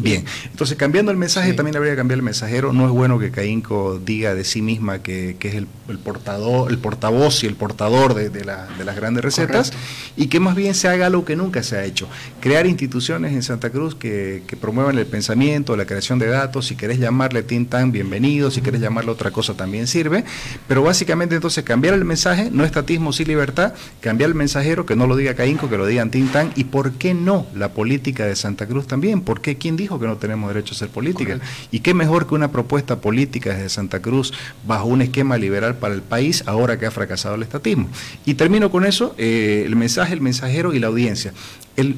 Bien, 0.00 0.24
entonces 0.50 0.76
cambiando 0.76 1.10
el 1.10 1.18
mensaje, 1.18 1.52
también 1.52 1.76
habría 1.76 1.92
que 1.92 1.96
cambiar 1.96 2.18
el 2.18 2.22
mensajero. 2.22 2.72
No 2.72 2.86
es 2.86 2.90
bueno 2.90 3.18
que 3.18 3.30
Caínco 3.30 4.00
diga 4.04 4.34
de 4.34 4.44
sí 4.44 4.62
misma 4.62 5.02
que, 5.02 5.36
es 5.40 5.54
el, 5.54 5.66
portador, 5.98 6.70
el 6.70 6.78
portavoz 6.78 7.42
y 7.42 7.46
el 7.46 7.54
portador 7.54 8.14
de, 8.14 8.44
las 8.44 8.96
grandes 8.96 9.24
recetas 9.24 9.72
y 10.16 10.26
que 10.26 10.40
más 10.40 10.54
bien 10.54 10.74
se 10.74 10.88
haga 10.88 11.10
lo 11.10 11.24
que 11.24 11.36
nunca 11.36 11.62
se 11.62 11.76
ha 11.76 11.84
hecho. 11.84 12.08
Crear 12.40 12.66
instituciones 12.66 13.32
en 13.32 13.42
Santa 13.42 13.70
Cruz 13.70 13.94
que, 13.94 14.42
promuevan 14.60 14.98
el 14.98 15.06
pensamiento, 15.06 15.76
la 15.76 15.86
creación 15.86 16.18
de 16.18 16.26
datos. 16.26 16.66
Si 16.66 16.76
querés 16.76 16.98
llamarle 16.98 17.42
Tintan, 17.42 17.92
bienvenido. 17.92 18.50
Si 18.50 18.60
querés 18.60 18.80
llamarle 18.80 19.10
otra 19.10 19.30
cosa, 19.30 19.54
también 19.54 19.86
sirve. 19.86 20.24
Pero 20.66 20.82
básicamente 20.82 21.34
entonces 21.34 21.64
cambiar 21.64 21.94
el 21.94 22.04
mensaje, 22.04 22.50
no 22.52 22.64
estatismo, 22.64 23.12
sí 23.12 23.24
libertad. 23.24 23.72
Cambiar 24.00 24.28
el 24.28 24.34
mensajero, 24.34 24.86
que 24.86 24.96
no 24.96 25.06
lo 25.06 25.16
diga 25.16 25.34
Caínco, 25.34 25.68
que 25.68 25.78
lo 25.78 25.86
digan 25.86 26.10
Tintan. 26.10 26.52
¿Y 26.56 26.64
por 26.64 26.92
qué 26.92 27.14
no 27.14 27.46
la 27.54 27.72
política 27.72 28.26
de 28.26 28.36
Santa 28.36 28.66
Cruz 28.66 28.86
también? 28.86 29.20
¿Por 29.20 29.40
qué? 29.40 29.56
¿Quién 29.56 29.76
dijo? 29.76 29.87
Que 29.96 30.06
no 30.06 30.16
tenemos 30.16 30.52
derecho 30.52 30.74
a 30.74 30.76
hacer 30.76 30.88
política. 30.88 31.38
Y 31.70 31.80
qué 31.80 31.94
mejor 31.94 32.26
que 32.26 32.34
una 32.34 32.50
propuesta 32.50 33.00
política 33.00 33.54
desde 33.54 33.68
Santa 33.68 34.02
Cruz 34.02 34.32
bajo 34.66 34.86
un 34.86 35.02
esquema 35.02 35.38
liberal 35.38 35.76
para 35.76 35.94
el 35.94 36.02
país 36.02 36.42
ahora 36.46 36.78
que 36.78 36.86
ha 36.86 36.90
fracasado 36.90 37.36
el 37.36 37.42
estatismo. 37.44 37.88
Y 38.24 38.34
termino 38.34 38.70
con 38.70 38.84
eso, 38.84 39.14
eh, 39.18 39.62
el 39.64 39.76
mensaje, 39.76 40.14
el 40.14 40.20
mensajero 40.20 40.74
y 40.74 40.80
la 40.80 40.88
audiencia. 40.88 41.32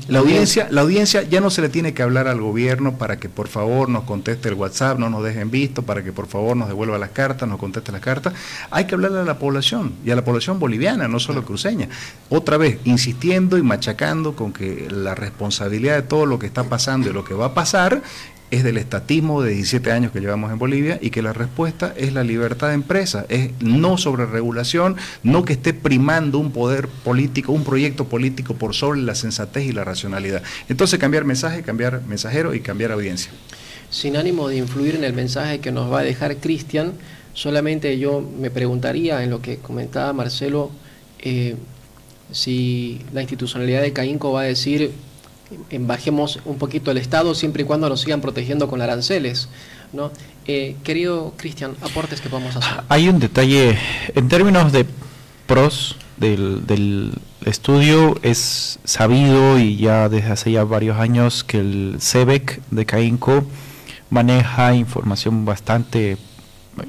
La, 0.08 0.18
audiencia, 0.18 0.68
la 0.70 0.82
audiencia 0.82 1.22
ya 1.22 1.40
no 1.40 1.48
se 1.48 1.62
le 1.62 1.70
tiene 1.70 1.94
que 1.94 2.02
hablar 2.02 2.28
al 2.28 2.40
gobierno 2.40 2.98
para 2.98 3.18
que 3.18 3.30
por 3.30 3.48
favor 3.48 3.88
nos 3.88 4.04
conteste 4.04 4.50
el 4.50 4.54
WhatsApp, 4.54 4.98
no 4.98 5.08
nos 5.08 5.24
dejen 5.24 5.50
visto, 5.50 5.82
para 5.82 6.04
que 6.04 6.12
por 6.12 6.26
favor 6.26 6.56
nos 6.56 6.68
devuelva 6.68 6.98
las 6.98 7.10
cartas, 7.10 7.48
nos 7.48 7.58
conteste 7.58 7.90
las 7.90 8.02
cartas. 8.02 8.34
Hay 8.70 8.84
que 8.84 8.94
hablarle 8.94 9.20
a 9.20 9.24
la 9.24 9.38
población 9.38 9.94
y 10.04 10.10
a 10.10 10.16
la 10.16 10.24
población 10.24 10.58
boliviana, 10.58 11.08
no 11.08 11.18
solo 11.18 11.44
cruceña. 11.44 11.88
Otra 12.28 12.58
vez, 12.58 12.78
insistiendo 12.84 13.56
y 13.56 13.62
machacando 13.62 14.36
con 14.36 14.52
que 14.52 14.88
la 14.90 15.14
responsabilidad 15.14 15.96
de 15.96 16.02
todo 16.02 16.26
lo 16.26 16.38
que 16.38 16.46
está 16.46 16.64
pasando 16.64 17.08
y 17.08 17.12
lo 17.12 17.24
que 17.24 17.34
va 17.34 17.46
a 17.46 17.54
pasar 17.54 18.02
es 18.50 18.64
del 18.64 18.76
estatismo 18.76 19.42
de 19.42 19.52
17 19.52 19.92
años 19.92 20.12
que 20.12 20.20
llevamos 20.20 20.50
en 20.52 20.58
Bolivia 20.58 20.98
y 21.00 21.10
que 21.10 21.22
la 21.22 21.32
respuesta 21.32 21.94
es 21.96 22.12
la 22.12 22.24
libertad 22.24 22.68
de 22.68 22.74
empresa, 22.74 23.26
es 23.28 23.50
no 23.60 23.96
sobre 23.96 24.26
regulación, 24.26 24.96
no 25.22 25.44
que 25.44 25.52
esté 25.52 25.72
primando 25.72 26.38
un 26.38 26.50
poder 26.50 26.88
político, 26.88 27.52
un 27.52 27.64
proyecto 27.64 28.06
político 28.06 28.54
por 28.54 28.74
sobre 28.74 29.00
la 29.00 29.14
sensatez 29.14 29.64
y 29.64 29.72
la 29.72 29.84
racionalidad. 29.84 30.42
Entonces 30.68 30.98
cambiar 30.98 31.24
mensaje, 31.24 31.62
cambiar 31.62 32.02
mensajero 32.02 32.54
y 32.54 32.60
cambiar 32.60 32.92
audiencia. 32.92 33.30
Sin 33.90 34.16
ánimo 34.16 34.48
de 34.48 34.56
influir 34.56 34.96
en 34.96 35.04
el 35.04 35.12
mensaje 35.12 35.60
que 35.60 35.72
nos 35.72 35.92
va 35.92 36.00
a 36.00 36.02
dejar 36.04 36.36
Cristian, 36.36 36.92
solamente 37.34 37.98
yo 37.98 38.20
me 38.20 38.50
preguntaría 38.50 39.22
en 39.22 39.30
lo 39.30 39.42
que 39.42 39.58
comentaba 39.58 40.12
Marcelo, 40.12 40.70
eh, 41.20 41.56
si 42.32 43.00
la 43.12 43.20
institucionalidad 43.20 43.82
de 43.82 43.92
Caínco 43.92 44.32
va 44.32 44.42
a 44.42 44.44
decir 44.44 44.92
bajemos 45.80 46.40
un 46.44 46.58
poquito 46.58 46.90
el 46.90 46.98
Estado 46.98 47.34
siempre 47.34 47.62
y 47.62 47.66
cuando 47.66 47.88
nos 47.88 48.00
sigan 48.00 48.20
protegiendo 48.20 48.68
con 48.68 48.82
aranceles. 48.82 49.48
¿no? 49.92 50.10
Eh, 50.46 50.76
querido 50.84 51.34
Cristian, 51.36 51.76
aportes 51.82 52.20
que 52.20 52.28
podemos 52.28 52.56
hacer. 52.56 52.84
Hay 52.88 53.08
un 53.08 53.18
detalle, 53.18 53.78
en 54.14 54.28
términos 54.28 54.72
de 54.72 54.86
pros 55.46 55.96
del, 56.16 56.66
del 56.66 57.12
estudio, 57.44 58.18
es 58.22 58.78
sabido 58.84 59.58
y 59.58 59.76
ya 59.76 60.08
desde 60.08 60.30
hace 60.30 60.52
ya 60.52 60.64
varios 60.64 60.98
años 60.98 61.44
que 61.44 61.58
el 61.58 61.96
CEBEC 62.00 62.60
de 62.70 62.86
CAINCO 62.86 63.44
maneja 64.10 64.74
información 64.74 65.44
bastante 65.44 66.18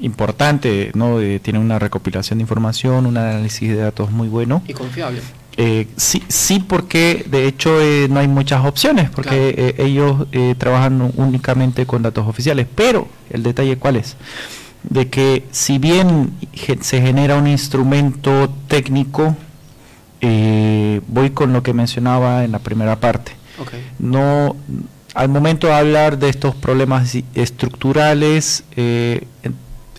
importante, 0.00 0.90
¿no? 0.94 1.20
Eh, 1.20 1.40
tiene 1.40 1.58
una 1.58 1.78
recopilación 1.78 2.38
de 2.38 2.42
información, 2.42 3.06
un 3.06 3.16
análisis 3.16 3.68
de 3.68 3.76
datos 3.76 4.10
muy 4.10 4.28
bueno. 4.28 4.62
Y 4.66 4.72
confiable. 4.72 5.20
Eh, 5.56 5.86
sí, 5.96 6.22
sí, 6.28 6.60
porque 6.60 7.24
de 7.28 7.46
hecho 7.46 7.80
eh, 7.80 8.08
no 8.08 8.20
hay 8.20 8.28
muchas 8.28 8.64
opciones, 8.64 9.10
porque 9.10 9.54
eh, 9.56 9.74
ellos 9.78 10.26
eh, 10.32 10.54
trabajan 10.56 11.12
únicamente 11.16 11.84
con 11.86 12.02
datos 12.02 12.26
oficiales. 12.26 12.66
Pero 12.74 13.08
el 13.30 13.42
detalle 13.42 13.76
cuál 13.76 13.96
es, 13.96 14.16
de 14.82 15.08
que 15.08 15.44
si 15.50 15.78
bien 15.78 16.32
se 16.80 17.00
genera 17.02 17.36
un 17.36 17.46
instrumento 17.46 18.52
técnico, 18.66 19.36
eh, 20.20 21.00
voy 21.08 21.30
con 21.30 21.52
lo 21.52 21.62
que 21.62 21.74
mencionaba 21.74 22.44
en 22.44 22.52
la 22.52 22.58
primera 22.58 22.96
parte. 22.96 23.32
No, 23.98 24.56
al 25.14 25.28
momento 25.28 25.66
de 25.66 25.74
hablar 25.74 26.18
de 26.18 26.28
estos 26.30 26.54
problemas 26.54 27.14
estructurales, 27.34 28.64
eh, 28.76 29.26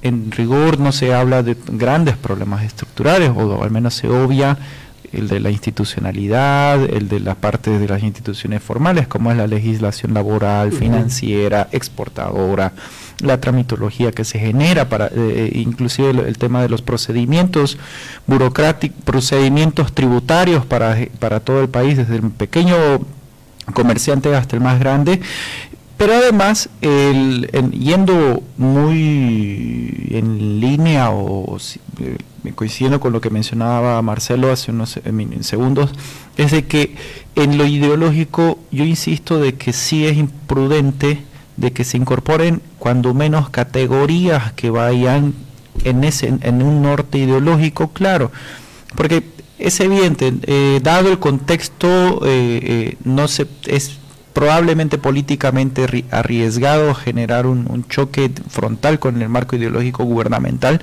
en 0.01 0.32
rigor 0.32 0.80
no 0.80 0.91
se 0.91 1.14
habla 1.14 1.43
de 1.43 1.56
grandes 1.68 2.18
problemas 2.18 2.64
estructurales, 2.64 3.32
o 3.36 3.64
al 3.64 3.72
menos 3.72 3.93
se 3.93 4.10
obvia 4.10 4.58
el 5.14 5.28
de 5.28 5.39
la 5.39 5.51
institucionalidad, 5.51 6.84
el 6.84 7.07
de 7.07 7.20
la 7.20 7.36
parte 7.36 7.78
de 7.78 7.88
las 7.88 8.03
instituciones 8.03 8.61
formales, 8.61 9.07
como 9.07 9.32
es 9.32 9.38
la 9.38 9.47
legislación 9.47 10.14
laboral, 10.14 10.72
financiera, 10.72 11.70
exportadora, 11.72 12.74
la 13.20 13.39
tramitología 13.39 14.11
que 14.11 14.26
se 14.26 14.39
genera 14.39 14.89
para, 14.89 15.09
eh, 15.14 15.51
inclusive 15.55 16.09
el, 16.09 16.20
el 16.20 16.38
tema 16.38 16.61
de 16.61 16.70
los 16.70 16.82
procedimientos 16.82 17.78
burocráticos, 18.28 19.01
procedimientos 19.03 19.93
tributarios 19.93 20.66
para, 20.66 20.97
para 21.20 21.39
todo 21.39 21.61
el 21.61 21.70
país, 21.70 21.97
desde 21.97 22.16
el 22.16 22.32
pequeño 22.32 22.76
comerciante 23.74 24.36
hasta 24.36 24.55
el 24.55 24.61
más 24.61 24.80
grande. 24.80 25.22
Pero 25.98 26.14
además, 26.14 26.70
el, 26.82 27.50
en- 27.54 27.72
yendo 27.72 28.41
muy 28.58 30.08
en 30.12 30.60
línea 30.60 31.12
o 31.12 31.58
eh, 32.02 32.18
coincidiendo 32.56 33.00
con 33.00 33.14
lo 33.14 33.22
que 33.22 33.30
mencionaba 33.30 34.02
Marcelo 34.02 34.52
hace 34.52 34.72
unos 34.72 34.98
eh, 34.98 35.38
segundos, 35.41 35.91
es 36.38 36.52
de 36.52 36.66
que 36.66 36.96
en 37.36 37.58
lo 37.58 37.66
ideológico 37.66 38.60
yo 38.72 38.84
insisto 38.84 39.39
de 39.39 39.56
que 39.56 39.72
sí 39.74 40.06
es 40.06 40.18
imprudente 40.18 41.24
de 41.58 41.72
que 41.72 41.84
se 41.84 41.98
incorporen 41.98 42.62
cuando 42.80 43.14
menos 43.14 43.50
categorías 43.50 44.54
que 44.54 44.70
vayan 44.72 45.34
en 45.84 46.04
ese 46.04 46.28
en 46.41 46.62
un 46.64 46.82
norte 46.82 47.20
ideológico 47.20 47.89
claro. 47.94 48.32
Porque 48.96 49.24
es 49.60 49.80
evidente 49.80 50.34
eh, 50.44 50.80
dado 50.84 51.10
el 51.12 51.20
contexto 51.20 52.26
eh, 52.26 52.60
eh, 52.64 52.98
no 53.06 53.28
se 53.28 53.48
es 53.68 54.00
probablemente 54.34 54.97
políticamente 54.97 55.86
ri- 55.88 56.05
arriesgado 56.11 56.93
generar 56.95 57.45
un, 57.45 57.67
un 57.69 57.88
choque 57.88 58.31
frontal 58.49 58.97
con 58.99 59.21
el 59.21 59.29
marco 59.29 59.55
ideológico 59.55 60.03
gubernamental 60.03 60.81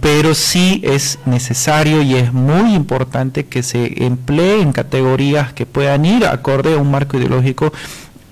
pero 0.00 0.34
sí 0.34 0.80
es 0.84 1.18
necesario 1.26 2.02
y 2.02 2.14
es 2.14 2.32
muy 2.32 2.74
importante 2.74 3.44
que 3.46 3.62
se 3.62 4.04
empleen 4.04 4.72
categorías 4.72 5.52
que 5.52 5.66
puedan 5.66 6.04
ir 6.06 6.24
acorde 6.26 6.74
a 6.74 6.78
un 6.78 6.90
marco 6.90 7.18
ideológico 7.18 7.72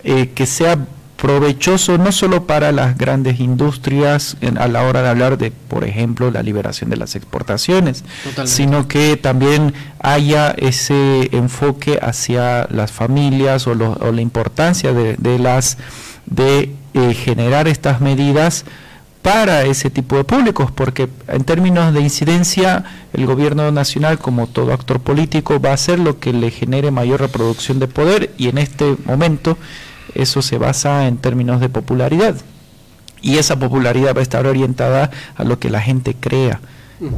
eh, 0.05 0.31
que 0.35 0.47
sea 0.47 0.79
provechoso 1.17 1.99
no 1.99 2.13
solo 2.13 2.47
para 2.47 2.73
las 2.73 2.97
grandes 2.99 3.41
industrias 3.41 4.37
en- 4.41 4.59
a 4.59 4.69
la 4.69 4.83
hora 4.83 5.03
de 5.03 5.09
hablar 5.09 5.39
de, 5.39 5.51
por 5.51 5.85
ejemplo, 5.85 6.31
la 6.31 6.43
liberación 6.43 6.91
de 6.91 6.97
las 6.97 7.15
exportaciones, 7.17 8.05
Totalmente. 8.25 8.53
sino 8.53 8.87
que 8.89 9.17
también 9.17 9.73
haya 10.01 10.51
ese 10.51 11.29
enfoque 11.33 11.99
hacia 12.03 12.67
las 12.71 12.93
familias 12.93 13.67
o, 13.67 13.75
lo- 13.75 13.93
o 13.95 14.13
la 14.13 14.21
importancia 14.21 14.93
de, 14.93 15.17
de 15.17 15.39
las 15.39 15.79
de 16.27 16.75
eh, 16.95 17.15
generar 17.15 17.69
estas 17.69 18.01
medidas 18.01 18.65
para 19.23 19.63
ese 19.65 19.91
tipo 19.91 20.17
de 20.17 20.23
públicos, 20.25 20.71
porque 20.71 21.09
en 21.29 21.43
términos 21.45 21.93
de 21.93 22.01
incidencia, 22.01 22.85
el 23.13 23.27
gobierno 23.27 23.73
nacional, 23.73 24.19
como 24.19 24.47
todo 24.47 24.73
actor 24.73 25.01
político, 25.01 25.61
va 25.61 25.71
a 25.71 25.75
hacer 25.75 25.99
lo 25.99 26.21
que 26.21 26.33
le 26.33 26.51
genere 26.53 26.93
mayor 26.93 27.21
reproducción 27.21 27.81
de 27.81 27.89
poder 27.89 28.31
y 28.39 28.49
en 28.49 28.59
este 28.59 28.97
momento 29.05 29.59
eso 30.23 30.43
se 30.43 30.59
basa 30.59 31.07
en 31.09 31.17
términos 31.19 31.61
de 31.61 31.69
popularidad. 31.69 32.37
Y 33.23 33.39
esa 33.39 33.59
popularidad 33.59 34.15
va 34.15 34.21
a 34.21 34.23
estar 34.23 34.47
orientada 34.47 35.11
a 35.37 35.45
lo 35.45 35.59
que 35.59 35.71
la 35.71 35.81
gente 35.81 36.15
crea. 36.19 36.61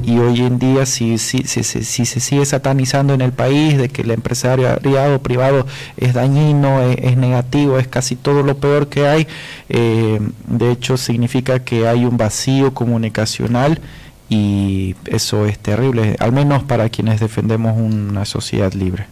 Y 0.05 0.19
hoy 0.19 0.41
en 0.41 0.59
día, 0.59 0.87
si, 0.87 1.19
si, 1.19 1.45
si, 1.45 1.63
si- 1.63 1.85
si 1.85 2.05
se 2.05 2.19
sigue 2.19 2.45
satanizando 2.45 3.15
en 3.15 3.21
el 3.21 3.31
país 3.33 3.79
de 3.79 3.89
que 3.89 4.03
el 4.03 4.11
empresariado 4.11 5.23
privado 5.23 5.67
es 5.97 6.15
dañino, 6.15 6.83
es, 6.83 6.97
es 7.01 7.17
negativo, 7.17 7.79
es 7.79 7.87
casi 7.87 8.17
todo 8.17 8.43
lo 8.43 8.57
peor 8.57 8.89
que 8.89 9.07
hay, 9.07 9.29
eh, 9.69 10.19
de 10.49 10.73
hecho 10.73 10.97
significa 10.97 11.61
que 11.61 11.87
hay 11.87 12.05
un 12.05 12.17
vacío 12.17 12.75
comunicacional 12.75 13.81
y 14.29 14.97
eso 15.07 15.47
es 15.47 15.59
terrible, 15.61 16.17
al 16.19 16.33
menos 16.33 16.65
para 16.65 16.89
quienes 16.89 17.21
defendemos 17.21 17.77
una 17.79 18.25
sociedad 18.25 18.73
libre. 18.73 19.07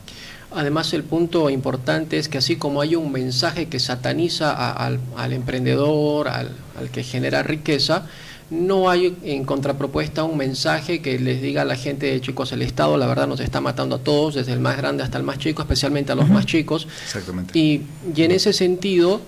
Además, 0.57 0.93
el 0.95 1.05
punto 1.05 1.51
importante 1.51 2.19
es 2.19 2.29
que 2.29 2.39
así 2.39 2.57
como 2.57 2.81
hay 2.81 2.97
un 2.97 3.13
mensaje 3.13 3.67
que 3.67 3.79
sataniza 3.79 4.53
a- 4.53 4.73
al, 4.73 4.99
al 5.17 5.33
emprendedor, 5.33 6.29
al, 6.29 6.51
al 6.79 6.91
que 6.91 7.05
genera 7.05 7.43
riqueza, 7.43 8.07
no 8.49 8.89
hay 8.89 9.15
en 9.25 9.45
contrapropuesta 9.45 10.23
un 10.25 10.37
mensaje 10.39 11.03
que 11.03 11.19
les 11.19 11.43
diga 11.43 11.63
a 11.63 11.65
la 11.65 11.77
gente, 11.77 12.19
chicos, 12.21 12.53
el 12.53 12.63
Estado 12.63 12.97
la 12.97 13.07
verdad 13.07 13.27
nos 13.27 13.41
está 13.41 13.61
matando 13.61 13.97
a 13.97 13.99
todos, 13.99 14.35
desde 14.35 14.53
el 14.53 14.61
más 14.61 14.77
grande 14.77 15.03
hasta 15.03 15.19
el 15.19 15.25
más 15.25 15.39
chico, 15.39 15.63
especialmente 15.63 16.13
a 16.13 16.15
los 16.15 16.29
más 16.29 16.47
chicos. 16.47 16.87
Exactamente. 17.05 17.59
Y, 17.59 17.83
y 18.15 18.23
en 18.23 18.31
ese 18.31 18.53
sentido, 18.53 19.21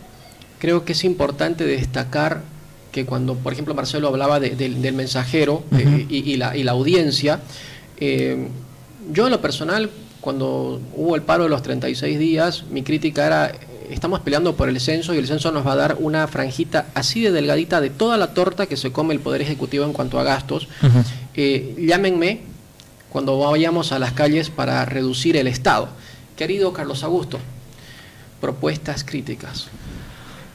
creo 0.59 0.85
que 0.85 0.93
es 0.93 1.05
importante 1.05 1.65
destacar 1.67 2.43
que 2.93 3.05
cuando, 3.05 3.35
por 3.35 3.53
ejemplo, 3.53 3.75
Marcelo 3.75 4.09
hablaba 4.09 4.41
de- 4.41 4.57
del- 4.57 4.81
del 4.81 4.95
mensajero 4.95 5.63
eh, 5.77 5.85
Ujú. 5.85 5.97
y, 6.09 6.33
y 6.33 6.37
la, 6.37 6.57
y 6.57 6.63
la 6.63 6.73
audiencia, 6.73 7.41
eh, 7.99 8.49
yo 9.13 9.27
en 9.27 9.33
lo 9.33 9.41
personal, 9.43 9.91
cuando 10.21 10.81
hubo 10.95 11.17
el 11.17 11.23
paro 11.23 11.45
de 11.45 11.51
los 11.51 11.63
36 11.63 12.19
días, 12.19 12.65
mi 12.71 12.83
crítica 12.83 13.27
era, 13.27 13.53
estamos 13.91 14.21
peleando 14.21 14.57
por 14.57 14.69
el 14.69 14.81
censo 14.81 15.15
y 15.15 15.19
el 15.19 15.27
censo 15.27 15.53
nos 15.53 15.67
va 15.67 15.73
a 15.73 15.77
dar 15.77 15.97
una 16.01 16.27
franjita 16.27 16.87
así 16.95 17.21
de 17.21 17.31
delgadita 17.31 17.81
de 17.81 17.91
toda 17.91 18.17
la 18.17 18.35
torta 18.35 18.67
que 18.67 18.77
se 18.77 18.93
come 18.93 19.15
el 19.15 19.21
Poder 19.21 19.43
Ejecutivo 19.43 19.85
en 19.85 19.93
cuanto 19.93 20.19
a 20.19 20.25
gastos. 20.25 20.69
Eh, 21.35 21.75
llámenme 21.79 22.41
cuando 23.11 23.39
vayamos 23.39 23.93
a 23.93 23.99
las 23.99 24.13
calles 24.13 24.51
para 24.51 24.85
reducir 24.85 25.37
el 25.37 25.47
Estado. 25.47 25.89
Querido 26.37 26.73
Carlos 26.73 27.03
Augusto, 27.05 27.39
propuestas 28.41 29.05
críticas. 29.05 29.69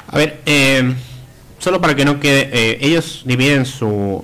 A 0.07 0.17
ver, 0.17 0.41
eh, 0.45 0.93
solo 1.59 1.81
para 1.81 1.95
que 1.95 2.05
no 2.05 2.19
quede, 2.19 2.49
eh, 2.53 2.77
ellos 2.81 3.23
dividen 3.25 3.65
su, 3.65 4.23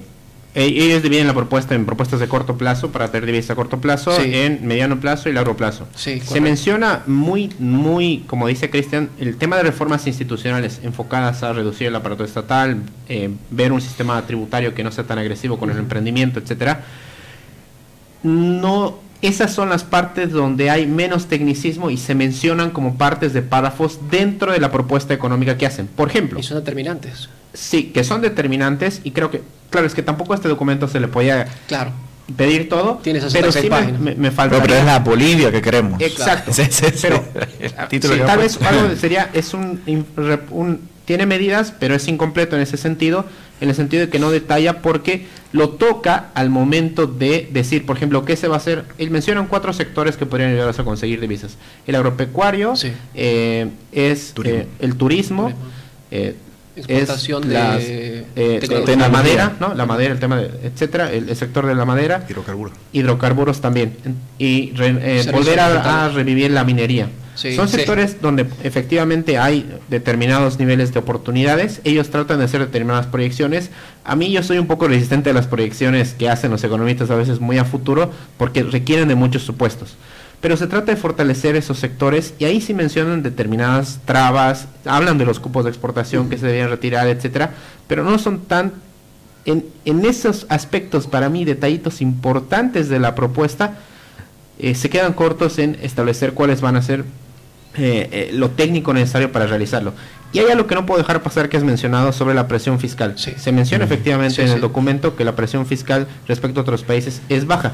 ellos 0.55 1.03
dividen 1.03 1.27
la 1.27 1.33
propuesta 1.33 1.75
en 1.75 1.85
propuestas 1.85 2.19
de 2.19 2.27
corto 2.27 2.57
plazo 2.57 2.91
para 2.91 3.11
tener 3.11 3.31
de 3.31 3.53
a 3.53 3.55
corto 3.55 3.79
plazo, 3.79 4.11
Sí. 4.19 4.31
en 4.33 4.65
mediano 4.65 4.99
plazo 4.99 5.29
y 5.29 5.33
largo 5.33 5.55
plazo. 5.55 5.87
Sí, 5.95 6.19
Se 6.21 6.41
menciona 6.41 7.03
muy, 7.05 7.51
muy, 7.59 8.23
como 8.27 8.47
dice 8.47 8.69
Cristian, 8.69 9.09
el 9.19 9.37
tema 9.37 9.57
de 9.57 9.63
reformas 9.63 10.07
institucionales 10.07 10.79
enfocadas 10.83 11.43
a 11.43 11.53
reducir 11.53 11.87
el 11.87 11.95
aparato 11.95 12.23
estatal, 12.23 12.77
eh, 13.07 13.29
ver 13.51 13.71
un 13.71 13.79
sistema 13.81 14.19
tributario 14.25 14.73
que 14.73 14.83
no 14.83 14.91
sea 14.91 15.03
tan 15.03 15.19
agresivo 15.19 15.59
con 15.59 15.69
el 15.69 15.77
emprendimiento, 15.77 16.39
etcétera. 16.39 16.83
No, 18.23 18.99
esas 19.21 19.53
son 19.53 19.69
las 19.69 19.83
partes 19.83 20.31
donde 20.31 20.69
hay 20.69 20.87
menos 20.87 21.27
tecnicismo 21.27 21.89
y 21.89 21.97
se 21.97 22.15
mencionan 22.15 22.71
como 22.71 22.95
partes 22.97 23.33
de 23.33 23.41
párrafos 23.41 23.99
dentro 24.09 24.51
de 24.51 24.59
la 24.59 24.71
propuesta 24.71 25.13
económica 25.13 25.57
que 25.57 25.65
hacen. 25.65 25.87
Por 25.87 26.09
ejemplo, 26.09 26.39
Y 26.39 26.43
son 26.43 26.57
determinantes. 26.57 27.29
Sí, 27.53 27.85
que 27.85 28.03
son 28.03 28.21
determinantes 28.21 29.01
y 29.03 29.11
creo 29.11 29.31
que, 29.31 29.41
claro, 29.69 29.87
es 29.87 29.93
que 29.93 30.03
tampoco 30.03 30.33
a 30.33 30.35
este 30.35 30.47
documento 30.47 30.87
se 30.87 30.99
le 30.99 31.07
podía 31.07 31.47
Claro. 31.67 31.91
pedir 32.37 32.69
todo, 32.69 32.99
Tienes 33.03 33.23
pero 33.33 33.51
66 33.51 33.63
sí 33.63 33.69
me, 33.69 33.75
páginas. 33.77 34.01
me, 34.01 34.15
me 34.15 34.31
falta. 34.31 34.55
Pero, 34.57 34.67
pero 34.67 34.79
es 34.79 34.85
la 34.85 34.99
Bolivia 34.99 35.51
que 35.51 35.61
queremos. 35.61 35.99
Exacto. 36.01 36.51
Sí, 36.53 36.63
sí, 36.69 36.85
sí. 36.93 37.07
Pero 37.07 37.23
sí, 37.89 37.99
tal 38.25 38.39
vez 38.39 38.61
algo 38.61 38.95
sería 38.99 39.29
es 39.33 39.53
un, 39.53 39.81
un- 40.51 40.81
tiene 41.05 41.25
medidas, 41.25 41.73
pero 41.79 41.95
es 41.95 42.07
incompleto 42.07 42.55
en 42.55 42.61
ese 42.61 42.77
sentido, 42.77 43.25
en 43.61 43.69
el 43.69 43.75
sentido 43.75 44.05
de 44.05 44.09
que 44.11 44.19
no 44.19 44.29
detalla 44.29 44.83
porque 44.83 45.25
lo 45.53 45.69
toca 45.69 46.27
al 46.35 46.51
momento 46.51 47.07
de 47.07 47.49
decir, 47.51 47.83
por 47.87 47.97
ejemplo, 47.97 48.23
qué 48.25 48.35
se 48.35 48.47
va 48.47 48.53
a 48.53 48.57
hacer. 48.59 48.85
Él 48.99 49.09
menciona 49.09 49.43
cuatro 49.47 49.73
sectores 49.73 50.17
que 50.17 50.27
podrían 50.27 50.51
ayudar 50.51 50.69
a 50.77 50.83
conseguir 50.83 51.19
divisas: 51.19 51.57
el 51.87 51.95
agropecuario, 51.95 52.75
eh, 53.15 53.69
es 53.91 54.35
eh, 54.45 54.67
el 54.77 54.95
turismo. 54.97 55.51
eh, 56.11 56.35
Exportación 56.79 57.43
es 57.43 57.49
de 57.49 57.53
las, 57.55 57.77
eh, 57.81 58.25
tecnología. 58.61 58.95
la 58.97 59.09
madera, 59.09 59.53
¿no? 59.59 59.73
La 59.73 59.85
madera, 59.85 60.13
el 60.13 60.19
tema 60.19 60.37
de, 60.37 60.49
etcétera, 60.63 61.11
el, 61.11 61.29
el 61.29 61.35
sector 61.35 61.65
de 61.65 61.75
la 61.75 61.85
madera. 61.85 62.25
Hidrocarburos. 62.29 62.73
Hidrocarburos 62.93 63.61
también. 63.61 63.95
Y 64.37 64.71
re- 64.75 64.97
eh, 65.01 65.25
volver 65.31 65.59
a, 65.59 66.09
revivir 66.09 66.51
la 66.51 66.63
minería. 66.63 67.07
Sí, 67.35 67.55
Son 67.55 67.69
sí. 67.69 67.77
sectores 67.77 68.21
donde 68.21 68.45
efectivamente 68.63 69.37
hay 69.37 69.65
determinados 69.89 70.59
niveles 70.59 70.91
de 70.93 70.99
oportunidades. 70.99 71.79
Ellos 71.85 72.09
tratan 72.09 72.39
de 72.39 72.45
hacer 72.45 72.59
determinadas 72.59 73.05
proyecciones. 73.07 73.69
A 74.03 74.17
mí 74.17 74.29
yo 74.31 74.43
soy 74.43 74.57
un 74.57 74.67
poco 74.67 74.89
resistente 74.89 75.29
a 75.29 75.33
las 75.33 75.47
proyecciones 75.47 76.13
que 76.15 76.27
hacen 76.29 76.51
los 76.51 76.61
economistas 76.65 77.09
a 77.11 77.15
veces 77.15 77.39
muy 77.39 77.57
a 77.57 77.63
futuro 77.63 78.11
porque 78.37 78.63
requieren 78.63 79.07
de 79.07 79.15
muchos 79.15 79.43
supuestos. 79.43 79.95
Pero 80.41 80.57
se 80.57 80.67
trata 80.67 80.91
de 80.91 80.97
fortalecer 80.97 81.55
esos 81.55 81.79
sectores 81.79 82.33
y 82.39 82.45
ahí 82.45 82.61
sí 82.61 82.73
mencionan 82.73 83.23
determinadas 83.23 83.99
trabas, 84.05 84.67
hablan 84.85 85.17
de 85.17 85.25
los 85.25 85.39
cupos 85.39 85.65
de 85.65 85.69
exportación 85.69 86.29
que 86.29 86.37
se 86.37 86.47
debían 86.47 86.69
retirar, 86.69 87.07
etcétera, 87.07 87.51
pero 87.87 88.03
no 88.03 88.17
son 88.19 88.41
tan 88.41 88.73
en, 89.45 89.65
en 89.85 90.05
esos 90.05 90.45
aspectos 90.49 91.07
para 91.07 91.29
mí 91.29 91.45
detallitos 91.45 92.01
importantes 92.01 92.89
de 92.89 92.99
la 92.99 93.15
propuesta 93.15 93.79
eh, 94.59 94.75
se 94.75 94.89
quedan 94.89 95.13
cortos 95.13 95.57
en 95.57 95.77
establecer 95.81 96.33
cuáles 96.33 96.59
van 96.59 96.75
a 96.75 96.81
ser 96.81 97.05
eh, 97.77 98.09
eh, 98.11 98.29
lo 98.33 98.49
técnico 98.49 98.93
necesario 98.93 99.31
para 99.31 99.47
realizarlo. 99.47 99.93
Y 100.33 100.39
hay 100.39 100.51
algo 100.51 100.67
que 100.67 100.75
no 100.75 100.85
puedo 100.85 100.99
dejar 100.99 101.23
pasar 101.23 101.47
que 101.47 101.55
es 101.55 101.63
mencionado 101.63 102.11
sobre 102.11 102.35
la 102.35 102.47
presión 102.47 102.77
fiscal. 102.77 103.17
Se 103.17 103.51
menciona 103.51 103.85
efectivamente 103.85 104.43
en 104.43 104.49
el 104.49 104.61
documento 104.61 105.15
que 105.15 105.23
la 105.23 105.35
presión 105.35 105.65
fiscal 105.65 106.07
respecto 106.27 106.59
a 106.59 106.63
otros 106.63 106.83
países 106.83 107.21
es 107.29 107.47
baja. 107.47 107.71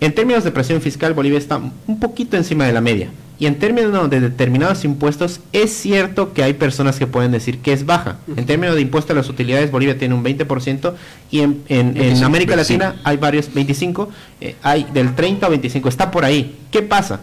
En 0.00 0.14
términos 0.14 0.44
de 0.44 0.50
presión 0.50 0.80
fiscal, 0.80 1.12
Bolivia 1.14 1.38
está 1.38 1.58
un 1.58 2.00
poquito 2.00 2.36
encima 2.36 2.64
de 2.66 2.72
la 2.72 2.80
media. 2.80 3.10
Y 3.38 3.46
en 3.46 3.58
términos 3.58 4.10
de 4.10 4.20
determinados 4.20 4.84
impuestos, 4.84 5.40
es 5.52 5.72
cierto 5.72 6.34
que 6.34 6.42
hay 6.42 6.52
personas 6.54 6.98
que 6.98 7.06
pueden 7.06 7.32
decir 7.32 7.58
que 7.58 7.72
es 7.72 7.86
baja. 7.86 8.18
En 8.36 8.44
términos 8.44 8.74
de 8.76 8.82
impuesto 8.82 9.12
a 9.14 9.16
las 9.16 9.28
utilidades, 9.30 9.70
Bolivia 9.70 9.98
tiene 9.98 10.14
un 10.14 10.22
20% 10.22 10.94
y 11.30 11.40
en, 11.40 11.62
en- 11.68 11.96
en 11.96 12.22
América 12.24 12.54
Latina 12.56 12.96
hay 13.04 13.16
varios, 13.16 13.52
25, 13.52 14.08
eh, 14.42 14.56
hay 14.62 14.86
del 14.92 15.14
30 15.14 15.46
a 15.46 15.48
25, 15.48 15.88
está 15.88 16.10
por 16.10 16.24
ahí. 16.26 16.56
¿Qué 16.70 16.82
pasa? 16.82 17.20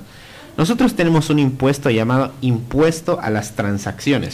Nosotros 0.57 0.95
tenemos 0.95 1.29
un 1.29 1.37
impuesto 1.37 1.91
llamado 1.91 2.31
impuesto 2.41 3.19
a 3.21 3.29
las 3.29 3.51
transacciones. 3.55 4.33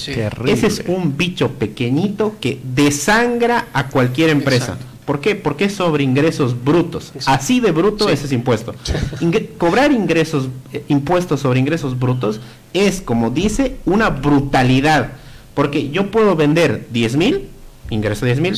Ese 0.53 0.67
es 0.67 0.83
un 0.87 1.17
bicho 1.17 1.49
pequeñito 1.51 2.35
que 2.39 2.59
desangra 2.63 3.67
a 3.73 3.89
cualquier 3.89 4.29
empresa. 4.29 4.77
¿Por 5.05 5.19
qué? 5.19 5.35
Porque 5.35 5.65
es 5.65 5.73
sobre 5.75 6.03
ingresos 6.03 6.63
brutos. 6.63 7.11
Así 7.25 7.59
de 7.59 7.71
bruto 7.71 8.09
es 8.09 8.23
ese 8.23 8.35
impuesto. 8.35 8.73
Ingre- 9.19 9.49
cobrar 9.57 9.91
ingresos, 9.91 10.47
eh, 10.71 10.83
impuestos 10.87 11.41
sobre 11.41 11.59
ingresos 11.59 11.99
brutos 11.99 12.39
es, 12.73 13.01
como 13.01 13.29
dice, 13.29 13.75
una 13.85 14.09
brutalidad. 14.09 15.11
Porque 15.53 15.89
yo 15.89 16.09
puedo 16.09 16.35
vender 16.35 16.87
10 16.91 17.15
mil, 17.17 17.49
ingreso 17.89 18.25
10 18.25 18.39
mil, 18.39 18.55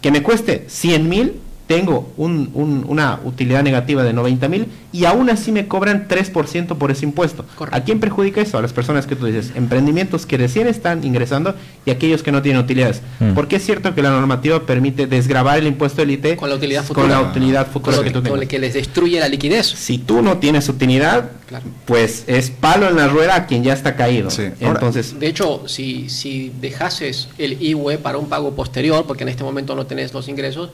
que 0.00 0.10
me 0.10 0.22
cueste 0.22 0.64
100 0.68 1.08
mil, 1.08 1.34
tengo 1.74 2.12
un- 2.16 2.50
un- 2.54 2.84
una 2.88 3.20
utilidad 3.24 3.62
negativa 3.62 4.02
de 4.02 4.12
90 4.12 4.48
mil 4.48 4.66
y 4.92 5.04
aún 5.06 5.30
así 5.30 5.52
me 5.52 5.66
cobran 5.68 6.06
3% 6.08 6.76
por 6.76 6.90
ese 6.90 7.04
impuesto. 7.06 7.44
¿A 7.70 7.80
quién 7.80 7.98
perjudica 7.98 8.40
eso? 8.42 8.58
A 8.58 8.62
las 8.62 8.72
personas 8.72 9.06
que 9.06 9.16
tú 9.16 9.24
dices, 9.26 9.52
emprendimientos 9.54 10.26
que 10.26 10.36
recién 10.36 10.66
están 10.66 11.02
ingresando 11.04 11.54
y 11.86 11.90
aquellos 11.90 12.22
que 12.22 12.30
no 12.30 12.42
tienen 12.42 12.62
utilidades. 12.62 13.00
Mm. 13.20 13.32
Porque 13.32 13.56
es 13.56 13.64
cierto 13.64 13.94
que 13.94 14.02
la 14.02 14.10
normativa 14.10 14.66
permite 14.66 15.06
desgravar 15.06 15.58
el 15.58 15.66
impuesto 15.66 16.02
del 16.02 16.10
IT 16.10 16.36
Con 16.36 16.50
la 16.50 16.56
utilidad 16.56 16.84
futura. 16.84 17.02
con 17.02 17.10
la 17.10 17.20
utilidad 17.30 17.66
futura 17.68 17.96
Con 17.96 18.04
que 18.04 18.10
tú 18.10 18.22
que, 18.22 18.28
con 18.28 18.38
les 18.40 18.74
destruye 18.74 19.18
la 19.18 19.28
liquidez. 19.28 19.66
Si 19.66 19.96
tú 19.98 20.20
no 20.20 20.36
tienes 20.38 20.68
utilidad, 20.68 21.30
pues 21.86 22.24
es 22.26 22.50
palo 22.50 22.88
en 22.88 22.96
la 22.96 23.08
rueda 23.08 23.34
a 23.36 23.46
quien 23.46 23.64
ya 23.64 23.72
está 23.72 23.96
caído. 23.96 24.28
Entonces, 24.60 25.18
de 25.18 25.26
hecho, 25.26 25.62
si, 25.66 26.08
si 26.10 26.52
dejases 26.60 27.28
el 27.38 27.62
IUE 27.62 27.98
para 27.98 28.18
un 28.18 28.28
pago 28.28 28.54
posterior, 28.54 29.04
porque 29.06 29.22
en 29.22 29.28
este 29.30 29.42
momento 29.44 29.74
no 29.74 29.86
tenés 29.86 30.12
los 30.12 30.28
ingresos, 30.28 30.70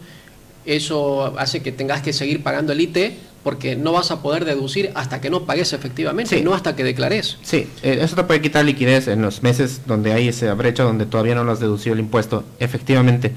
eso 0.77 1.35
hace 1.39 1.61
que 1.63 1.73
tengas 1.73 2.03
que 2.03 2.13
seguir 2.13 2.43
pagando 2.43 2.73
el 2.73 2.81
IT 2.81 2.99
porque 3.43 3.77
no 3.77 3.93
vas 3.93 4.11
a 4.11 4.21
poder 4.21 4.45
deducir 4.45 4.91
hasta 4.95 5.21
que 5.21 5.31
no 5.31 5.45
pagues 5.45 5.73
efectivamente, 5.73 6.37
Sí. 6.39 6.43
no 6.45 6.55
hasta 6.55 6.77
que 6.77 6.85
declares. 6.85 7.39
Sí, 7.43 7.67
eh, 7.83 7.99
eso 8.03 8.17
te 8.17 8.25
puede 8.25 8.41
quitar 8.43 8.65
liquidez 8.65 9.09
en 9.09 9.23
los 9.23 9.43
meses 9.43 9.83
donde 9.87 10.13
hay 10.13 10.29
esa 10.29 10.53
brecha 10.55 10.83
donde 10.83 11.07
todavía 11.07 11.35
no 11.35 11.45
lo 11.45 11.53
has 11.53 11.61
deducido 11.61 11.95
el 11.95 12.01
impuesto, 12.01 12.45
efectivamente. 12.59 13.33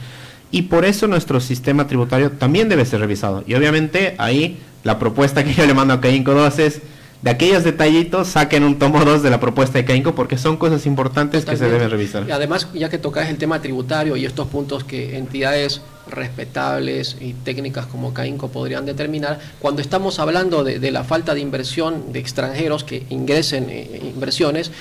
Y 0.49 0.63
por 0.63 0.83
eso 0.83 1.07
nuestro 1.07 1.39
sistema 1.39 1.87
tributario 1.87 2.31
también 2.31 2.67
debe 2.67 2.83
ser 2.85 2.99
revisado. 2.99 3.43
Y 3.47 3.53
obviamente 3.53 4.15
ahí 4.17 4.57
la 4.83 4.99
propuesta 4.99 5.43
que 5.45 5.53
yo 5.53 5.65
le 5.65 5.73
mando 5.73 5.93
a 5.93 6.01
Caínco 6.01 6.33
2 6.33 6.59
es 6.59 6.81
de 7.21 7.29
aquellos 7.29 7.63
detallitos 7.63 8.29
saquen 8.29 8.63
un 8.63 8.79
tomo 8.79 9.05
2 9.05 9.21
de 9.21 9.29
la 9.29 9.39
propuesta 9.39 9.77
de 9.77 9.85
Caínco 9.85 10.15
porque 10.15 10.37
son 10.37 10.57
cosas 10.57 10.85
importantes 10.85 11.45
que 11.45 11.55
se 11.55 11.69
deben 11.69 11.89
revisar. 11.89 12.25
Y 12.27 12.31
además, 12.31 12.67
ya 12.73 12.89
que 12.89 12.97
tocas 12.97 13.29
el 13.29 13.37
tema 13.37 13.61
tributario 13.61 14.17
y 14.17 14.25
estos 14.25 14.47
puntos 14.47 14.83
que 14.83 15.17
entidades 15.17 15.81
respetables 16.07 17.17
y 17.21 17.33
técnicas 17.33 17.85
como 17.85 18.13
CAINCO 18.13 18.49
podrían 18.49 18.85
determinar, 18.85 19.39
cuando 19.59 19.81
estamos 19.81 20.17
hablando 20.19 20.63
de, 20.63 20.79
de 20.79 20.91
la 20.91 21.03
falta 21.03 21.35
de 21.35 21.41
inversión 21.41 22.11
de 22.11 22.19
extranjeros 22.19 22.83
que 22.83 23.05
ingresen 23.09 23.67
eh, 23.69 24.11
inversiones, 24.13 24.71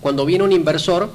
cuando 0.00 0.24
viene 0.24 0.44
un 0.44 0.52
inversor, 0.52 1.10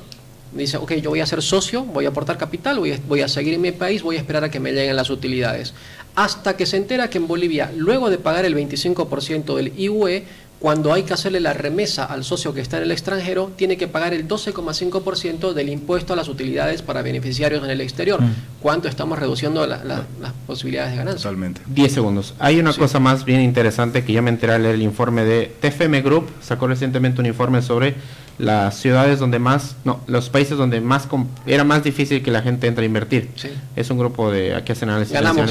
dice, 0.54 0.78
ok, 0.78 0.94
yo 0.96 1.10
voy 1.10 1.22
a 1.22 1.26
ser 1.26 1.42
socio, 1.42 1.84
voy 1.84 2.06
a 2.06 2.10
aportar 2.10 2.38
capital, 2.38 2.80
voy 2.80 2.92
a, 2.92 3.00
voy 3.08 3.22
a 3.22 3.28
seguir 3.28 3.54
en 3.54 3.62
mi 3.62 3.72
país, 3.72 4.04
voy 4.04 4.18
a 4.18 4.20
esperar 4.20 4.44
a 4.44 4.52
que 4.52 4.60
me 4.60 4.72
lleguen 4.72 4.96
las 4.96 5.10
utilidades. 5.10 5.74
Hasta 6.16 6.58
que 6.58 6.66
se 6.66 6.78
entera 6.78 7.10
que 7.10 7.18
en 7.18 7.28
Bolivia, 7.28 7.72
luego 7.76 8.10
de 8.10 8.18
pagar 8.18 8.46
el 8.46 8.56
25% 8.56 9.56
del 9.56 9.72
IUE, 9.80 10.26
cuando 10.62 10.94
hay 10.94 11.04
que 11.04 11.14
hacerle 11.14 11.40
la 11.40 11.54
remesa 11.54 12.06
al 12.06 12.24
socio 12.24 12.54
que 12.54 12.62
está 12.62 12.78
en 12.78 12.84
el 12.84 12.92
extranjero, 12.92 13.52
tiene 13.56 13.78
que 13.78 13.88
pagar 13.88 14.14
el 14.14 14.28
12,5% 14.28 15.54
del 15.54 15.70
impuesto 15.70 16.14
a 16.14 16.16
las 16.16 16.28
utilidades 16.28 16.82
para 16.84 17.02
beneficiarios 17.02 17.64
en 17.64 17.72
el 17.72 17.82
exterior. 17.82 18.22
Mm. 18.22 18.34
¿Cuánto 18.62 18.88
estamos 18.88 19.18
reduciendo 19.20 19.66
la- 19.66 19.84
la- 19.84 20.06
las 20.22 20.34
posibilidades 20.46 20.92
de 20.92 20.98
ganancia? 20.98 21.24
Totalmente. 21.24 21.62
10 21.68 21.92
segundos. 21.92 22.36
Hay 22.40 22.60
una 22.60 22.74
cosa 22.74 23.00
más 23.00 23.26
bien 23.26 23.42
interesante 23.42 24.04
que 24.04 24.14
ya 24.14 24.22
me 24.22 24.30
enteré 24.30 24.54
al 24.54 24.64
leer 24.64 24.76
el 24.76 24.82
informe 24.84 25.24
de 25.26 25.52
TFM 25.60 26.02
Group, 26.02 26.30
sacó 26.42 26.68
recientemente 26.68 27.20
un 27.22 27.26
informe 27.28 27.62
sobre 27.62 27.96
las 28.38 28.76
ciudades 28.78 29.20
donde 29.20 29.40
más, 29.40 29.76
no, 29.84 30.02
los 30.08 30.30
países 30.30 30.58
donde 30.58 30.80
más 30.82 31.08
era 31.46 31.64
más 31.64 31.84
difícil 31.84 32.22
que 32.24 32.32
la 32.32 32.42
gente 32.42 32.68
entre 32.68 32.84
a 32.84 32.86
invertir. 32.88 33.30
Sí. 33.36 33.50
Es 33.76 33.90
un 33.90 33.98
grupo 33.98 34.32
de 34.32 34.56
aquí 34.56 34.72
hacen 34.72 34.90
análisis 34.90 35.14
Ganamos. 35.14 35.50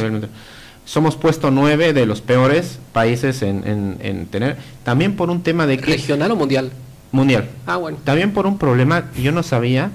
Somos 0.84 1.14
puesto 1.16 1.50
9 1.50 1.92
de 1.92 2.06
los 2.06 2.20
peores 2.20 2.78
países 2.92 3.42
en, 3.42 3.62
en- 3.66 3.98
en 4.00 4.26
tener, 4.26 4.56
también 4.82 5.14
por 5.14 5.30
un 5.30 5.42
tema 5.42 5.66
de 5.66 5.78
que... 5.78 5.92
¿Regional 5.92 6.30
o 6.32 6.36
mundial? 6.36 6.70
Mundial. 7.12 7.48
Ah, 7.66 7.76
bueno. 7.76 7.98
También 8.04 8.32
por 8.32 8.46
un 8.46 8.58
problema 8.58 9.10
que 9.12 9.22
yo 9.22 9.30
no 9.32 9.42
sabía, 9.42 9.90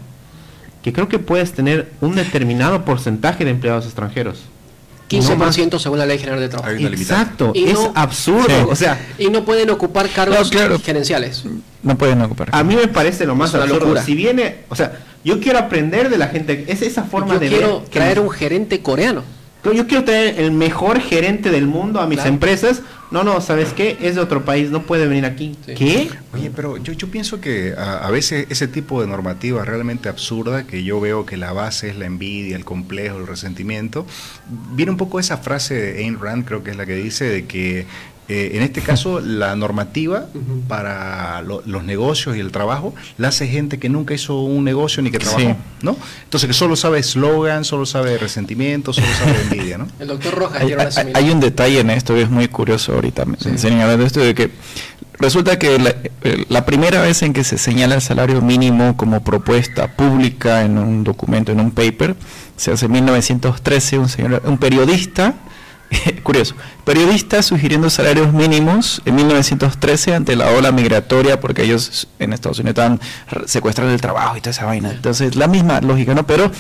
que 0.84 0.94
creo 0.94 1.10
que 1.10 1.20
puedes 1.20 1.52
tener 1.54 1.92
un 2.02 2.16
determinado 2.16 2.86
porcentaje 2.86 3.44
de 3.44 3.52
empleados 3.52 3.86
extranjeros. 3.86 4.40
15% 5.10 5.78
según 5.80 6.00
la 6.00 6.06
Ley 6.06 6.18
General 6.18 6.40
de 6.40 6.50
Trabajo. 6.50 6.72
Exacto, 6.72 7.52
Y 7.54 7.66
es 7.66 7.74
no- 7.74 7.92
absurdo. 7.96 8.48
Sí. 8.48 8.66
O 8.70 8.76
sea, 8.76 9.00
y 9.20 9.28
no 9.30 9.44
pueden 9.46 9.70
ocupar 9.70 10.10
cargos 10.10 10.50
gerenciales. 10.84 11.44
No 11.84 11.98
pueden 11.98 12.22
ocupar. 12.22 12.50
a 12.52 12.64
mí 12.64 12.76
me 12.76 12.88
parece 12.88 13.26
lo 13.26 13.36
más 13.36 13.50
Es 13.54 13.56
absurdo. 13.62 13.80
locura. 13.82 14.02
Si 14.04 14.16
viene, 14.16 14.60
o 14.70 14.76
sea, 14.76 15.00
yo 15.24 15.40
quiero 15.40 15.60
aprender 15.60 16.10
de 16.10 16.18
la 16.18 16.28
gente, 16.30 16.66
es 16.68 16.82
esa 16.82 17.04
forma 17.04 17.36
Yo 17.36 17.40
de 17.42 17.48
quiero 17.50 17.80
ver 17.82 17.90
que 17.90 18.00
traer 18.00 18.18
nos- 18.18 18.26
un 18.28 18.32
gerente 18.32 18.82
coreano. 18.82 19.24
Yo 19.74 19.88
quiero 19.88 20.04
traer 20.04 20.40
el 20.40 20.52
mejor 20.52 21.00
gerente 21.00 21.50
del 21.52 21.68
mundo 21.68 22.00
a 22.00 22.08
mis 22.08 22.18
Claro. 22.18 22.30
empresas. 22.34 22.82
No, 23.12 23.24
no, 23.24 23.40
¿sabes 23.40 23.72
qué? 23.74 23.98
Es 24.02 24.16
de 24.16 24.22
otro 24.22 24.44
país, 24.46 24.72
no 24.72 24.82
puede 24.84 25.08
venir 25.08 25.26
aquí. 25.26 25.56
¿Qué? 25.66 26.10
Oye, 26.34 26.52
pero 26.54 26.78
yo, 26.78 26.92
yo 26.94 27.08
pienso 27.10 27.40
que 27.40 27.74
a, 27.78 28.00
a 28.06 28.12
veces 28.12 28.48
ese 28.50 28.68
tipo 28.68 29.00
de 29.00 29.08
normativa 29.08 29.64
realmente 29.64 30.10
absurda, 30.10 30.66
que 30.66 30.84
yo 30.84 31.00
veo 31.00 31.26
que 31.26 31.38
la 31.38 31.54
base 31.54 31.90
es 31.90 31.96
la 31.98 32.06
envidia, 32.08 32.56
el 32.56 32.66
complejo, 32.66 33.18
el 33.18 33.28
resentimiento, 33.28 34.06
viene 34.74 34.92
un 34.92 34.98
poco 34.98 35.20
esa 35.20 35.38
frase 35.38 35.76
de 35.76 36.00
Ayn 36.04 36.20
Rand, 36.20 36.46
creo 36.46 36.64
que 36.64 36.72
es 36.72 36.78
la 36.78 36.86
que 36.86 36.96
dice, 36.96 37.26
de 37.26 37.46
que 37.46 37.86
eh, 38.28 38.52
en 38.56 38.64
este 38.64 38.82
caso 38.82 39.20
la 39.24 39.56
normativa 39.56 40.26
para 40.68 41.42
lo- 41.42 41.62
los 41.66 41.84
negocios 41.84 42.36
y 42.36 42.40
el 42.40 42.52
trabajo 42.52 42.94
la 43.18 43.28
hace 43.30 43.48
gente 43.48 43.78
que 43.80 43.90
nunca 43.90 44.14
hizo 44.14 44.42
un 44.42 44.64
negocio 44.64 45.04
ni 45.04 45.12
que 45.12 45.20
Sí. 45.20 45.26
trabajó, 45.36 45.58
¿no? 45.82 45.96
Entonces 46.24 46.48
que 46.48 46.54
solo 46.54 46.76
sabe 46.76 47.00
eslogan, 47.00 47.64
solo 47.66 47.86
sabe 47.86 48.18
resentimiento, 48.18 48.94
solo 48.94 49.08
sabe 49.18 49.36
envidia, 49.50 49.78
¿no? 49.78 49.88
El 50.00 50.08
doctor 50.08 50.34
Rojas 50.36 50.62
Hay, 50.98 51.12
hay- 51.14 51.30
un 51.30 51.40
detalle 51.40 51.80
en 51.80 51.90
esto 51.90 52.14
que 52.14 52.22
es 52.24 52.30
muy 52.30 52.48
curioso 52.48 52.94
ahorita, 52.94 53.26
me 53.26 53.38
enseñan 53.46 53.82
hablando 53.82 54.02
de 54.04 54.08
esto, 54.08 54.20
de 54.22 54.34
que 54.36 54.52
resulta 55.20 55.58
que 55.60 55.80
la, 55.80 55.90
eh, 56.24 56.46
la 56.50 56.66
primera 56.66 57.02
vez 57.02 57.22
en 57.24 57.34
que 57.34 57.44
se 57.44 57.58
señala 57.58 57.96
el 57.96 58.02
salario 58.02 58.42
mínimo 58.42 58.98
como 58.98 59.24
propuesta 59.24 59.88
pública 59.96 60.64
en 60.64 60.78
un 60.78 61.04
documento, 61.04 61.52
en 61.52 61.60
un 61.60 61.72
paper, 61.72 62.16
se 62.58 62.72
hace 62.72 62.86
en 62.88 62.92
1913, 62.94 63.98
un, 64.00 64.10
señor, 64.10 64.42
un 64.46 64.58
periodista, 64.58 65.36
curioso, 66.24 66.56
periodista 66.84 67.42
sugiriendo 67.44 67.90
salarios 67.90 68.34
mínimos 68.34 69.02
en 69.06 69.16
1913 69.16 70.16
ante 70.16 70.36
la 70.36 70.50
ola 70.52 70.72
migratoria, 70.72 71.40
porque 71.40 71.64
ellos 71.64 72.08
en 72.20 72.34
Estados 72.34 72.60
Unidos 72.60 72.72
estaban 72.78 73.00
secuestrando 73.48 73.94
el 73.94 74.02
trabajo 74.02 74.36
y 74.38 74.42
toda 74.42 74.52
esa 74.52 74.66
vaina. 74.66 74.92
Entonces, 74.92 75.36
la 75.36 75.48
misma 75.48 75.82
lógica, 75.82 76.14
¿no? 76.14 76.26
Pero 76.26 76.52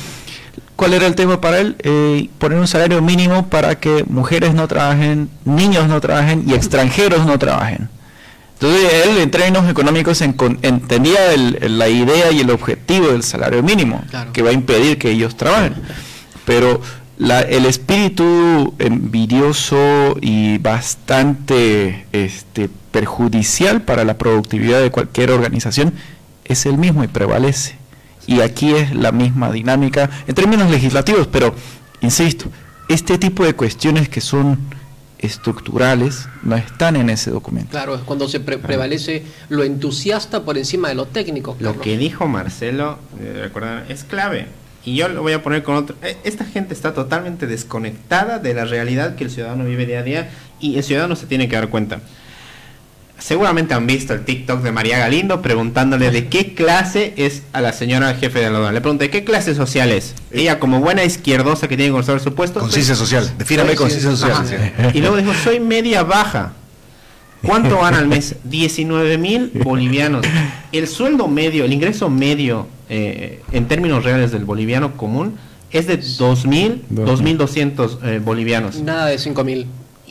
¿Cuál 0.77 0.93
era 0.93 1.07
el 1.07 1.15
tema 1.15 1.39
para 1.39 1.59
él? 1.59 1.77
Eh, 1.79 2.29
poner 2.37 2.57
un 2.59 2.67
salario 2.67 3.01
mínimo 3.01 3.47
para 3.47 3.75
que 3.79 4.03
mujeres 4.09 4.53
no 4.53 4.67
trabajen, 4.67 5.29
niños 5.45 5.87
no 5.87 6.01
trabajen 6.01 6.43
y 6.49 6.53
extranjeros 6.53 7.25
no 7.25 7.39
trabajen. 7.39 7.87
Entonces 8.55 9.05
él 9.05 9.17
en 9.19 9.31
términos 9.31 9.69
económicos 9.69 10.21
entendía 10.21 11.31
el- 11.33 11.77
la 11.77 11.87
idea 11.87 12.29
y 12.31 12.41
el 12.41 12.49
objetivo 12.49 13.07
del 13.07 13.23
salario 13.23 13.63
mínimo, 13.63 14.03
que 14.33 14.41
va 14.41 14.49
a 14.49 14.53
impedir 14.53 14.97
que 14.97 15.11
ellos 15.11 15.37
trabajen. 15.37 15.75
Pero 16.45 16.81
la- 17.17 17.41
el 17.41 17.65
espíritu 17.65 18.73
envidioso 18.79 20.15
y 20.21 20.57
bastante 20.57 22.05
este, 22.11 22.69
perjudicial 22.91 23.81
para 23.81 24.03
la 24.03 24.17
productividad 24.17 24.81
de 24.81 24.91
cualquier 24.91 25.31
organización 25.31 25.93
es 26.45 26.65
el 26.65 26.77
mismo 26.77 27.03
y 27.03 27.07
prevalece. 27.07 27.75
Y 28.27 28.41
aquí 28.41 28.73
es 28.73 28.93
la 28.95 29.11
misma 29.11 29.51
dinámica 29.51 30.09
en 30.27 30.35
términos 30.35 30.69
legislativos, 30.71 31.27
pero 31.27 31.53
insisto, 32.01 32.45
este 32.89 33.17
tipo 33.17 33.45
de 33.45 33.53
cuestiones 33.53 34.09
que 34.09 34.21
son 34.21 34.57
estructurales 35.19 36.27
no 36.43 36.55
están 36.55 36.95
en 36.95 37.09
ese 37.09 37.31
documento. 37.31 37.71
Claro, 37.71 37.95
es 37.95 38.01
cuando 38.01 38.27
se 38.27 38.39
pre- 38.39 38.57
prevalece 38.57 39.23
lo 39.49 39.63
entusiasta 39.63 40.43
por 40.43 40.57
encima 40.57 40.89
de 40.89 40.95
lo 40.95 41.05
técnico. 41.07 41.55
Lo 41.59 41.79
que 41.79 41.97
dijo 41.97 42.27
Marcelo, 42.27 42.99
eh, 43.19 43.39
recuerdan, 43.43 43.85
es 43.89 44.03
clave. 44.03 44.47
Y 44.85 44.95
yo 44.95 45.07
lo 45.07 45.21
voy 45.23 45.33
a 45.33 45.41
poner 45.41 45.63
con 45.63 45.75
otro. 45.75 45.95
eh, 46.03 46.15
Esta 46.23 46.45
gente 46.45 46.73
está 46.73 46.93
totalmente 46.93 47.47
desconectada 47.47 48.37
de 48.39 48.53
la 48.53 48.65
realidad 48.65 49.15
que 49.15 49.23
el 49.23 49.31
ciudadano 49.31 49.65
vive 49.65 49.85
día 49.85 49.99
a 49.99 50.03
día 50.03 50.29
y 50.59 50.77
el 50.77 50.83
ciudadano 50.83 51.15
se 51.15 51.25
tiene 51.25 51.49
que 51.49 51.55
dar 51.55 51.69
cuenta. 51.69 51.99
Seguramente 53.17 53.73
han 53.73 53.87
visto 53.87 54.13
el 54.13 54.25
TikTok 54.25 54.61
de 54.61 54.71
María 54.73 54.99
Galindo 54.99 55.41
preguntándole 55.41 56.11
de 56.11 56.27
qué 56.27 56.53
clase 56.53 57.13
es 57.15 57.43
a 57.53 57.61
la 57.61 57.71
señora 57.71 58.13
jefe 58.13 58.39
de 58.39 58.49
la 58.49 58.57
aduana. 58.57 58.73
Le 58.73 58.81
pregunté, 58.81 59.09
¿qué 59.09 59.23
clase 59.23 59.55
social 59.55 59.89
es? 59.91 60.13
Ella 60.31 60.59
como 60.59 60.81
buena 60.81 61.03
izquierdosa 61.05 61.67
que 61.69 61.77
tiene 61.77 61.87
que 61.87 61.91
conocer 61.93 62.19
su 62.19 62.35
puesto. 62.35 62.59
Conciencia 62.59 62.93
soy- 62.93 63.05
social. 63.07 63.33
Defíname 63.37 63.75
conciencia 63.75 64.11
social. 64.15 64.91
Y 64.93 64.99
luego 64.99 65.15
dijo, 65.17 65.33
soy 65.33 65.59
media 65.61 66.03
baja. 66.03 66.51
¿Cuánto 67.41 67.77
van 67.77 67.93
al 67.95 68.07
mes? 68.07 68.35
19 68.43 69.17
mil 69.17 69.49
bolivianos. 69.63 70.25
El 70.73 70.87
sueldo 70.87 71.27
medio, 71.29 71.63
el 71.63 71.71
ingreso 71.73 72.09
medio 72.09 72.67
eh, 72.89 73.41
en 73.51 73.67
términos 73.67 74.03
reales 74.03 74.31
del 74.31 74.45
boliviano 74.45 74.95
común 74.97 75.37
es 75.71 75.87
de 75.87 75.99
2.000, 75.99 76.81
2.200 76.91 77.97
eh, 78.03 78.21
bolivianos. 78.23 78.79
Nada 78.81 79.07
de 79.07 79.17
5 79.17 79.43
mil. 79.43 79.67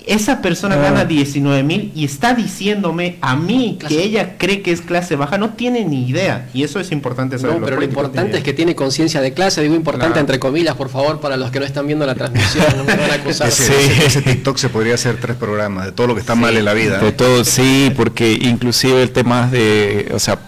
Esa 0.06 0.42
persona 0.42 0.74
Ah. 0.74 0.82
gana 0.82 1.04
19 1.06 1.62
mil 1.62 1.90
y 1.94 2.04
está 2.04 2.34
diciéndome 2.34 3.16
a 3.22 3.36
mí 3.36 3.78
que 3.88 4.02
ella 4.02 4.36
cree 4.36 4.60
que 4.60 4.70
es 4.70 4.82
clase 4.82 5.16
baja. 5.16 5.38
No 5.38 5.50
tiene 5.54 5.82
ni 5.86 6.06
idea. 6.06 6.50
Y 6.52 6.62
eso 6.62 6.78
es 6.78 6.92
importante 6.92 7.36
No, 7.36 7.40
saberlo. 7.42 7.64
pero 7.64 7.78
lo 7.78 7.84
importante 7.84 8.20
tienen 8.20 8.36
es 8.36 8.42
que 8.44 8.52
tiene 8.52 8.74
conciencia 8.74 9.22
de 9.22 9.32
clase, 9.32 9.62
digo 9.62 9.74
importante 9.74 10.08
Claro. 10.12 10.20
entre 10.20 10.38
comillas, 10.38 10.74
por 10.74 10.90
favor, 10.90 11.20
para 11.20 11.38
los 11.38 11.50
que 11.50 11.58
no 11.58 11.64
están 11.64 11.86
viendo 11.86 12.04
la 12.04 12.14
transmisión, 12.14 12.66
no 12.76 12.84
me 12.84 12.94
van 12.96 13.10
a 13.12 13.14
acusar. 13.14 13.48
Ese, 13.48 13.72
ese- 13.82 14.04
ese 14.06 14.20
TikTok 14.20 14.58
se 14.58 14.68
podría 14.68 14.92
hacer 14.94 15.16
tres 15.18 15.36
programas 15.36 15.86
de 15.86 15.92
todo 15.92 16.08
lo 16.08 16.14
que 16.14 16.20
está 16.20 16.34
mal 16.34 16.54
en 16.58 16.66
la 16.66 16.74
vida. 16.74 16.98
De 16.98 17.12
todo, 17.12 17.42
sí, 17.42 17.90
porque 17.96 18.32
inclusive 18.34 19.02
el 19.02 19.10
tema 19.10 19.46
de, 19.50 20.10
o 20.12 20.18
sea, 20.18 20.38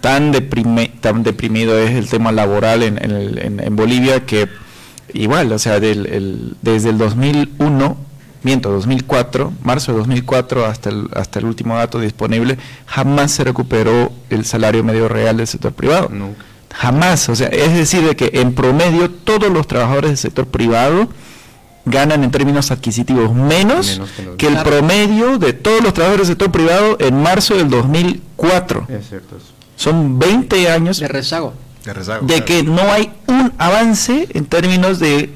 tan, 0.00 0.32
deprime- 0.32 0.92
tan 1.00 1.22
deprimido 1.22 1.78
es 1.78 1.92
el 1.96 2.08
tema 2.08 2.32
laboral 2.32 2.82
en, 2.82 3.02
en 3.02 3.10
el- 3.10 3.38
en- 3.38 3.60
en 3.60 3.76
Bolivia 3.76 4.24
que 4.26 4.48
igual, 5.12 5.50
o 5.52 5.58
sea, 5.58 5.80
del, 5.80 6.06
el- 6.06 6.54
desde 6.62 6.90
el 6.90 6.98
2001, 6.98 7.96
miento, 8.42 8.70
2004, 8.70 9.52
marzo 9.62 9.92
de 9.92 9.98
2004 9.98 10.64
hasta 10.66 10.90
el, 10.90 11.08
hasta 11.14 11.38
el 11.40 11.46
último 11.46 11.76
dato 11.76 11.98
disponible, 12.00 12.58
jamás 12.86 13.32
se 13.32 13.44
recuperó 13.44 14.12
el 14.30 14.44
salario 14.44 14.84
medio 14.84 15.08
real 15.08 15.36
del 15.38 15.46
sector 15.46 15.72
privado. 15.72 16.08
Jamás, 16.74 17.28
o 17.30 17.34
sea, 17.34 17.48
es 17.48 17.74
decir, 17.74 18.02
de 18.02 18.14
que 18.14 18.30
en 18.34 18.54
promedio 18.54 19.10
todos 19.10 19.50
los 19.50 19.66
trabajadores 19.66 20.10
del 20.10 20.18
sector 20.18 20.46
privado 20.46 21.08
ganan 21.86 22.22
en 22.22 22.30
términos 22.30 22.70
adquisitivos 22.70 23.34
menos, 23.34 23.88
Menos 23.98 24.10
que 24.36 24.46
el 24.46 24.58
promedio 24.58 25.38
de 25.38 25.54
todos 25.54 25.82
los 25.82 25.94
trabajadores 25.94 26.28
del 26.28 26.36
sector 26.36 26.52
privado 26.52 26.96
en 27.00 27.20
marzo 27.22 27.56
del 27.56 27.70
2004. 27.70 28.86
Es 28.90 29.08
cierto 29.08 29.36
eso. 29.38 29.46
Son 29.78 30.18
20 30.18 30.68
años 30.70 30.98
de 30.98 31.06
rezago. 31.06 31.54
De 31.84 31.94
rezago. 31.94 32.26
de 32.26 32.44
que 32.44 32.64
no 32.64 32.82
hay 32.92 33.12
un 33.28 33.52
avance 33.58 34.26
en 34.34 34.44
términos 34.44 34.98
de 34.98 35.32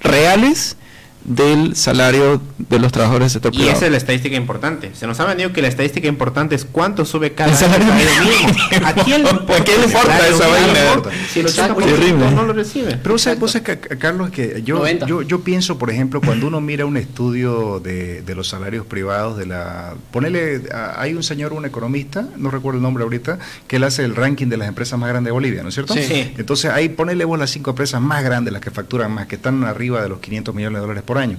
reales 0.00 0.78
del 1.24 1.74
salario 1.74 2.40
de 2.58 2.78
los 2.78 2.92
trabajadores 2.92 3.26
del 3.26 3.30
sector 3.32 3.54
Y 3.54 3.56
privado. 3.58 3.76
esa 3.76 3.86
es 3.86 3.92
la 3.92 3.96
estadística 3.98 4.36
importante. 4.36 4.90
Se 4.94 5.06
nos 5.06 5.18
ha 5.20 5.24
vendido 5.24 5.52
que 5.52 5.62
la 5.62 5.68
estadística 5.68 6.06
importante 6.06 6.54
es 6.54 6.64
cuánto 6.64 7.04
sube 7.04 7.32
cada 7.32 7.50
El 7.52 7.56
salario 7.56 7.86
mínimo. 7.94 8.86
¿A 8.86 8.92
quién 8.92 9.22
le 9.24 9.30
importa? 9.30 9.56
¿A 9.62 9.64
quién 9.64 9.80
le 9.80 9.86
importa 9.86 10.28
esa 10.28 10.46
vaina? 10.48 11.02
Si 11.32 11.40
el 11.40 11.46
80% 11.46 11.76
Terrible. 11.84 12.30
no 12.30 12.42
lo 12.44 12.52
recibe. 12.52 12.96
Pero 13.02 13.18
¿sabes, 13.18 13.38
vos 13.38 13.54
que, 13.54 13.78
Carlos, 13.78 14.30
que 14.30 14.62
yo, 14.64 14.86
yo, 15.06 15.22
yo 15.22 15.40
pienso, 15.40 15.78
por 15.78 15.90
ejemplo, 15.90 16.20
cuando 16.20 16.46
uno 16.48 16.60
mira 16.60 16.84
un 16.86 16.96
estudio 16.96 17.80
de, 17.80 18.22
de 18.22 18.34
los 18.34 18.48
salarios 18.48 18.84
privados, 18.86 19.38
de 19.38 19.46
la 19.46 19.94
ponele, 20.10 20.62
a- 20.74 21.00
hay 21.00 21.14
un 21.14 21.22
señor, 21.22 21.52
un 21.52 21.64
economista, 21.64 22.26
no 22.36 22.50
recuerdo 22.50 22.78
el 22.78 22.82
nombre 22.82 23.02
ahorita, 23.04 23.38
que 23.66 23.76
él 23.76 23.84
hace 23.84 24.04
el 24.04 24.14
ranking 24.14 24.48
de 24.48 24.56
las 24.58 24.68
empresas 24.68 24.98
más 24.98 25.08
grandes 25.08 25.28
de 25.28 25.32
Bolivia, 25.32 25.62
¿no 25.62 25.68
es 25.70 25.74
cierto? 25.74 25.94
Sí. 25.94 26.34
Entonces 26.36 26.70
ahí 26.70 26.88
ponele 26.90 27.24
vos 27.24 27.38
las 27.38 27.50
cinco 27.50 27.70
empresas 27.70 28.00
más 28.00 28.22
grandes, 28.22 28.52
las 28.52 28.60
que 28.62 28.70
facturan 28.70 29.10
más, 29.12 29.26
que 29.26 29.36
están 29.36 29.64
arriba 29.64 30.02
de 30.02 30.08
los 30.08 30.18
500 30.20 30.54
millones 30.54 30.76
de 30.76 30.80
dólares 30.80 31.02
por 31.04 31.13
año. 31.18 31.38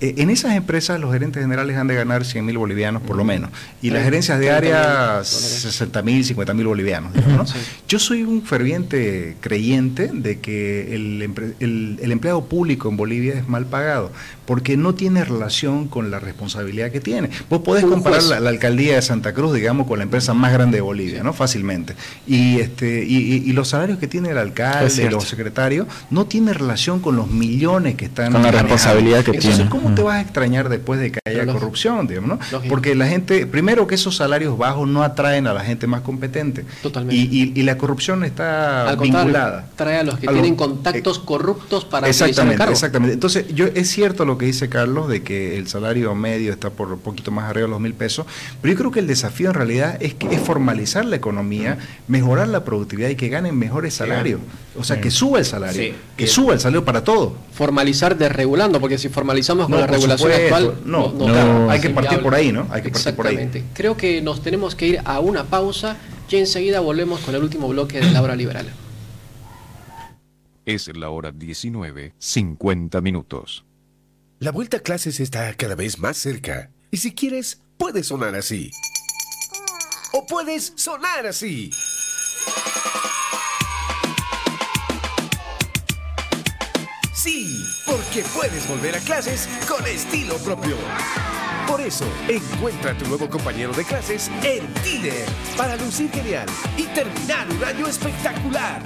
Eh, 0.00 0.14
en 0.18 0.30
esas 0.30 0.54
empresas 0.56 1.00
los 1.00 1.12
gerentes 1.12 1.42
generales 1.42 1.76
han 1.76 1.86
de 1.86 1.94
ganar 1.94 2.24
100 2.24 2.44
mil 2.44 2.58
bolivianos 2.58 3.02
por 3.02 3.16
lo 3.16 3.24
menos. 3.24 3.50
Y 3.82 3.90
las 3.90 4.04
gerencias 4.04 4.38
de 4.38 4.46
30.000 4.48 4.54
área 4.56 4.82
dólares. 5.06 5.28
60 5.28 6.02
mil, 6.02 6.24
50 6.24 6.54
mil 6.54 6.66
bolivianos. 6.66 7.12
digamos, 7.14 7.54
¿no? 7.54 7.60
Yo 7.88 7.98
soy 7.98 8.22
un 8.22 8.42
ferviente 8.42 9.36
creyente 9.40 10.10
de 10.12 10.38
que 10.40 10.94
el, 10.94 11.22
el- 11.60 11.98
el 12.02 12.12
empleado 12.12 12.44
público 12.44 12.88
en 12.88 12.96
Bolivia 12.96 13.34
es 13.34 13.48
mal 13.48 13.66
pagado 13.66 14.10
porque 14.46 14.76
no 14.76 14.94
tiene 14.94 15.24
relación 15.24 15.86
con 15.88 16.10
la 16.10 16.18
responsabilidad 16.18 16.90
que 16.90 17.00
tiene. 17.00 17.30
Vos 17.48 17.60
podés 17.62 17.84
comparar 17.84 18.22
la, 18.24 18.40
la 18.40 18.50
alcaldía 18.50 18.96
de 18.96 19.02
Santa 19.02 19.32
Cruz, 19.32 19.54
digamos, 19.54 19.86
con 19.86 19.98
la 19.98 20.04
empresa 20.04 20.34
más 20.34 20.52
grande 20.52 20.78
de 20.78 20.80
Bolivia, 20.82 21.22
¿no? 21.22 21.32
Fácilmente. 21.32 21.94
Y, 22.26 22.58
este, 22.58 23.04
y, 23.04 23.52
los 23.52 23.68
salarios 23.68 23.98
que 23.98 24.08
tiene 24.08 24.30
el 24.30 24.38
alcalde, 24.38 25.10
los 25.10 25.28
secretarios, 25.28 25.86
no 26.10 26.26
tiene 26.26 26.52
relación 26.54 27.00
con 27.00 27.16
los 27.16 27.30
millones 27.30 27.94
que 27.94 28.06
están 28.06 28.32
Con 28.32 28.42
la 28.42 28.48
manejando. 28.48 28.74
responsabilidad 28.74 29.11
que 29.24 29.30
Entonces, 29.32 29.54
tiene. 29.56 29.70
¿cómo 29.70 29.94
te 29.94 30.02
vas 30.02 30.16
a 30.16 30.20
extrañar 30.22 30.68
después 30.68 30.98
de 31.00 31.12
que 31.12 31.20
haya 31.26 31.38
lógico. 31.44 31.58
corrupción, 31.60 32.06
digamos, 32.06 32.28
¿no? 32.30 32.38
Lógico. 32.50 32.68
Porque 32.70 32.94
la 32.94 33.06
gente, 33.06 33.46
primero 33.46 33.86
que 33.86 33.94
esos 33.94 34.16
salarios 34.16 34.56
bajos 34.58 34.88
no 34.88 35.02
atraen 35.02 35.46
a 35.46 35.52
la 35.52 35.60
gente 35.64 35.86
más 35.86 36.00
competente. 36.00 36.64
Totalmente. 36.82 37.14
Y, 37.16 37.52
y- 37.54 37.60
y 37.60 37.62
la 37.62 37.76
corrupción 37.78 38.24
está 38.24 38.88
Al 38.88 38.96
vinculada. 38.96 39.66
trae 39.76 39.98
a 39.98 40.02
los 40.02 40.18
que 40.18 40.26
A 40.26 40.30
los- 40.30 40.40
tienen 40.40 40.56
contactos 40.56 41.18
corruptos 41.18 41.84
para 41.84 42.08
Exactamente, 42.08 42.58
cargo. 42.58 42.72
exactamente. 42.72 43.14
Entonces, 43.14 43.46
yo 43.54 43.66
es 43.66 43.90
cierto 43.90 44.24
lo 44.24 44.38
que 44.38 44.46
dice 44.46 44.68
Carlos 44.68 45.08
de 45.08 45.22
que 45.22 45.58
el 45.58 45.68
salario 45.68 46.14
medio 46.14 46.52
está 46.52 46.70
por 46.70 46.92
un 46.92 46.98
poquito 47.00 47.30
más 47.30 47.50
arriba 47.50 47.66
de 47.66 47.70
los 47.70 47.80
mil 47.80 47.94
pesos, 47.94 48.26
pero 48.60 48.72
yo 48.72 48.78
creo 48.78 48.90
que 48.90 49.00
el 49.00 49.06
desafío 49.06 49.48
en 49.48 49.54
realidad 49.54 49.96
es 50.00 50.14
que 50.14 50.26
es 50.34 50.40
formalizar 50.40 51.04
la 51.04 51.16
economía, 51.16 51.78
mejorar 52.08 52.48
la 52.48 52.64
productividad 52.64 53.08
y 53.10 53.16
que 53.16 53.28
ganen 53.28 53.58
mejores 53.58 53.94
salarios. 53.94 54.40
O 54.78 54.84
sea, 54.84 55.00
que 55.00 55.10
suba 55.10 55.38
el 55.38 55.44
salario, 55.44 55.82
Sí. 55.82 55.94
que 56.16 56.26
suba 56.26 56.54
el 56.54 56.60
salario 56.60 56.84
para 56.84 57.04
todo. 57.04 57.36
Formalizar 57.52 58.16
desregulando, 58.16 58.80
porque 58.80 58.96
si 59.02 59.08
formalizamos 59.08 59.66
con 59.66 59.72
No, 59.74 59.80
la 59.80 59.86
regulación 59.86 60.30
supuesto. 60.32 60.54
actual, 60.54 60.80
No, 60.84 61.12
claro, 61.14 61.70
hay 61.70 61.80
que 61.80 61.90
partir 61.90 62.20
por 62.22 62.34
ahí, 62.34 62.52
¿no? 62.52 62.66
Hay 62.70 62.82
que 62.82 62.90
partir 62.90 63.14
por 63.14 63.26
ahí. 63.26 63.34
Exactamente. 63.34 63.64
Creo 63.74 63.96
que 63.96 64.22
nos 64.22 64.42
tenemos 64.42 64.74
que 64.74 64.86
ir 64.88 65.00
a 65.04 65.20
una 65.20 65.44
pausa 65.44 65.96
y 66.30 66.36
enseguida 66.36 66.80
volvemos 66.80 67.20
con 67.20 67.34
el 67.34 67.42
último 67.42 67.68
bloque 67.68 68.00
de 68.00 68.10
la 68.10 68.22
hora 68.22 68.34
liberal. 68.34 68.66
Es 70.64 70.88
la 70.96 71.10
hora 71.10 71.30
19, 71.30 72.14
50 72.18 73.00
minutos. 73.02 73.64
La 74.38 74.50
vuelta 74.50 74.78
a 74.78 74.80
clases 74.80 75.20
está 75.20 75.52
cada 75.54 75.74
vez 75.74 75.98
más 75.98 76.16
cerca. 76.16 76.70
Y 76.90 76.96
si 76.96 77.14
quieres, 77.14 77.60
puedes 77.76 78.06
sonar 78.06 78.34
así. 78.34 78.70
O 80.14 80.24
puedes 80.26 80.72
sonar 80.76 81.26
así. 81.26 81.70
Sí, 87.14 87.64
porque 87.86 88.22
puedes 88.34 88.68
volver 88.68 88.96
a 88.96 89.00
clases 89.00 89.48
con 89.68 89.86
estilo 89.86 90.36
propio. 90.38 90.76
Por 91.66 91.80
eso, 91.80 92.04
encuentra 92.28 92.92
a 92.92 92.98
tu 92.98 93.06
nuevo 93.06 93.28
compañero 93.28 93.72
de 93.72 93.84
clases 93.84 94.30
en 94.42 94.66
Tiner 94.82 95.26
para 95.56 95.76
lucir 95.76 96.10
genial 96.10 96.46
y 96.76 96.84
terminar 96.86 97.48
un 97.50 97.64
año 97.64 97.86
espectacular. 97.86 98.82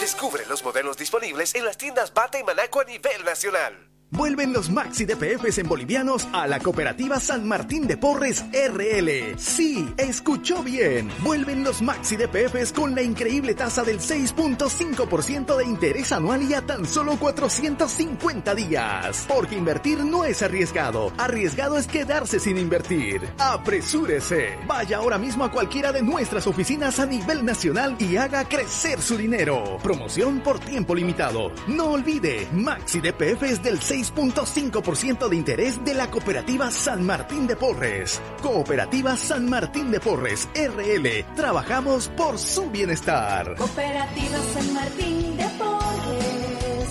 Descubre 0.00 0.44
los 0.46 0.62
modelos 0.64 0.96
disponibles 0.96 1.54
en 1.54 1.64
las 1.64 1.78
tiendas 1.78 2.12
Bata 2.12 2.38
y 2.38 2.42
Manaco 2.42 2.80
a 2.80 2.84
nivel 2.84 3.24
nacional. 3.24 3.91
Vuelven 4.14 4.52
los 4.52 4.68
Maxi 4.68 5.06
DPFs 5.06 5.56
en 5.56 5.66
bolivianos 5.66 6.28
a 6.34 6.46
la 6.46 6.58
cooperativa 6.58 7.18
San 7.18 7.48
Martín 7.48 7.86
de 7.86 7.96
Porres 7.96 8.44
RL. 8.52 9.38
Sí, 9.38 9.88
escuchó 9.96 10.62
bien. 10.62 11.10
Vuelven 11.20 11.64
los 11.64 11.80
Maxi 11.80 12.16
DPFs 12.16 12.74
con 12.74 12.94
la 12.94 13.00
increíble 13.00 13.54
tasa 13.54 13.84
del 13.84 14.00
6.5% 14.00 15.56
de 15.56 15.64
interés 15.64 16.12
anual 16.12 16.42
y 16.42 16.52
a 16.52 16.60
tan 16.60 16.84
solo 16.84 17.16
450 17.16 18.54
días. 18.54 19.24
Porque 19.26 19.56
invertir 19.56 20.04
no 20.04 20.26
es 20.26 20.42
arriesgado. 20.42 21.10
Arriesgado 21.16 21.78
es 21.78 21.86
quedarse 21.86 22.38
sin 22.38 22.58
invertir. 22.58 23.22
Apresúrese. 23.38 24.58
Vaya 24.66 24.98
ahora 24.98 25.16
mismo 25.16 25.44
a 25.44 25.50
cualquiera 25.50 25.90
de 25.90 26.02
nuestras 26.02 26.46
oficinas 26.46 27.00
a 27.00 27.06
nivel 27.06 27.46
nacional 27.46 27.96
y 27.98 28.18
haga 28.18 28.44
crecer 28.44 29.00
su 29.00 29.16
dinero. 29.16 29.78
Promoción 29.82 30.40
por 30.40 30.58
tiempo 30.60 30.94
limitado. 30.94 31.50
No 31.66 31.92
olvide, 31.92 32.46
Maxi 32.52 33.00
DPF 33.00 33.44
es 33.44 33.62
del 33.62 33.80
6.5% 34.02 35.28
de 35.28 35.36
interés 35.36 35.84
de 35.84 35.94
la 35.94 36.10
cooperativa 36.10 36.72
San 36.72 37.06
Martín 37.06 37.46
de 37.46 37.54
Porres. 37.54 38.20
Cooperativa 38.42 39.16
San 39.16 39.48
Martín 39.48 39.92
de 39.92 40.00
Porres, 40.00 40.48
RL. 40.54 41.24
Trabajamos 41.36 42.08
por 42.08 42.36
su 42.36 42.68
bienestar. 42.68 43.54
Cooperativa 43.56 44.38
San 44.54 44.74
Martín 44.74 45.36
de 45.36 45.44
Porres. 45.50 46.88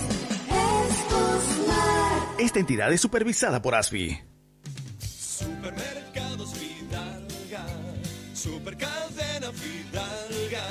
Escosmar. 0.88 2.28
Esta 2.38 2.58
entidad 2.60 2.90
es 2.90 3.00
supervisada 3.02 3.60
por 3.60 3.74
ASBI. 3.74 4.18
Supermercados 4.98 6.54
Fidalga, 6.54 7.66
Supercadena 8.32 9.52
Fidalga, 9.52 10.64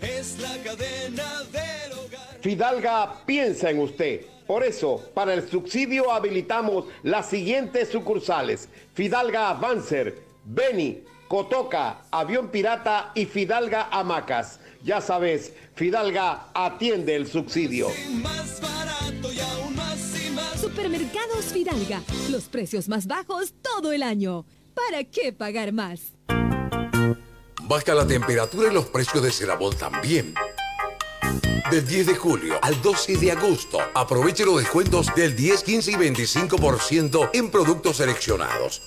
es 0.00 0.38
la 0.38 0.56
cadena 0.64 1.42
del 1.52 1.92
hogar. 1.92 2.38
Fidalga 2.40 3.26
piensa 3.26 3.68
en 3.68 3.80
usted. 3.80 4.37
Por 4.48 4.64
eso, 4.64 5.04
para 5.12 5.34
el 5.34 5.46
subsidio 5.46 6.10
habilitamos 6.10 6.86
las 7.02 7.28
siguientes 7.28 7.90
sucursales. 7.90 8.70
Fidalga 8.94 9.50
Avancer, 9.50 10.22
Beni, 10.42 11.04
Cotoca, 11.28 12.04
Avión 12.10 12.48
Pirata 12.48 13.12
y 13.14 13.26
Fidalga 13.26 13.90
Hamacas. 13.90 14.58
Ya 14.82 15.02
sabes, 15.02 15.52
Fidalga 15.74 16.48
atiende 16.54 17.14
el 17.14 17.26
subsidio. 17.26 17.88
Supermercados 20.58 21.44
Fidalga, 21.52 22.00
los 22.30 22.44
precios 22.44 22.88
más 22.88 23.06
bajos 23.06 23.52
todo 23.60 23.92
el 23.92 24.02
año. 24.02 24.46
¿Para 24.72 25.04
qué 25.04 25.34
pagar 25.34 25.72
más? 25.72 26.14
Baja 27.64 27.94
la 27.94 28.06
temperatura 28.06 28.70
y 28.70 28.74
los 28.74 28.86
precios 28.86 29.22
de 29.22 29.30
Cerabol 29.30 29.76
también. 29.76 30.32
Del 31.70 31.86
10 31.86 32.06
de 32.06 32.14
julio 32.14 32.58
al 32.62 32.80
12 32.80 33.16
de 33.18 33.32
agosto, 33.32 33.78
aproveche 33.94 34.44
los 34.44 34.58
descuentos 34.58 35.14
del 35.14 35.36
10, 35.36 35.62
15 35.62 35.90
y 35.90 35.94
25% 35.94 37.30
en 37.34 37.50
productos 37.50 37.98
seleccionados. 37.98 38.82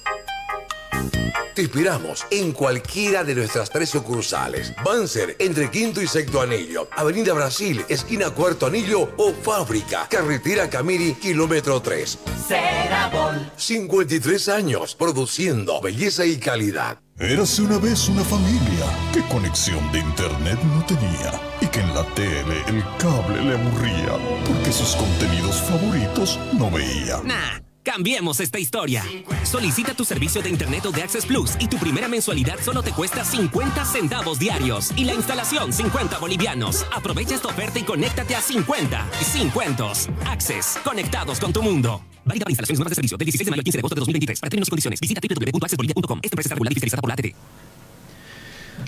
Te 1.54 1.64
esperamos 1.64 2.26
en 2.32 2.54
cualquiera 2.54 3.26
de 3.26 3.36
nuestras 3.36 3.70
tres 3.70 3.90
sucursales. 3.90 4.74
Banzer, 4.86 5.36
entre 5.38 5.70
Quinto 5.70 6.02
y 6.02 6.08
Sexto 6.08 6.42
Anillo. 6.42 6.88
Avenida 6.96 7.34
Brasil, 7.34 7.84
esquina 7.90 8.30
Cuarto 8.30 8.68
Anillo 8.68 9.10
o 9.18 9.34
Fábrica, 9.34 10.08
Carretera 10.10 10.70
Camiri, 10.70 11.14
kilómetro 11.16 11.82
3. 11.82 12.20
Cerabol. 12.48 13.52
53 13.58 14.50
años 14.50 14.96
produciendo 14.96 15.82
belleza 15.82 16.26
y 16.26 16.38
calidad. 16.38 17.00
Érase 17.20 17.62
una 17.62 17.78
vez 17.78 18.08
una 18.08 18.24
familia 18.24 18.86
que 19.14 19.22
conexión 19.28 19.92
de 19.92 20.00
internet 20.00 20.58
no 20.64 20.86
tenía 20.86 21.32
y 21.60 21.68
que 21.68 21.82
en 21.82 21.94
la 21.94 22.06
tele 22.16 22.64
el 22.68 22.84
cable 22.98 23.44
le 23.44 23.56
aburría 23.56 24.18
porque 24.48 24.72
sus 24.72 24.96
contenidos 24.96 25.62
favoritos 25.62 26.40
no 26.54 26.72
veía. 26.72 27.22
Nah. 27.24 27.71
Cambiemos 27.84 28.40
esta 28.40 28.60
historia. 28.60 29.04
Solicita 29.44 29.96
tu 29.96 30.06
servicio 30.06 30.42
de 30.42 30.50
Internet 30.50 30.86
o 30.86 30.92
de 30.92 31.02
Access 31.02 31.26
Plus 31.26 31.54
y 31.60 31.68
tu 31.68 31.78
primera 31.78 32.08
mensualidad 32.08 32.60
solo 32.64 32.84
te 32.84 32.92
cuesta 32.92 33.26
50 33.26 33.86
centavos 33.86 34.38
diarios 34.38 34.92
y 34.96 35.06
la 35.06 35.16
instalación 35.16 35.74
50 35.74 36.20
bolivianos. 36.20 36.86
Aprovecha 36.94 37.34
esta 37.34 37.48
oferta 37.48 37.80
y 37.80 37.84
conéctate 37.84 38.36
a 38.36 38.42
50 38.42 39.10
y 39.20 39.24
50. 39.24 39.92
Access, 40.28 40.78
conectados 40.84 41.40
con 41.40 41.52
tu 41.52 41.64
mundo. 41.64 42.04
Válida 42.24 42.44
para 42.44 42.52
instalaciones 42.52 42.80
nuevas 42.80 42.92
de 42.92 42.96
servicio 42.96 43.18
del 43.18 43.26
16 43.26 43.46
de 43.46 43.52
mayo 43.52 43.62
al 43.62 43.64
15 43.64 43.78
de 43.78 43.82
agosto 43.82 43.96
de 43.96 44.00
2023. 44.02 44.40
Para 44.40 44.50
términos 44.52 44.68
y 44.68 44.70
condiciones, 44.70 45.00
visita 45.00 45.22
www.accessbolivia.com. 45.22 46.20
Esta 46.22 46.36
empresa 46.36 46.48
está 46.48 46.56
regulada 46.56 46.72
y 46.72 46.76
fiscalizada 46.76 47.02
por 47.02 47.10
la 47.10 47.14
ATT. 47.16 47.36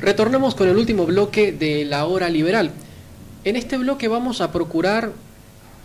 Retornemos 0.02 0.54
con 0.54 0.68
el 0.68 0.78
último 0.78 1.08
bloque 1.08 1.52
de 1.52 1.86
la 1.86 2.06
hora 2.06 2.30
liberal. 2.30 2.72
En 3.44 3.56
este 3.56 3.78
bloque 3.78 4.08
vamos 4.08 4.40
a 4.42 4.52
procurar 4.52 5.14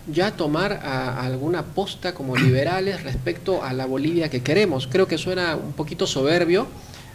ya 0.07 0.31
tomar 0.31 0.73
a, 0.83 1.23
alguna 1.23 1.63
posta 1.63 2.13
como 2.13 2.35
liberales 2.35 3.03
respecto 3.03 3.63
a 3.63 3.73
la 3.73 3.85
Bolivia 3.85 4.29
que 4.29 4.41
queremos. 4.41 4.87
Creo 4.87 5.07
que 5.07 5.17
suena 5.17 5.55
un 5.55 5.73
poquito 5.73 6.07
soberbio 6.07 6.67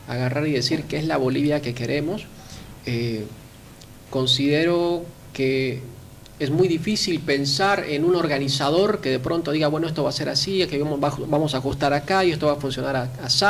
agarrar 0.09 0.47
y 0.47 0.53
decir 0.53 0.85
que 0.85 0.99
es 0.99 1.07
la 1.07 1.17
Bolivia 1.17 1.63
que 1.63 1.75
queremos. 1.75 2.27
Eh, 2.87 3.25
considero 4.11 5.05
que 5.33 5.83
es 6.45 6.51
muy 6.51 6.69
difícil 6.69 7.21
pensar 7.21 7.85
en 7.89 8.05
un 8.05 8.15
organizador 8.15 9.01
que 9.01 9.11
de 9.11 9.19
pronto 9.19 9.51
diga, 9.51 9.69
bueno, 9.69 9.87
esto 9.87 10.05
va 10.05 10.11
a 10.11 10.13
ser 10.13 10.29
así, 10.29 10.67
que 10.67 10.79
vamos 10.83 11.55
a 11.55 11.59
ajustar 11.59 11.93
acá 11.93 12.25
y 12.25 12.31
esto 12.31 12.47
va 12.47 12.53
a 12.53 12.57
funcionar 12.57 13.11
así, 13.23 13.45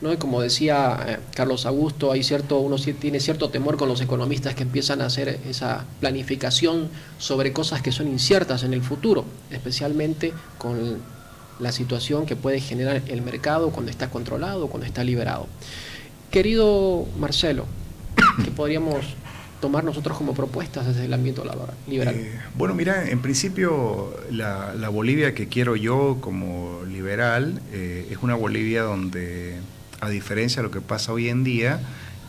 ¿no? 0.00 0.12
Y 0.12 0.16
como 0.16 0.40
decía 0.40 0.98
eh, 1.06 1.18
Carlos 1.34 1.66
Augusto, 1.66 2.12
hay 2.12 2.22
cierto, 2.22 2.58
uno 2.58 2.76
tiene 2.76 3.20
cierto 3.20 3.50
temor 3.50 3.76
con 3.76 3.88
los 3.88 4.00
economistas 4.00 4.54
que 4.54 4.62
empiezan 4.62 5.02
a 5.02 5.06
hacer 5.06 5.40
esa 5.48 5.84
planificación 6.00 6.88
sobre 7.18 7.52
cosas 7.52 7.82
que 7.82 7.92
son 7.92 8.08
inciertas 8.08 8.62
en 8.62 8.72
el 8.72 8.82
futuro, 8.82 9.24
especialmente 9.50 10.32
con 10.58 10.98
la 11.58 11.72
situación 11.72 12.26
que 12.26 12.36
puede 12.36 12.60
generar 12.60 13.02
el 13.08 13.22
mercado 13.22 13.70
cuando 13.70 13.90
está 13.90 14.08
controlado, 14.10 14.68
cuando 14.68 14.86
está 14.86 15.02
liberado. 15.04 15.46
Querido 16.30 17.06
Marcelo, 17.18 17.66
que 18.44 18.50
podríamos 18.50 19.04
tomar 19.66 19.82
nosotros 19.82 20.16
como 20.16 20.32
propuestas 20.32 20.86
desde 20.86 21.06
el 21.06 21.12
ámbito 21.12 21.42
liberal? 21.88 22.14
Eh, 22.14 22.38
bueno, 22.54 22.72
mira, 22.76 23.10
en 23.10 23.20
principio 23.20 24.14
la, 24.30 24.88
Bolivia 24.90 25.34
que 25.34 25.48
quiero 25.48 25.74
yo 25.74 26.18
como 26.20 26.82
liberal 26.88 27.60
eh, 27.72 28.06
es 28.08 28.18
una 28.22 28.36
Bolivia 28.36 28.82
donde, 28.82 29.56
a 30.00 30.08
diferencia 30.08 30.62
de 30.62 30.68
lo 30.68 30.70
que 30.70 30.80
pasa 30.80 31.12
hoy 31.12 31.30
en 31.30 31.42
día, 31.42 31.80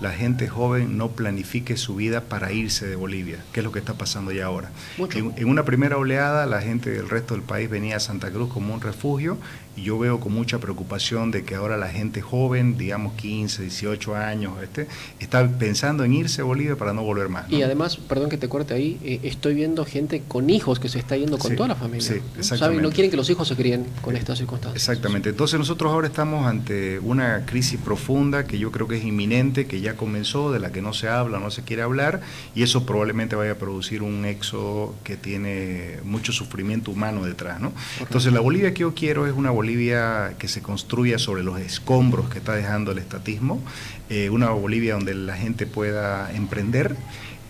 la 0.02 0.14
gente 0.14 0.48
joven 0.48 0.98
no 0.98 1.10
planifique 1.10 1.78
su 1.78 1.96
vida 1.96 2.22
para 2.22 2.52
irse 2.52 2.88
de 2.88 2.96
Bolivia, 2.96 3.38
que 3.52 3.60
es 3.60 3.64
lo 3.64 3.72
que 3.72 3.78
está 3.78 3.94
pasando 3.94 4.32
ya 4.32 4.46
ahora. 4.46 4.72
En, 5.14 5.48
una 5.48 5.64
primera 5.64 5.98
oleada, 5.98 6.48
la 6.48 6.62
gente 6.64 6.90
del 6.90 7.08
resto 7.08 7.36
del 7.36 7.44
país 7.44 7.70
venía 7.70 7.98
a 7.98 8.00
Santa 8.00 8.32
Cruz 8.32 8.52
como 8.52 8.74
un 8.74 8.82
refugio 8.82 9.38
yo 9.84 10.00
veo 10.00 10.20
con 10.20 10.34
mucha 10.34 10.60
preocupación 10.60 11.32
de 11.32 11.44
que 11.44 11.56
ahora 11.56 11.78
la 11.78 11.88
gente 11.88 12.22
joven, 12.22 12.78
digamos 12.78 13.14
15, 13.14 13.64
18 13.64 14.16
años, 14.16 14.54
este, 14.62 14.88
está 15.20 15.48
pensando 15.48 16.04
en 16.04 16.14
irse 16.14 16.42
a 16.42 16.44
Bolivia 16.44 16.76
para 16.76 16.94
no 16.94 17.04
volver 17.04 17.30
más. 17.30 17.50
Y 17.52 17.62
además, 17.62 17.98
perdón 17.98 18.30
que 18.30 18.38
te 18.38 18.50
corte 18.50 18.74
ahí, 18.74 19.00
eh, 19.04 19.20
estoy 19.24 19.54
viendo 19.54 19.86
gente 19.86 20.24
con 20.28 20.50
hijos 20.50 20.80
que 20.80 20.90
se 20.90 21.00
está 21.00 21.16
yendo 21.16 21.38
con 21.38 21.56
toda 21.56 21.70
la 21.70 21.76
familia. 21.76 22.08
Sí, 22.08 22.22
exactamente. 22.38 22.82
¿no? 22.82 22.92
quieren 22.92 23.12
que 23.12 23.18
los 23.18 23.30
hijos 23.30 23.48
se 23.48 23.56
críen 23.56 23.86
con 24.02 24.16
estas 24.16 24.40
circunstancias. 24.40 24.82
Exactamente. 24.82 25.30
Entonces 25.30 25.60
nosotros 25.60 25.92
ahora 25.92 26.08
estamos 26.08 26.48
ante 26.48 27.00
una 27.00 27.46
crisis 27.46 27.80
profunda 27.80 28.46
que 28.46 28.58
yo 28.58 28.72
creo 28.72 28.88
que 28.88 28.98
es 28.98 29.04
inminente, 29.04 29.68
que 29.68 29.82
ya 29.82 29.96
comenzó, 29.96 30.52
de 30.52 30.60
la 30.60 30.72
que 30.72 30.82
no 30.82 30.94
se 30.94 31.08
habla, 31.08 31.40
no 31.40 31.52
se 31.52 31.64
quiere 31.64 31.84
hablar, 31.84 32.22
y 32.56 32.64
eso 32.64 32.86
probablemente 32.86 33.36
vaya 33.36 33.52
a 33.52 33.56
producir 33.56 34.02
un 34.02 34.26
éxodo 34.26 34.96
que 35.04 35.18
tiene 35.18 35.98
mucho 36.04 36.32
sufrimiento 36.32 36.92
humano 36.92 37.24
detrás. 37.24 37.60
¿no? 37.60 37.74
Entonces 38.00 38.34
la 38.34 38.40
Bolivia 38.40 38.74
que 38.74 38.82
yo 38.82 38.94
quiero 38.96 39.28
es 39.28 39.34
una 39.34 39.52
Bolivia 39.52 39.67
Bolivia 39.68 40.36
que 40.40 40.48
se 40.48 40.62
construya 40.62 41.20
sobre 41.20 41.44
los 41.44 41.60
escombros 41.60 42.30
que 42.30 42.38
está 42.38 42.56
dejando 42.56 42.94
el 42.94 43.00
estatismo, 43.00 43.62
eh, 44.10 44.30
una 44.30 44.50
Bolivia 44.52 44.94
donde 44.94 45.14
la 45.14 45.36
gente 45.36 45.66
pueda 45.66 46.34
emprender, 46.34 46.96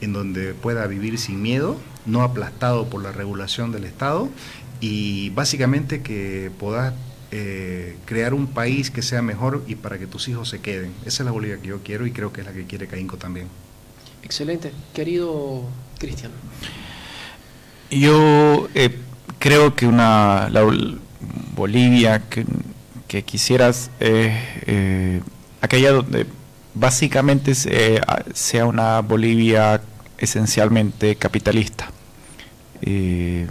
en 0.01 0.13
donde 0.13 0.55
pueda 0.55 0.87
vivir 0.87 1.19
sin 1.19 1.43
miedo, 1.43 1.77
no 2.07 2.23
aplastado 2.23 2.89
por 2.89 3.03
la 3.03 3.11
regulación 3.11 3.71
del 3.71 3.83
Estado 3.83 4.29
y 4.81 5.29
básicamente 5.29 6.01
que 6.01 6.49
puedas 6.57 6.95
eh, 7.29 7.95
crear 8.05 8.33
un 8.33 8.47
país 8.47 8.89
que 8.89 9.03
sea 9.03 9.21
mejor 9.21 9.63
y 9.67 9.75
para 9.75 9.99
que 9.99 10.07
tus 10.07 10.27
hijos 10.27 10.49
se 10.49 10.59
queden. 10.59 10.93
Esa 11.05 11.21
es 11.21 11.25
la 11.25 11.31
Bolivia 11.31 11.57
que 11.61 11.67
yo 11.67 11.83
quiero 11.83 12.07
y 12.07 12.11
creo 12.11 12.33
que 12.33 12.41
es 12.41 12.47
la 12.47 12.53
que 12.53 12.65
quiere 12.65 12.87
Caínco 12.87 13.17
también. 13.17 13.47
Excelente. 14.23 14.71
Querido 14.91 15.65
Cristian. 15.99 16.31
Yo 17.91 18.69
eh, 18.73 18.97
creo 19.37 19.75
que 19.75 19.85
una, 19.85 20.49
Bolivia 21.55 22.21
que, 23.07 23.23
quisieras, 23.23 23.89
eh, 23.99 24.37
eh, 24.65 25.21
aquella 25.61 25.91
donde 25.91 26.25
básicamente 26.73 27.53
sea 27.55 28.65
una 28.65 29.01
Bolivia 29.01 29.81
esencialmente 30.17 31.15
capitalista. 31.15 31.91
Eh, 32.81 33.47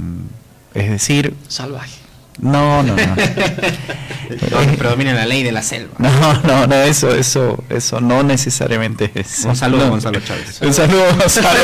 es 0.75 0.91
decir... 0.91 1.35
Salvaje. 1.49 2.07
No, 2.39 2.83
no, 2.83 2.95
no. 2.95 3.17
predomina 4.79 5.14
la 5.14 5.25
ley 5.25 5.43
de 5.43 5.53
la 5.53 5.62
selva. 5.62 5.95
No, 5.99 6.11
no, 6.43 6.67
no, 6.67 6.75
eso, 6.75 7.14
eso, 7.14 7.64
eso 7.71 8.03
no 8.03 8.23
necesariamente 8.23 9.11
es. 9.14 9.47
Un 9.47 9.57
saludo, 9.57 9.89
Gonzalo 9.89 10.21
Chávez. 10.21 10.61
Un 10.61 10.75
saludo, 10.75 11.07
Gonzalo. 11.19 11.49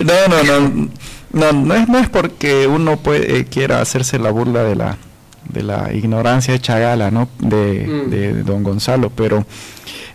no, 0.00 0.28
no, 0.28 0.42
no. 0.42 0.88
No, 1.32 1.52
no 1.52 1.74
es, 1.74 1.88
no 1.88 1.98
es 1.98 2.08
porque 2.08 2.66
uno 2.66 2.98
puede, 2.98 3.38
eh, 3.38 3.44
quiera 3.46 3.80
hacerse 3.80 4.18
la 4.18 4.30
burla 4.30 4.62
de 4.64 4.76
la, 4.76 4.98
de 5.48 5.62
la 5.62 5.92
ignorancia 5.92 6.54
hecha 6.54 6.78
gala 6.78 7.10
¿no? 7.10 7.28
de, 7.38 7.86
mm. 7.86 8.10
de 8.10 8.42
don 8.42 8.62
Gonzalo, 8.62 9.10
pero 9.10 9.44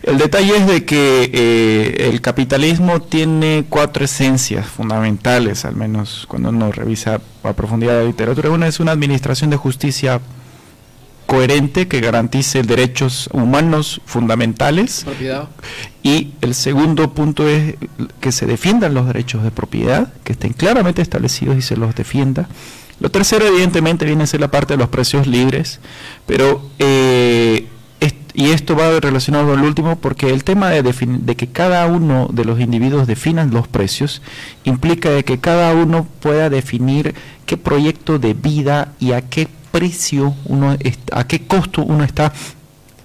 el 0.02 0.16
detalle 0.16 0.56
es 0.56 0.66
de 0.66 0.84
que 0.84 1.30
eh, 1.32 2.08
el 2.08 2.20
capitalismo 2.20 3.02
tiene 3.02 3.66
cuatro 3.68 4.04
esencias 4.04 4.66
fundamentales, 4.66 5.64
al 5.64 5.74
menos 5.74 6.24
cuando 6.28 6.50
uno 6.50 6.70
revisa 6.70 7.20
a 7.42 7.52
profundidad 7.52 8.00
la 8.00 8.04
literatura. 8.04 8.50
Una 8.50 8.68
es 8.68 8.80
una 8.80 8.92
administración 8.92 9.50
de 9.50 9.56
justicia 9.56 10.20
coherente 11.28 11.88
que 11.88 12.00
garantice 12.00 12.62
derechos 12.62 13.28
humanos 13.34 14.00
fundamentales. 14.06 15.04
Y 16.02 16.32
el 16.40 16.54
segundo 16.54 17.12
punto 17.12 17.46
es 17.46 17.74
que 18.18 18.32
se 18.32 18.46
defiendan 18.46 18.94
los 18.94 19.06
derechos 19.06 19.42
de 19.42 19.50
propiedad, 19.50 20.10
que 20.24 20.32
estén 20.32 20.54
claramente 20.54 21.02
establecidos 21.02 21.58
y 21.58 21.60
se 21.60 21.76
los 21.76 21.94
defienda. 21.94 22.48
Lo 22.98 23.10
tercero, 23.10 23.46
evidentemente, 23.46 24.06
viene 24.06 24.24
a 24.24 24.26
ser 24.26 24.40
la 24.40 24.50
parte 24.50 24.72
de 24.72 24.78
los 24.78 24.88
precios 24.88 25.26
libres, 25.26 25.80
pero, 26.24 26.62
eh, 26.78 27.66
y 28.32 28.50
esto 28.50 28.74
va 28.74 28.98
relacionado 28.98 29.48
con 29.48 29.58
el 29.58 29.66
último, 29.66 29.98
porque 29.98 30.30
el 30.30 30.44
tema 30.44 30.70
de, 30.70 30.82
de 30.82 31.36
que 31.36 31.48
cada 31.48 31.84
uno 31.88 32.30
de 32.32 32.46
los 32.46 32.58
individuos 32.58 33.06
definan 33.06 33.50
los 33.50 33.68
precios 33.68 34.22
implica 34.64 35.10
de 35.10 35.24
que 35.24 35.40
cada 35.40 35.74
uno 35.74 36.06
pueda 36.20 36.48
definir 36.48 37.14
qué 37.44 37.58
proyecto 37.58 38.18
de 38.18 38.32
vida 38.32 38.92
y 38.98 39.12
a 39.12 39.22
qué 39.22 39.48
precio 39.70 40.34
uno 40.44 40.76
a 41.12 41.24
qué 41.26 41.46
costo 41.46 41.82
uno 41.82 42.04
está 42.04 42.32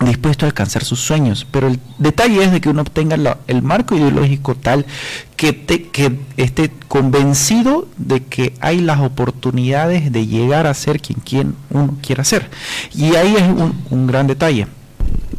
dispuesto 0.05 0.45
a 0.45 0.47
alcanzar 0.47 0.83
sus 0.83 0.99
sueños. 0.99 1.47
Pero 1.49 1.67
el 1.67 1.79
detalle 1.97 2.43
es 2.43 2.51
de 2.51 2.61
que 2.61 2.69
uno 2.69 2.81
obtenga 2.81 3.37
el 3.47 3.61
marco 3.61 3.95
ideológico 3.95 4.55
tal 4.55 4.85
que, 5.35 5.65
que 5.65 6.19
esté 6.37 6.71
convencido 6.87 7.87
de 7.97 8.23
que 8.23 8.53
hay 8.59 8.81
las 8.81 8.99
oportunidades 8.99 10.11
de 10.11 10.27
llegar 10.27 10.67
a 10.67 10.73
ser 10.73 10.99
quien, 10.99 11.19
quien 11.19 11.55
uno 11.69 11.97
quiera 12.01 12.23
ser. 12.23 12.49
Y 12.93 13.15
ahí 13.15 13.35
es 13.35 13.43
un, 13.43 13.81
un 13.89 14.07
gran 14.07 14.27
detalle 14.27 14.67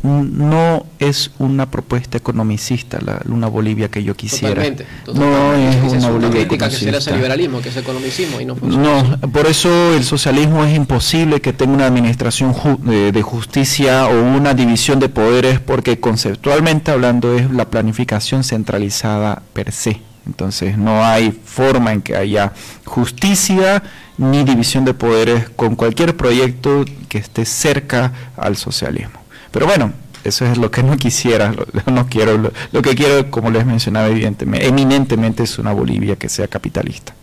no 0.04 0.84
es 0.98 1.30
una 1.38 1.70
propuesta 1.70 2.18
economicista 2.18 2.98
la, 3.00 3.22
una 3.26 3.48
Bolivia 3.48 3.88
que 3.88 4.04
yo 4.04 4.14
quisiera. 4.14 4.54
Totalmente, 4.54 4.86
No 5.06 5.54
es, 5.54 5.76
una, 5.76 5.92
una 5.92 6.08
Bolivia 6.10 6.46
crítica 6.46 6.68
que 6.68 6.76
será 6.76 6.98
ese 6.98 7.12
liberalismo, 7.12 7.62
que 7.62 7.70
es 7.70 7.76
economicismo 7.76 8.40
y 8.40 8.44
no 8.44 8.54
No, 8.60 9.18
por 9.32 9.46
eso 9.46 9.94
el 9.94 10.04
socialismo 10.04 10.62
es 10.64 10.76
imposible 10.76 11.40
que 11.40 11.54
tenga 11.54 11.74
una 11.74 11.86
administración 11.86 12.52
ju 12.52 12.76
de, 12.82 13.12
de, 13.12 13.22
justicia 13.22 14.06
o 14.06 14.22
una 14.22 14.52
división 14.52 15.00
de 15.00 15.08
poderes 15.08 15.58
porque 15.60 15.98
conceptualmente 15.98 16.90
hablando 16.90 17.34
es 17.34 17.50
la 17.50 17.70
planificación 17.70 18.44
centralizada 18.44 19.42
per 19.54 19.72
se. 19.72 20.00
Entonces 20.26 20.76
no 20.76 21.04
hay 21.04 21.32
forma 21.32 21.92
en 21.92 22.02
que 22.02 22.16
haya 22.16 22.52
justicia 22.84 23.82
ni 24.18 24.44
división 24.44 24.84
de 24.84 24.94
poderes 24.94 25.48
con 25.50 25.76
cualquier 25.76 26.16
proyecto 26.16 26.84
que 27.08 27.18
esté 27.18 27.44
cerca 27.44 28.12
al 28.36 28.56
socialismo. 28.56 29.23
Pero 29.54 29.66
bueno, 29.66 29.92
eso 30.24 30.44
es 30.46 30.58
lo 30.58 30.68
que 30.68 30.82
no 30.82 30.96
quisiera, 30.96 31.52
lo, 31.52 31.64
no 31.86 32.08
quiero, 32.08 32.36
lo, 32.72 32.82
que 32.82 32.96
quiero, 32.96 33.30
como 33.30 33.52
les 33.52 33.64
mencionaba, 33.64 34.08
evidentemente, 34.08 34.66
eminentemente 34.66 35.44
es 35.44 35.60
una 35.60 35.72
Bolivia 35.72 36.16
que 36.16 36.28
sea 36.28 36.48
capitalista. 36.48 37.14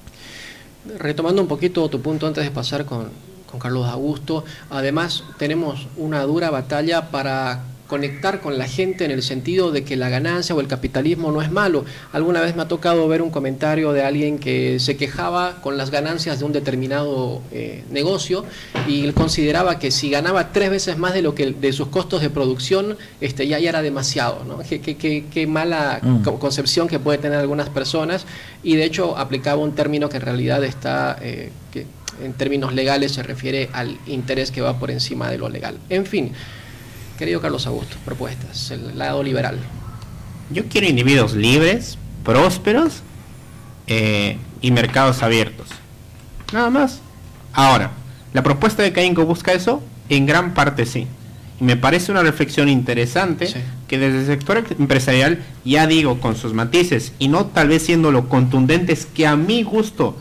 Retomando 0.98 1.42
un 1.42 1.50
poquito 1.50 1.90
tu 1.90 2.02
punto 2.02 2.26
antes 2.26 2.46
de 2.46 2.50
pasar 2.50 2.86
con, 2.86 3.10
con 3.46 3.60
Carlos 3.60 3.86
Augusto, 3.86 4.46
además 4.70 5.26
tenemos 5.38 5.90
una 5.98 6.22
dura 6.22 6.50
batalla 6.50 7.12
para 7.12 7.64
conectar 7.92 8.40
con 8.40 8.58
la 8.58 8.70
gente 8.70 9.04
en 9.04 9.12
el 9.12 9.22
sentido 9.22 9.70
de 9.70 9.84
que 9.84 9.98
la 9.98 10.08
ganancia 10.08 10.56
o 10.56 10.62
el 10.62 10.68
capitalismo 10.68 11.30
no 11.30 11.42
es 11.42 11.52
malo. 11.52 11.84
Alguna 12.14 12.40
vez 12.40 12.56
me 12.56 12.62
ha 12.62 12.70
tocado 12.70 13.06
ver 13.10 13.22
un 13.22 13.32
comentario 13.32 13.92
de 13.92 14.02
alguien 14.02 14.40
que 14.40 14.80
se 14.80 14.96
quejaba 14.96 15.62
con 15.62 15.76
las 15.76 15.92
ganancias 15.92 16.40
de 16.40 16.46
un 16.46 16.54
determinado 16.54 17.42
eh, 17.52 17.84
negocio 17.92 18.46
y 18.88 19.12
consideraba 19.12 19.78
que 19.78 19.92
si 19.92 20.10
ganaba 20.10 20.54
tres 20.54 20.70
veces 20.70 20.98
más 20.98 21.14
de 21.14 21.22
lo 21.22 21.36
que 21.36 21.52
de 21.52 21.74
sus 21.74 21.90
costos 21.90 22.22
de 22.22 22.30
producción, 22.30 22.96
este, 23.20 23.46
ya, 23.46 23.60
ya 23.60 23.68
era 23.68 23.82
demasiado. 23.82 24.46
¿no? 24.46 24.60
Qué, 24.60 24.80
qué, 24.80 24.96
qué, 24.96 25.26
qué 25.30 25.46
mala 25.46 26.00
mm. 26.02 26.24
concepción 26.40 26.88
que 26.88 26.98
puede 26.98 27.18
tener 27.18 27.40
algunas 27.40 27.68
personas 27.68 28.26
y 28.64 28.78
de 28.78 28.86
hecho 28.86 29.18
aplicaba 29.18 29.62
un 29.62 29.74
término 29.74 30.08
que 30.08 30.16
en 30.16 30.24
realidad 30.24 30.64
está... 30.64 31.18
Eh, 31.22 31.52
que, 31.74 31.86
en 32.24 32.34
términos 32.34 32.74
legales 32.74 33.14
se 33.14 33.24
refiere 33.24 33.70
al 33.74 33.98
interés 34.06 34.52
que 34.52 34.62
va 34.62 34.78
por 34.78 34.92
encima 34.92 35.30
de 35.32 35.40
lo 35.40 35.50
legal. 35.50 35.78
En 35.90 36.06
fin, 36.06 36.34
Querido 37.22 37.40
Carlos 37.40 37.68
Augusto, 37.68 37.98
propuestas, 38.04 38.72
el 38.72 38.98
lado 38.98 39.22
liberal. 39.22 39.60
Yo 40.50 40.64
quiero 40.66 40.88
individuos 40.88 41.36
libres, 41.36 42.00
prósperos 42.26 43.04
eh, 43.86 44.38
y 44.60 44.72
mercados 44.72 45.22
abiertos. 45.22 45.68
Nada 46.52 46.72
más. 46.72 47.00
Ahora, 47.54 47.92
¿la 48.34 48.42
propuesta 48.42 48.82
de 48.82 48.92
Caínco 48.92 49.24
busca 49.24 49.54
eso? 49.54 49.84
En 50.10 50.26
gran 50.26 50.56
parte 50.56 50.88
sí. 50.88 51.06
Y 51.60 51.64
me 51.64 51.78
parece 51.78 52.12
una 52.12 52.24
reflexión 52.24 52.68
interesante 52.68 53.46
sí. 53.46 53.60
que 53.88 54.00
desde 54.00 54.22
el 54.22 54.26
sector 54.26 54.64
empresarial, 54.80 55.44
ya 55.64 55.86
digo, 55.86 56.20
con 56.20 56.36
sus 56.36 56.56
matices, 56.56 57.14
y 57.20 57.28
no 57.28 57.46
tal 57.46 57.68
vez 57.68 57.84
siendo 57.84 58.10
lo 58.10 58.30
contundentes 58.30 59.06
que 59.06 59.28
a 59.28 59.36
mi 59.36 59.62
gusto 59.62 60.18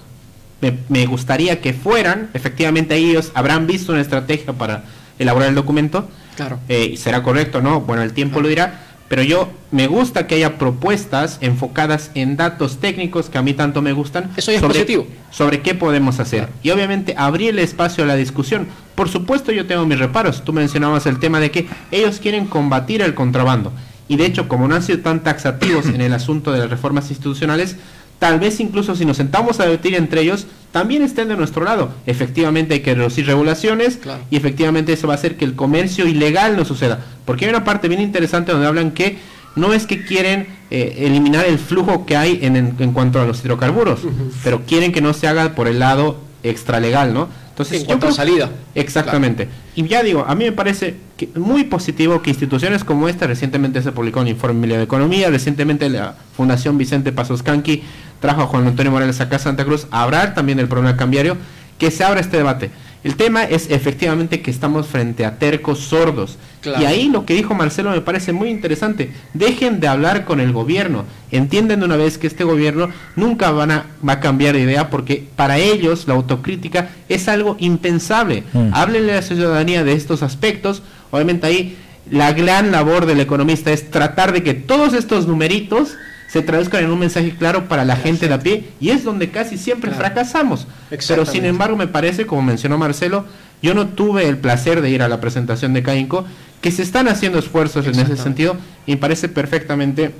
me, 0.61 0.77
me 0.91 1.07
gustaría 1.07 1.63
que 1.63 1.73
fueran, 1.73 2.29
efectivamente 2.35 2.95
ellos 2.97 3.33
habrán 3.33 3.67
visto 3.67 3.91
una 3.91 4.03
estrategia 4.03 4.53
para 4.53 4.85
elaborar 5.19 5.49
el 5.49 5.55
documento, 5.55 6.07
Claro. 6.41 6.59
Eh, 6.71 6.95
¿Será 6.97 7.23
correcto 7.23 7.61
no? 7.61 7.83
Bueno, 7.83 8.03
el 8.03 8.15
tiempo 8.15 8.37
claro. 8.37 8.45
lo 8.45 8.49
dirá. 8.49 8.81
Pero 9.09 9.23
yo 9.25 9.51
me 9.73 9.89
gusta 9.89 10.27
que 10.27 10.37
haya 10.37 10.57
propuestas 10.57 11.37
enfocadas 11.41 12.13
en 12.15 12.37
datos 12.37 12.79
técnicos 12.79 13.29
que 13.29 13.37
a 13.37 13.43
mí 13.43 13.53
tanto 13.53 13.83
me 13.83 13.93
gustan. 13.93 14.31
Eso 14.37 14.53
es 14.53 14.61
sobre, 14.61 14.75
positivo. 14.75 15.07
Sobre 15.31 15.61
qué 15.61 15.75
podemos 15.75 16.19
hacer. 16.21 16.45
Claro. 16.45 16.55
Y 16.63 16.71
obviamente 16.71 17.15
abrir 17.19 17.51
el 17.51 17.59
espacio 17.59 18.05
a 18.05 18.07
la 18.07 18.15
discusión. 18.15 18.69
Por 18.95 19.09
supuesto 19.11 19.53
yo 19.53 19.67
tengo 19.67 19.85
mis 19.85 19.99
reparos. 19.99 20.45
Tú 20.45 20.53
mencionabas 20.53 21.07
el 21.07 21.19
tema 21.19 21.41
de 21.41 21.51
que 21.51 21.69
ellos 21.91 22.21
quieren 22.21 22.47
combatir 22.47 23.03
el 23.03 23.15
contrabando. 23.15 23.73
Y 24.09 24.17
de 24.17 24.27
hecho, 24.27 24.49
como 24.49 24.67
no 24.67 24.77
han 24.77 24.83
sido 24.83 25.01
tan 25.01 25.23
taxativos 25.23 25.87
en 25.87 26.01
el 26.01 26.15
asunto 26.15 26.53
de 26.53 26.61
las 26.61 26.71
reformas 26.71 27.11
institucionales, 27.11 27.77
tal 28.21 28.39
vez 28.39 28.61
incluso 28.61 28.95
si 28.95 29.05
nos 29.05 29.17
sentamos 29.17 29.59
a 29.59 29.65
debatir 29.65 29.97
entre 29.97 30.21
ellos, 30.21 30.47
también 30.71 31.03
estén 31.03 31.27
de 31.27 31.37
nuestro 31.37 31.65
lado. 31.65 31.91
Efectivamente 32.07 32.75
hay 32.75 32.81
que 32.81 32.95
reducir 32.95 33.27
regulaciones 33.27 33.97
claro. 33.97 34.23
y 34.31 34.37
efectivamente 34.37 34.93
eso 34.93 35.09
va 35.09 35.15
a 35.15 35.17
hacer 35.17 35.37
que 35.37 35.45
el 35.45 35.57
comercio 35.57 36.07
ilegal 36.07 36.57
no 36.57 36.65
suceda. 36.65 37.01
Porque 37.25 37.47
hay 37.47 37.51
una 37.51 37.65
parte 37.65 37.89
bien 37.89 38.01
interesante 38.01 38.53
donde 38.53 38.69
hablan 38.69 38.93
que 38.93 39.19
no 39.57 39.73
es 39.73 39.87
que 39.87 40.05
quieren 40.05 40.47
eh, 40.71 40.99
eliminar 40.99 41.47
el 41.47 41.59
flujo 41.59 42.07
que 42.07 42.17
hay 42.17 42.39
en, 42.43 42.55
en, 42.55 42.77
en, 42.79 42.93
cuanto 42.93 43.21
a 43.21 43.25
los 43.25 43.45
hidrocarburos, 43.45 44.05
uh 44.05 44.09
-huh. 44.09 44.33
pero 44.45 44.63
quieren 44.65 44.93
que 44.93 45.01
no 45.01 45.13
se 45.13 45.27
haga 45.27 45.55
por 45.57 45.67
el 45.67 45.81
lado 45.81 46.19
extralegal, 46.45 47.13
¿no? 47.13 47.29
Entonces, 47.51 47.81
en 47.81 47.87
cuanto 47.87 48.09
a 48.09 48.13
salida. 48.13 48.51
Exactamente. 48.75 49.45
Claro. 49.45 49.61
Y 49.75 49.89
ya 49.89 50.03
digo, 50.03 50.25
a 50.27 50.35
mí 50.35 50.45
me 50.45 50.53
parece 50.53 50.97
que 51.17 51.29
muy 51.35 51.65
positivo 51.65 52.23
que 52.23 52.31
instituciones 52.31 52.85
como 52.85 53.09
esta, 53.09 53.27
recientemente 53.27 53.83
se 53.83 53.93
publicó 53.93 54.21
un 54.21 54.29
informe 54.29 54.67
de 54.67 54.83
Economía, 54.83 55.29
recientemente 55.31 55.89
la 55.91 56.15
Fundación 56.37 56.79
Vicente 56.79 57.13
Pasos 57.13 57.43
Canqui 57.43 57.83
trajo 58.21 58.43
a 58.43 58.47
Juan 58.47 58.67
Antonio 58.67 58.93
Morales 58.93 59.21
acá 59.21 59.37
a 59.37 59.39
Santa 59.39 59.65
Cruz 59.65 59.87
a 59.91 60.03
hablar 60.03 60.35
también 60.35 60.59
del 60.59 60.69
problema 60.69 60.97
cambiario, 60.97 61.37
que 61.79 61.91
se 61.91 62.05
abra 62.05 62.21
este 62.21 62.37
debate. 62.37 62.71
El 63.03 63.17
tema 63.17 63.45
es 63.45 63.71
efectivamente 63.71 64.43
que 64.43 64.51
estamos 64.51 64.87
frente 64.87 65.25
a 65.25 65.39
tercos 65.39 65.79
sordos. 65.79 66.37
Claro. 66.61 66.83
Y 66.83 66.85
ahí 66.85 67.09
lo 67.09 67.25
que 67.25 67.35
dijo 67.35 67.55
Marcelo 67.55 67.91
me 67.91 68.03
parece 68.03 68.33
muy 68.33 68.51
interesante. 68.51 69.11
Dejen 69.33 69.81
de 69.81 69.89
hablar 69.89 70.27
con 70.27 70.39
el 70.39 70.53
gobierno. 70.53 71.05
Entienden 71.31 71.81
de 71.81 71.87
una 71.87 71.97
vez 71.97 72.19
que 72.19 72.27
este 72.27 72.45
gobierno 72.45 72.91
nunca 73.17 73.51
van 73.53 73.71
a, 73.71 73.87
va 74.07 74.15
a 74.15 74.21
cambiar 74.21 74.55
de 74.55 74.63
idea 74.63 74.91
porque 74.91 75.25
para 75.35 75.57
ellos 75.59 76.07
la 76.09 76.15
autocrítica 76.15 76.91
es 77.09 77.29
algo 77.29 77.57
impensable. 77.59 78.45
Mm. 78.53 78.69
Háblenle 78.73 79.13
a 79.13 79.17
la 79.17 79.23
ciudadanía 79.23 79.83
de 79.83 79.95
estos 79.95 80.23
aspectos. 80.23 80.83
Obviamente 81.11 81.47
ahí 81.47 81.79
la 82.11 82.33
gran 82.33 82.71
labor 82.71 83.07
del 83.07 83.21
economista 83.21 83.73
es 83.73 83.91
tratar 83.91 84.33
de 84.33 84.43
que 84.43 84.53
todos 84.53 84.93
estos 84.93 85.27
numeritos 85.27 85.97
se 86.31 86.43
traduzcan 86.43 86.85
en 86.85 86.91
un 86.91 86.99
mensaje 86.99 87.35
claro 87.37 87.67
para 87.67 87.85
la 87.85 87.97
gente 87.97 88.29
de 88.29 88.35
a 88.35 88.39
pie 88.39 88.69
y 88.81 88.91
es 88.91 89.03
donde 89.03 89.31
casi 89.31 89.59
siempre 89.59 89.91
claro. 89.91 90.05
fracasamos. 90.05 90.69
Pero 91.09 91.27
sin 91.27 91.45
embargo 91.45 91.77
me 91.77 91.89
parece, 91.89 92.25
como 92.25 92.43
mencionó 92.43 92.79
Marcelo, 92.79 93.25
yo 93.63 93.75
no 93.75 93.89
tuve 93.89 94.29
el 94.29 94.39
placer 94.39 94.81
de 94.81 94.91
ir 94.91 95.03
a 95.03 95.09
la 95.09 95.21
presentación 95.21 95.73
de 95.73 95.83
Caínco, 95.83 96.25
que 96.61 96.71
se 96.71 96.83
están 96.83 97.09
haciendo 97.09 97.39
esfuerzos 97.39 97.87
en 97.87 97.99
ese 97.99 98.17
sentido 98.17 98.57
y 98.87 98.93
me 98.93 98.97
parece 98.99 99.29
perfectamente 99.29 100.15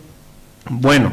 bueno. 0.69 1.13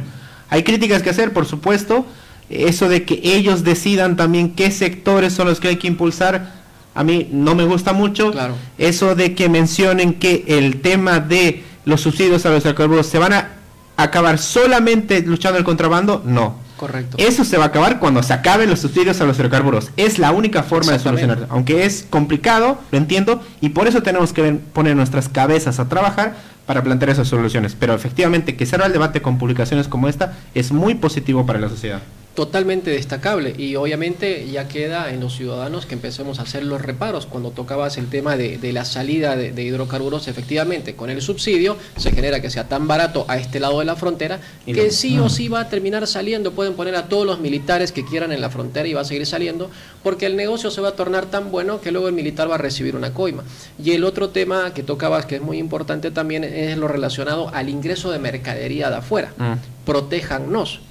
Hay 0.50 0.64
críticas 0.64 1.04
que 1.04 1.12
hacer, 1.12 1.32
por 1.32 1.46
supuesto, 1.46 2.06
eso 2.50 2.90
de 2.90 3.04
que 3.04 3.20
ellos 3.24 3.64
decidan 3.64 4.16
también 4.16 4.56
qué 4.56 4.72
sectores 4.72 5.34
son 5.34 5.48
los 5.48 5.60
que 5.60 5.68
hay 5.68 5.76
que 5.76 5.88
impulsar, 5.88 6.54
a 6.96 7.04
mí 7.04 7.30
no 7.32 7.54
me 7.54 7.66
gusta 7.66 7.94
mucho. 7.94 8.32
Claro. 8.32 8.56
Eso 8.80 9.14
de 9.14 9.36
que 9.36 9.48
mencionen 9.48 10.16
que 10.16 10.44
el 10.48 10.82
tema 10.82 11.20
de 11.20 11.64
los 11.86 12.02
subsidios 12.02 12.48
a 12.48 12.50
los 12.50 12.64
hidrocarburos 12.64 13.06
se 13.06 13.20
van 13.20 13.34
a 13.34 13.57
acabar 13.98 14.38
solamente 14.38 15.22
luchando 15.22 15.58
el 15.58 15.66
contrabando, 15.66 16.22
no. 16.26 16.56
Correcto. 16.78 17.18
Eso 17.20 17.44
se 17.44 17.58
va 17.58 17.66
a 17.66 17.68
acabar 17.68 18.00
cuando 18.00 18.22
se 18.22 18.34
acaben 18.34 18.70
los 18.70 18.80
subsidios 18.80 19.20
a 19.20 19.26
los 19.26 19.38
hidrocarburos. 19.40 19.90
Es 19.98 20.20
la 20.20 20.32
única 20.32 20.62
forma 20.62 20.92
de 20.92 21.00
solucionar. 21.00 21.48
Aunque 21.50 21.86
es 21.86 22.06
complicado, 22.08 22.80
lo 22.92 22.98
entiendo, 22.98 23.42
y 23.62 23.70
por 23.70 23.88
eso 23.88 24.04
tenemos 24.04 24.32
que 24.32 24.60
poner 24.74 24.96
nuestras 24.96 25.28
cabezas 25.28 25.80
a 25.80 25.90
trabajar 25.90 26.36
para 26.68 26.84
plantear 26.84 27.10
esas 27.10 27.28
soluciones. 27.28 27.76
Pero 27.78 27.96
efectivamente, 27.96 28.56
que 28.56 28.68
se 28.68 28.76
haga 28.76 28.86
el 28.86 28.94
debate 28.94 29.24
con 29.24 29.40
publicaciones 29.40 29.88
como 29.88 30.08
esta 30.08 30.38
es 30.54 30.72
muy 30.72 30.94
positivo 30.94 31.48
para 31.48 31.60
la 31.60 31.70
sociedad 31.70 32.02
totalmente 32.38 32.92
destacable 32.92 33.56
y 33.58 33.76
obviamente 33.78 34.48
ya 34.48 34.68
queda 34.68 35.12
en 35.12 35.22
los 35.22 35.36
ciudadanos 35.36 35.88
que 35.88 35.96
empecemos 35.96 36.38
a 36.38 36.44
hacer 36.44 36.64
los 36.64 36.80
reparos. 36.80 37.26
Cuando 37.26 37.50
tocabas 37.50 37.98
el 37.98 38.12
tema 38.12 38.38
de, 38.38 38.60
de 38.60 38.74
la 38.74 38.86
salida 38.86 39.36
de, 39.36 39.52
de, 39.52 39.64
hidrocarburos, 39.64 40.28
efectivamente, 40.28 40.94
con 40.94 41.10
el 41.10 41.20
subsidio 41.24 41.78
se 41.96 42.12
genera 42.12 42.40
que 42.40 42.52
sea 42.52 42.68
tan 42.68 42.88
barato 42.88 43.26
a 43.28 43.38
este 43.40 43.60
lado 43.60 43.80
de 43.80 43.86
la 43.86 43.96
frontera 43.96 44.40
y 44.68 44.74
que 44.74 44.86
no. 44.86 44.92
sí 44.92 45.18
o 45.18 45.30
sí 45.30 45.48
va 45.48 45.62
a 45.62 45.70
terminar 45.70 46.06
saliendo. 46.06 46.52
Pueden 46.52 46.76
poner 46.76 46.96
a 46.96 47.10
todos 47.10 47.26
los 47.26 47.40
militares 47.40 47.92
que 47.92 48.06
quieran 48.06 48.32
en 48.32 48.40
la 48.40 48.52
frontera 48.52 48.88
y 48.88 48.94
va 48.94 49.02
a 49.02 49.06
seguir 49.06 49.26
saliendo 49.26 49.72
porque 50.04 50.28
el 50.28 50.36
negocio 50.36 50.70
se 50.70 50.80
va 50.80 50.90
a 50.90 50.96
tornar 50.96 51.26
tan 51.26 51.50
bueno 51.50 51.82
que 51.82 51.92
luego 51.92 52.08
el 52.08 52.14
militar 52.14 52.52
va 52.52 52.54
a 52.54 52.60
recibir 52.60 52.96
una 52.96 53.16
coima. 53.16 53.46
Y 53.84 53.94
el 53.94 54.04
otro 54.04 54.30
tema 54.30 54.76
que 54.76 54.84
tocabas 54.84 55.26
que 55.26 55.38
es 55.38 55.42
muy 55.42 55.58
importante 55.58 56.12
también 56.12 56.44
es 56.44 56.78
lo 56.78 56.88
relacionado 56.88 57.50
al 57.50 57.68
ingreso 57.68 58.12
de 58.12 58.20
mercadería 58.20 58.92
de 58.92 58.98
afuera. 58.98 59.34
Mm. 59.38 59.54
Protéjannos 59.86 60.82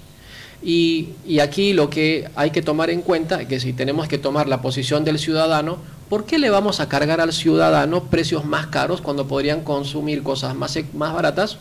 y, 0.62 1.10
y, 1.26 1.40
aquí 1.40 1.72
lo 1.72 1.90
que 1.90 2.28
hay 2.34 2.50
que 2.50 2.62
tomar 2.62 2.90
en 2.90 3.02
cuenta 3.02 3.42
es 3.42 3.48
que 3.48 3.60
si 3.60 3.72
tenemos 3.72 4.08
que 4.08 4.18
tomar 4.18 4.48
la 4.48 4.62
posición 4.62 5.04
del 5.04 5.18
ciudadano, 5.18 5.78
¿por 6.08 6.24
qué 6.24 6.38
le 6.38 6.50
vamos 6.50 6.80
a 6.80 6.88
cargar 6.88 7.20
al 7.20 7.32
ciudadano 7.32 8.04
precios 8.04 8.44
más 8.44 8.66
caros 8.68 9.00
cuando 9.00 9.28
podrían 9.28 9.62
consumir 9.62 10.22
cosas 10.22 10.54
más, 10.54 10.78
más 10.94 11.12
baratas 11.12 11.58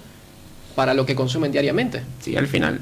para 0.75 0.93
lo 0.93 1.05
que 1.05 1.15
consumen 1.15 1.51
diariamente? 1.51 2.03
Sí, 2.21 2.35
al 2.35 2.47
final. 2.47 2.81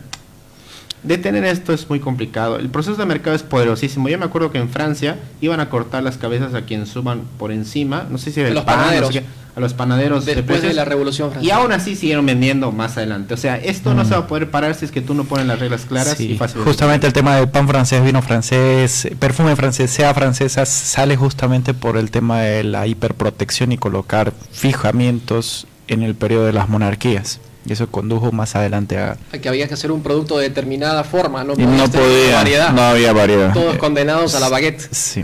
Detener 1.04 1.44
esto 1.46 1.74
es 1.74 1.90
muy 1.90 2.00
complicado. 2.00 2.58
El 2.58 2.70
proceso 2.70 2.96
de 2.96 3.06
mercado 3.06 3.36
es 3.36 3.44
poderosísimo. 3.44 4.10
Yo 4.10 4.18
me 4.18 4.26
acuerdo 4.26 4.52
que 4.52 4.58
en 4.58 4.70
Francia 4.70 5.18
iban 5.42 5.60
a 5.60 5.70
cortar 5.70 6.04
las 6.04 6.18
cabezas 6.18 6.54
a 6.54 6.62
quien 6.64 6.86
suban 6.88 7.24
por 7.38 7.52
encima, 7.52 8.08
no 8.10 8.18
sé 8.18 8.32
si 8.32 8.42
del 8.42 8.54
los 8.54 8.64
pan, 8.64 8.78
panaderos. 8.78 9.14
No 9.16 9.22
sé 9.22 9.26
a 9.56 9.60
los 9.60 9.74
panaderos 9.74 10.26
después 10.26 10.62
de, 10.62 10.74
la 10.74 10.86
Revolución 10.86 11.32
Francesa. 11.32 11.54
Y 11.54 11.56
aún 11.56 11.72
así 11.72 11.96
siguieron 11.96 12.26
vendiendo 12.26 12.72
más 12.72 12.98
adelante. 12.98 13.34
O 13.34 13.38
sea, 13.38 13.58
esto 13.58 13.94
no 13.94 14.04
mm. 14.04 14.08
se 14.08 14.12
va 14.14 14.20
a 14.22 14.28
poder 14.28 14.50
parar 14.50 14.74
si 14.74 14.86
es 14.86 14.92
que 14.92 15.02
tú 15.02 15.14
no 15.14 15.26
pones 15.26 15.46
las 15.46 15.60
reglas 15.60 15.86
claras 15.86 16.20
y 16.20 16.36
fáciles. 16.36 16.66
Justamente 16.66 17.06
el 17.06 17.14
tema 17.14 17.36
del 17.36 17.50
pan 17.50 17.68
francés, 17.68 18.04
vino 18.04 18.22
francés, 18.22 19.08
perfume 19.20 19.56
francés, 19.56 19.92
sea 19.92 20.14
francesa, 20.14 20.66
sale 20.66 21.16
justamente 21.16 21.74
por 21.74 21.98
el 21.98 22.10
tema 22.10 22.42
de 22.42 22.64
la 22.64 22.88
hiperprotección 22.88 23.72
y 23.72 23.78
colocar 23.78 24.34
fijamientos 24.52 25.68
en 25.88 26.02
el 26.02 26.16
periodo 26.16 26.46
de 26.46 26.54
las 26.54 26.70
monarquías. 26.70 27.40
Y 27.66 27.74
eso 27.74 27.90
condujo 27.90 28.32
más 28.32 28.56
adelante 28.56 28.98
a... 28.98 29.18
Que 29.42 29.48
había 29.48 29.68
que 29.68 29.74
hacer 29.74 29.92
un 29.92 30.04
producto 30.04 30.38
de 30.38 30.50
determinada 30.50 31.04
forma, 31.04 31.44
no, 31.44 31.54
y 31.54 31.66
no 31.66 31.90
podía, 31.90 32.72
no 32.72 32.82
había 32.82 33.14
variedad. 33.14 33.54
Todos 33.54 33.78
condenados 33.78 34.36
a 34.36 34.40
la 34.40 34.50
baguette. 34.50 34.82
Sí. 34.92 35.24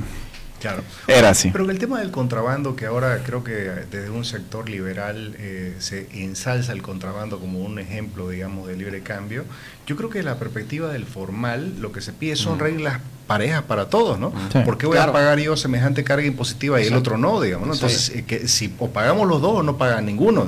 Claro. 0.60 0.84
Era 1.08 1.30
así. 1.30 1.50
Pero 1.52 1.70
el 1.70 1.80
tema 1.80 2.00
del 2.00 2.12
contrabando, 2.12 2.76
que 2.76 2.86
ahora 2.86 3.22
creo 3.26 3.44
que 3.44 3.52
desde 3.52 4.10
un 4.10 4.26
sector 4.26 4.70
liberal 4.70 5.36
eh, 5.40 5.76
se 5.80 6.08
ensalza 6.14 6.74
el 6.74 6.82
contrabando 6.82 7.40
como 7.40 7.60
un 7.60 7.80
ejemplo, 7.80 8.30
digamos, 8.30 8.68
de 8.68 8.76
libre 8.76 9.02
cambio, 9.02 9.46
yo 9.90 9.96
creo 9.96 10.12
que 10.12 10.22
la 10.22 10.36
perspectiva 10.36 10.94
del 10.94 11.04
formal, 11.04 11.74
lo 11.80 11.92
que 11.92 12.00
se 12.00 12.14
pide 12.14 12.36
son 12.36 12.58
mm. 12.58 12.62
reglas 12.62 13.00
parejas 13.26 13.64
para 13.64 13.90
todos, 13.90 14.20
¿no? 14.20 14.32
¿Por 14.64 14.78
qué 14.78 14.86
voy 14.86 15.00
a 15.00 15.12
pagar 15.12 15.40
yo 15.40 15.58
semejante 15.58 16.04
carga 16.04 16.28
impositiva 16.28 16.80
y 16.80 16.86
el 16.86 16.94
otro 16.94 17.18
no, 17.18 17.42
digamos? 17.42 17.68
¿no? 17.68 17.74
Entonces, 17.74 18.10
eh, 18.10 18.24
que 18.24 18.48
si 18.48 18.72
o 18.78 18.90
pagamos 18.90 19.28
los 19.28 19.42
dos 19.42 19.58
o 19.58 19.64
no 19.64 19.80
paga 19.80 20.00
ninguno. 20.00 20.48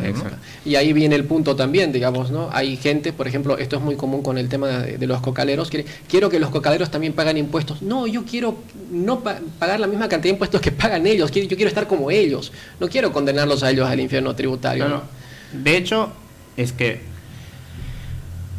Y 0.63 0.75
ahí 0.75 0.93
viene 0.93 1.15
el 1.15 1.25
punto 1.25 1.55
también, 1.55 1.91
digamos, 1.91 2.29
¿no? 2.29 2.49
Hay 2.51 2.77
gente, 2.77 3.13
por 3.13 3.27
ejemplo, 3.27 3.57
esto 3.57 3.77
es 3.77 3.81
muy 3.81 3.95
común 3.95 4.21
con 4.21 4.37
el 4.37 4.47
tema 4.47 4.67
de, 4.67 5.07
los 5.07 5.21
cocaleros, 5.21 5.71
que 5.71 5.87
quiero 6.07 6.29
que 6.29 6.39
los 6.39 6.51
cocaleros 6.51 6.91
también 6.91 7.13
paguen 7.13 7.37
impuestos. 7.37 7.81
No, 7.81 8.05
yo 8.05 8.23
quiero 8.23 8.59
no 8.91 9.21
pagar 9.21 9.79
la 9.79 9.87
misma 9.87 10.07
cantidad 10.07 10.33
de 10.33 10.35
impuestos 10.35 10.61
que 10.61 10.71
pagan 10.71 11.07
ellos, 11.07 11.31
yo 11.31 11.47
quiero 11.47 11.67
estar 11.67 11.87
como 11.87 12.11
ellos, 12.11 12.51
no 12.79 12.87
quiero 12.89 13.11
condenarlos 13.11 13.63
a 13.63 13.71
ellos 13.71 13.89
al 13.89 13.99
infierno 13.99 14.35
tributario. 14.35 15.01
De 15.51 15.77
hecho, 15.77 16.11
es 16.57 16.73
que 16.73 17.10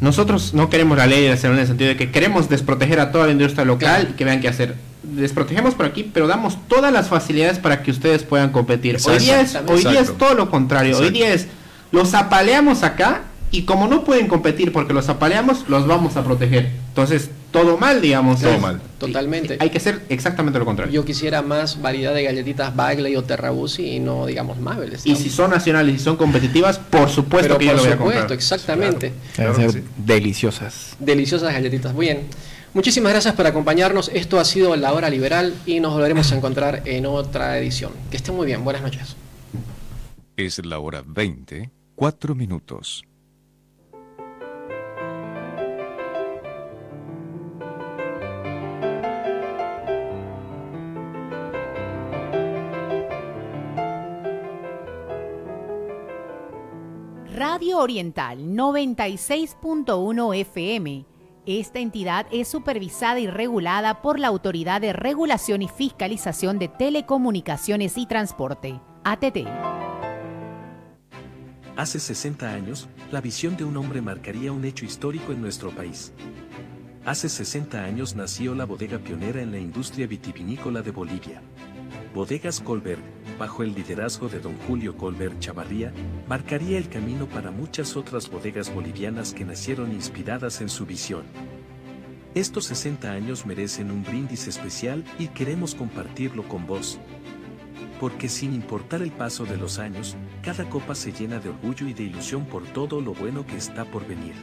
nosotros 0.03 0.53
no 0.53 0.69
queremos 0.69 0.97
la 0.97 1.07
ley 1.07 1.21
de 1.21 1.31
en 1.31 1.57
el 1.57 1.65
sentido 1.65 1.87
de 1.87 1.95
que 1.95 2.11
queremos 2.11 2.49
desproteger 2.49 2.99
a 2.99 3.13
toda 3.13 3.25
la 3.25 3.31
industria 3.31 3.63
local 3.63 4.09
y 4.11 4.13
que 4.13 4.25
vean 4.25 4.41
qué 4.41 4.49
hacer. 4.49 4.75
Desprotegemos 5.01 5.75
por 5.75 5.85
aquí, 5.85 6.03
pero 6.13 6.27
damos 6.27 6.57
todas 6.67 6.91
las 6.91 7.07
facilidades 7.07 7.57
para 7.57 7.81
que 7.83 7.91
ustedes 7.91 8.23
puedan 8.23 8.49
competir. 8.49 8.97
Hoy 9.05 9.19
día, 9.19 9.39
es, 9.39 9.57
hoy 9.65 9.81
día 9.81 10.01
es 10.01 10.17
todo 10.17 10.33
lo 10.33 10.49
contrario. 10.49 10.97
Hoy 10.97 11.09
día 11.09 11.33
es, 11.33 11.47
los 11.93 12.13
apaleamos 12.15 12.83
acá 12.83 13.21
y 13.53 13.61
como 13.65 13.87
no 13.87 14.03
pueden 14.03 14.27
competir 14.27 14.71
porque 14.71 14.93
los 14.93 15.09
apaleamos, 15.09 15.69
los 15.69 15.85
vamos 15.85 16.17
a 16.17 16.23
proteger. 16.23 16.71
Entonces, 16.87 17.29
todo 17.51 17.77
mal, 17.77 18.01
digamos. 18.01 18.41
Todo 18.41 18.57
mal. 18.57 18.81
Totalmente. 18.97 19.57
Hay 19.59 19.69
que 19.69 19.79
ser 19.79 20.01
exactamente 20.09 20.57
lo 20.57 20.65
contrario. 20.65 20.91
Yo 20.91 21.05
quisiera 21.05 21.43
más 21.43 21.79
variedad 21.79 22.15
de 22.15 22.23
galletitas 22.23 22.75
Bagley 22.75 23.15
o 23.15 23.23
Terrabusi 23.23 23.91
y 23.91 23.99
no, 23.99 24.25
digamos, 24.25 24.59
Mabel. 24.59 24.97
Y 25.03 25.15
si 25.15 25.29
son 25.29 25.51
nacionales 25.51 25.95
y 25.95 25.99
son 25.99 26.17
competitivas, 26.17 26.79
por 26.79 27.09
supuesto 27.09 27.59
que 27.59 27.65
yo 27.67 27.73
lo 27.73 27.83
voy 27.83 27.91
a 27.91 27.97
comprar. 27.97 28.31
exactamente. 28.31 29.13
deliciosas. 29.97 30.95
Deliciosas 30.99 31.53
galletitas. 31.53 31.95
Bien. 31.95 32.21
Muchísimas 32.73 33.11
gracias 33.11 33.35
por 33.35 33.45
acompañarnos. 33.45 34.09
Esto 34.15 34.39
ha 34.39 34.45
sido 34.45 34.75
La 34.75 34.93
Hora 34.93 35.11
Liberal 35.11 35.53
y 35.67 35.79
nos 35.79 35.93
volveremos 35.93 36.31
a 36.31 36.35
encontrar 36.35 36.81
en 36.85 37.05
otra 37.05 37.59
edición. 37.59 37.91
Que 38.09 38.17
estén 38.17 38.35
muy 38.35 38.47
bien. 38.47 38.63
Buenas 38.63 38.81
noches. 38.81 39.15
Es 40.37 40.65
la 40.65 40.79
hora 40.79 41.03
20, 41.05 41.69
4 41.93 42.33
minutos. 42.33 43.03
Radio 57.45 57.79
Oriental 57.79 58.39
96.1 58.39 60.33
FM. 60.33 61.05
Esta 61.45 61.79
entidad 61.79 62.25
es 62.31 62.47
supervisada 62.47 63.19
y 63.19 63.27
regulada 63.27 64.01
por 64.01 64.17
la 64.17 64.29
Autoridad 64.29 64.79
de 64.79 64.93
Regulación 64.93 65.61
y 65.61 65.67
Fiscalización 65.67 66.57
de 66.57 66.69
Telecomunicaciones 66.69 67.97
y 67.97 68.05
Transporte, 68.05 68.79
ATT. 69.03 69.39
Hace 71.75 71.99
60 71.99 72.49
años, 72.49 72.87
la 73.11 73.19
visión 73.19 73.57
de 73.57 73.65
un 73.65 73.75
hombre 73.75 74.01
marcaría 74.01 74.53
un 74.53 74.63
hecho 74.63 74.85
histórico 74.85 75.33
en 75.33 75.41
nuestro 75.41 75.71
país. 75.71 76.13
Hace 77.03 77.27
60 77.27 77.83
años 77.83 78.15
nació 78.15 78.55
la 78.55 78.63
bodega 78.63 78.99
pionera 78.99 79.41
en 79.41 79.51
la 79.51 79.59
industria 79.59 80.07
vitivinícola 80.07 80.81
de 80.81 80.91
Bolivia. 80.91 81.41
Bodegas 82.13 82.59
Colbert, 82.59 83.01
bajo 83.39 83.63
el 83.63 83.73
liderazgo 83.73 84.29
de 84.29 84.39
don 84.39 84.55
Julio 84.67 84.95
Colbert 84.95 85.39
Chavarría, 85.39 85.91
marcaría 86.27 86.77
el 86.77 86.87
camino 86.87 87.27
para 87.27 87.49
muchas 87.49 87.97
otras 87.97 88.29
bodegas 88.29 88.71
bolivianas 88.71 89.33
que 89.33 89.43
nacieron 89.43 89.91
inspiradas 89.91 90.61
en 90.61 90.69
su 90.69 90.85
visión. 90.85 91.23
Estos 92.35 92.65
60 92.65 93.11
años 93.11 93.47
merecen 93.47 93.89
un 93.89 94.03
brindis 94.03 94.47
especial 94.47 95.03
y 95.17 95.29
queremos 95.29 95.73
compartirlo 95.73 96.47
con 96.47 96.67
vos. 96.67 96.99
Porque 97.99 98.29
sin 98.29 98.53
importar 98.53 99.01
el 99.01 99.11
paso 99.11 99.45
de 99.45 99.57
los 99.57 99.79
años, 99.79 100.15
cada 100.43 100.69
copa 100.69 100.93
se 100.93 101.11
llena 101.11 101.39
de 101.39 101.49
orgullo 101.49 101.87
y 101.87 101.93
de 101.93 102.03
ilusión 102.03 102.45
por 102.45 102.63
todo 102.73 103.01
lo 103.01 103.15
bueno 103.15 103.43
que 103.43 103.57
está 103.57 103.85
por 103.85 104.05
venir. 104.05 104.35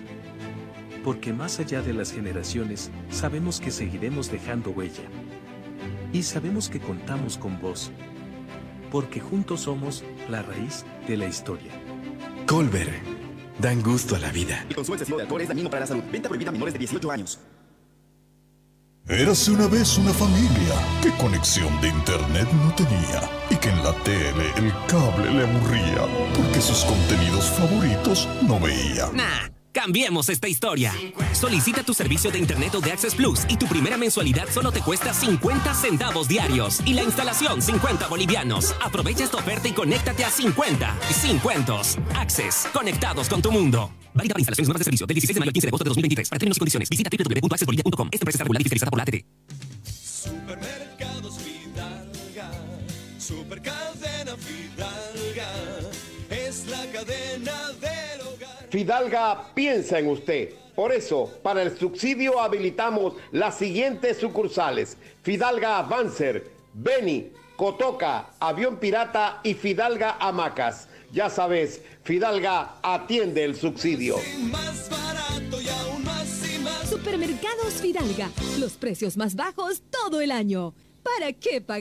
Porque 1.05 1.33
más 1.33 1.61
allá 1.61 1.83
de 1.83 1.93
las 1.93 2.13
generaciones, 2.13 2.91
sabemos 3.11 3.61
que 3.61 3.71
seguiremos 3.71 4.29
dejando 4.29 4.71
huella. 4.71 5.05
Y 6.13 6.23
sabemos 6.23 6.69
que 6.69 6.81
contamos 6.81 7.39
con 7.39 7.61
vos. 7.61 7.91
Porque 8.91 9.21
juntos 9.21 9.63
somos 9.63 10.05
la 10.29 10.43
raíz 10.43 10.85
de 11.07 11.17
la 11.17 11.27
historia. 11.27 11.73
Colbert. 12.47 12.91
Dan 13.61 13.83
gusto 13.83 14.17
a 14.17 14.19
la 14.19 14.33
vida. 14.33 14.65
El 14.69 14.75
consumo 14.75 14.97
excesivo 14.97 15.19
de 15.19 15.25
alcohol 15.25 15.43
es 15.43 15.49
dañino 15.49 15.71
para 15.71 15.81
la 15.81 15.87
salud. 15.87 16.03
Venta 16.11 16.29
prohibida 16.29 16.49
a 16.49 16.53
menores 16.53 16.73
de 16.75 16.79
18 16.79 17.11
años. 17.11 17.39
Érase 19.09 19.51
una 19.51 19.67
vez 19.67 19.99
una 19.99 20.13
familia 20.13 20.75
que 21.03 21.11
conexión 21.13 21.81
de 21.81 21.89
internet 21.89 22.49
no 22.53 22.73
tenía 22.75 23.21
y 23.51 23.57
que 23.57 23.69
en 23.69 23.83
la 23.83 23.93
tele 24.05 24.53
el 24.57 24.73
cable 24.87 25.33
le 25.33 25.49
aburría 25.49 26.07
porque 26.37 26.61
sus 26.61 26.85
contenidos 26.85 27.51
favoritos 27.51 28.29
no 28.47 28.61
veía. 28.61 29.11
Nah. 29.13 29.60
Cambiemos 29.73 30.29
esta 30.29 30.49
historia. 30.49 30.93
Solicita 31.33 31.83
tu 31.83 31.95
servicio 31.95 32.31
de 32.31 32.39
Internet 32.39 32.75
o 32.75 32.81
de 32.81 32.93
Access 32.93 33.15
Plus 33.15 33.43
y 33.49 33.57
tu 33.57 33.67
primera 33.67 33.97
mensualidad 33.97 34.49
solo 34.51 34.73
te 34.73 34.81
cuesta 34.81 35.15
50 35.15 35.75
centavos 35.75 36.29
diarios 36.29 36.81
y 36.85 36.95
la 36.95 37.03
instalación 37.03 37.63
50 37.63 38.09
bolivianos. 38.09 38.75
Aprovecha 38.83 39.25
esta 39.25 39.37
oferta 39.37 39.69
y 39.69 39.73
conéctate 39.73 40.25
a 40.25 40.31
50 40.31 40.99
y 41.09 41.13
50. 41.13 41.81
Access, 42.17 42.69
conectados 42.73 43.29
con 43.29 43.41
tu 43.43 43.53
mundo. 43.53 43.93
Válida 44.15 44.35
para 44.35 44.41
instalaciones 44.41 44.69
nuevas 44.69 44.81
de 44.81 44.85
servicio 44.85 45.07
del 45.07 45.15
16 45.15 45.35
de 45.35 45.41
mayo 45.41 45.51
al 45.51 45.53
15 45.53 45.67
de 45.67 45.71
agosto 45.71 45.85
de 45.85 45.89
2023. 45.91 46.29
Para 46.29 46.39
términos 46.39 46.57
y 46.57 46.61
condiciones, 46.61 46.89
visita 46.89 47.11
www.accessbolivia.com. 47.11 48.09
Esta 48.11 48.25
empresa 48.25 48.37
está 48.37 48.45
regulada 48.45 48.61
y 48.61 48.65
fiscalizada 48.65 48.91
por 48.91 48.99
la 48.99 49.05
ATT. 49.05 49.25
Supermercados 49.85 51.30
Fidalga 58.71 59.53
piensa 59.53 59.99
en 59.99 60.09
usted. 60.09 60.51
Por 60.77 60.93
eso, 60.93 61.31
para 61.43 61.63
el 61.63 61.77
subsidio 61.77 62.41
habilitamos 62.41 63.15
las 63.33 63.59
siguientes 63.59 64.19
sucursales. 64.19 64.97
Fidalga 65.23 65.79
Avancer, 65.79 66.53
Beni, 66.73 67.33
Cotoca, 67.57 68.31
Avión 68.39 68.79
Pirata 68.79 69.41
y 69.43 69.55
Fidalga 69.55 70.17
Hamacas. 70.21 70.89
Ya 71.13 71.29
sabes, 71.29 71.83
Fidalga 72.05 72.77
atiende 72.83 73.45
el 73.45 73.57
subsidio. 73.57 74.17
Supermercados 76.89 77.75
Fidalga, 77.75 78.31
los 78.59 78.75
precios 78.75 79.17
más 79.17 79.35
bajos 79.35 79.83
todo 79.91 80.21
el 80.21 80.31
año. 80.31 80.75
¿Para 81.03 81.33
qué 81.33 81.61
pagar? 81.61 81.79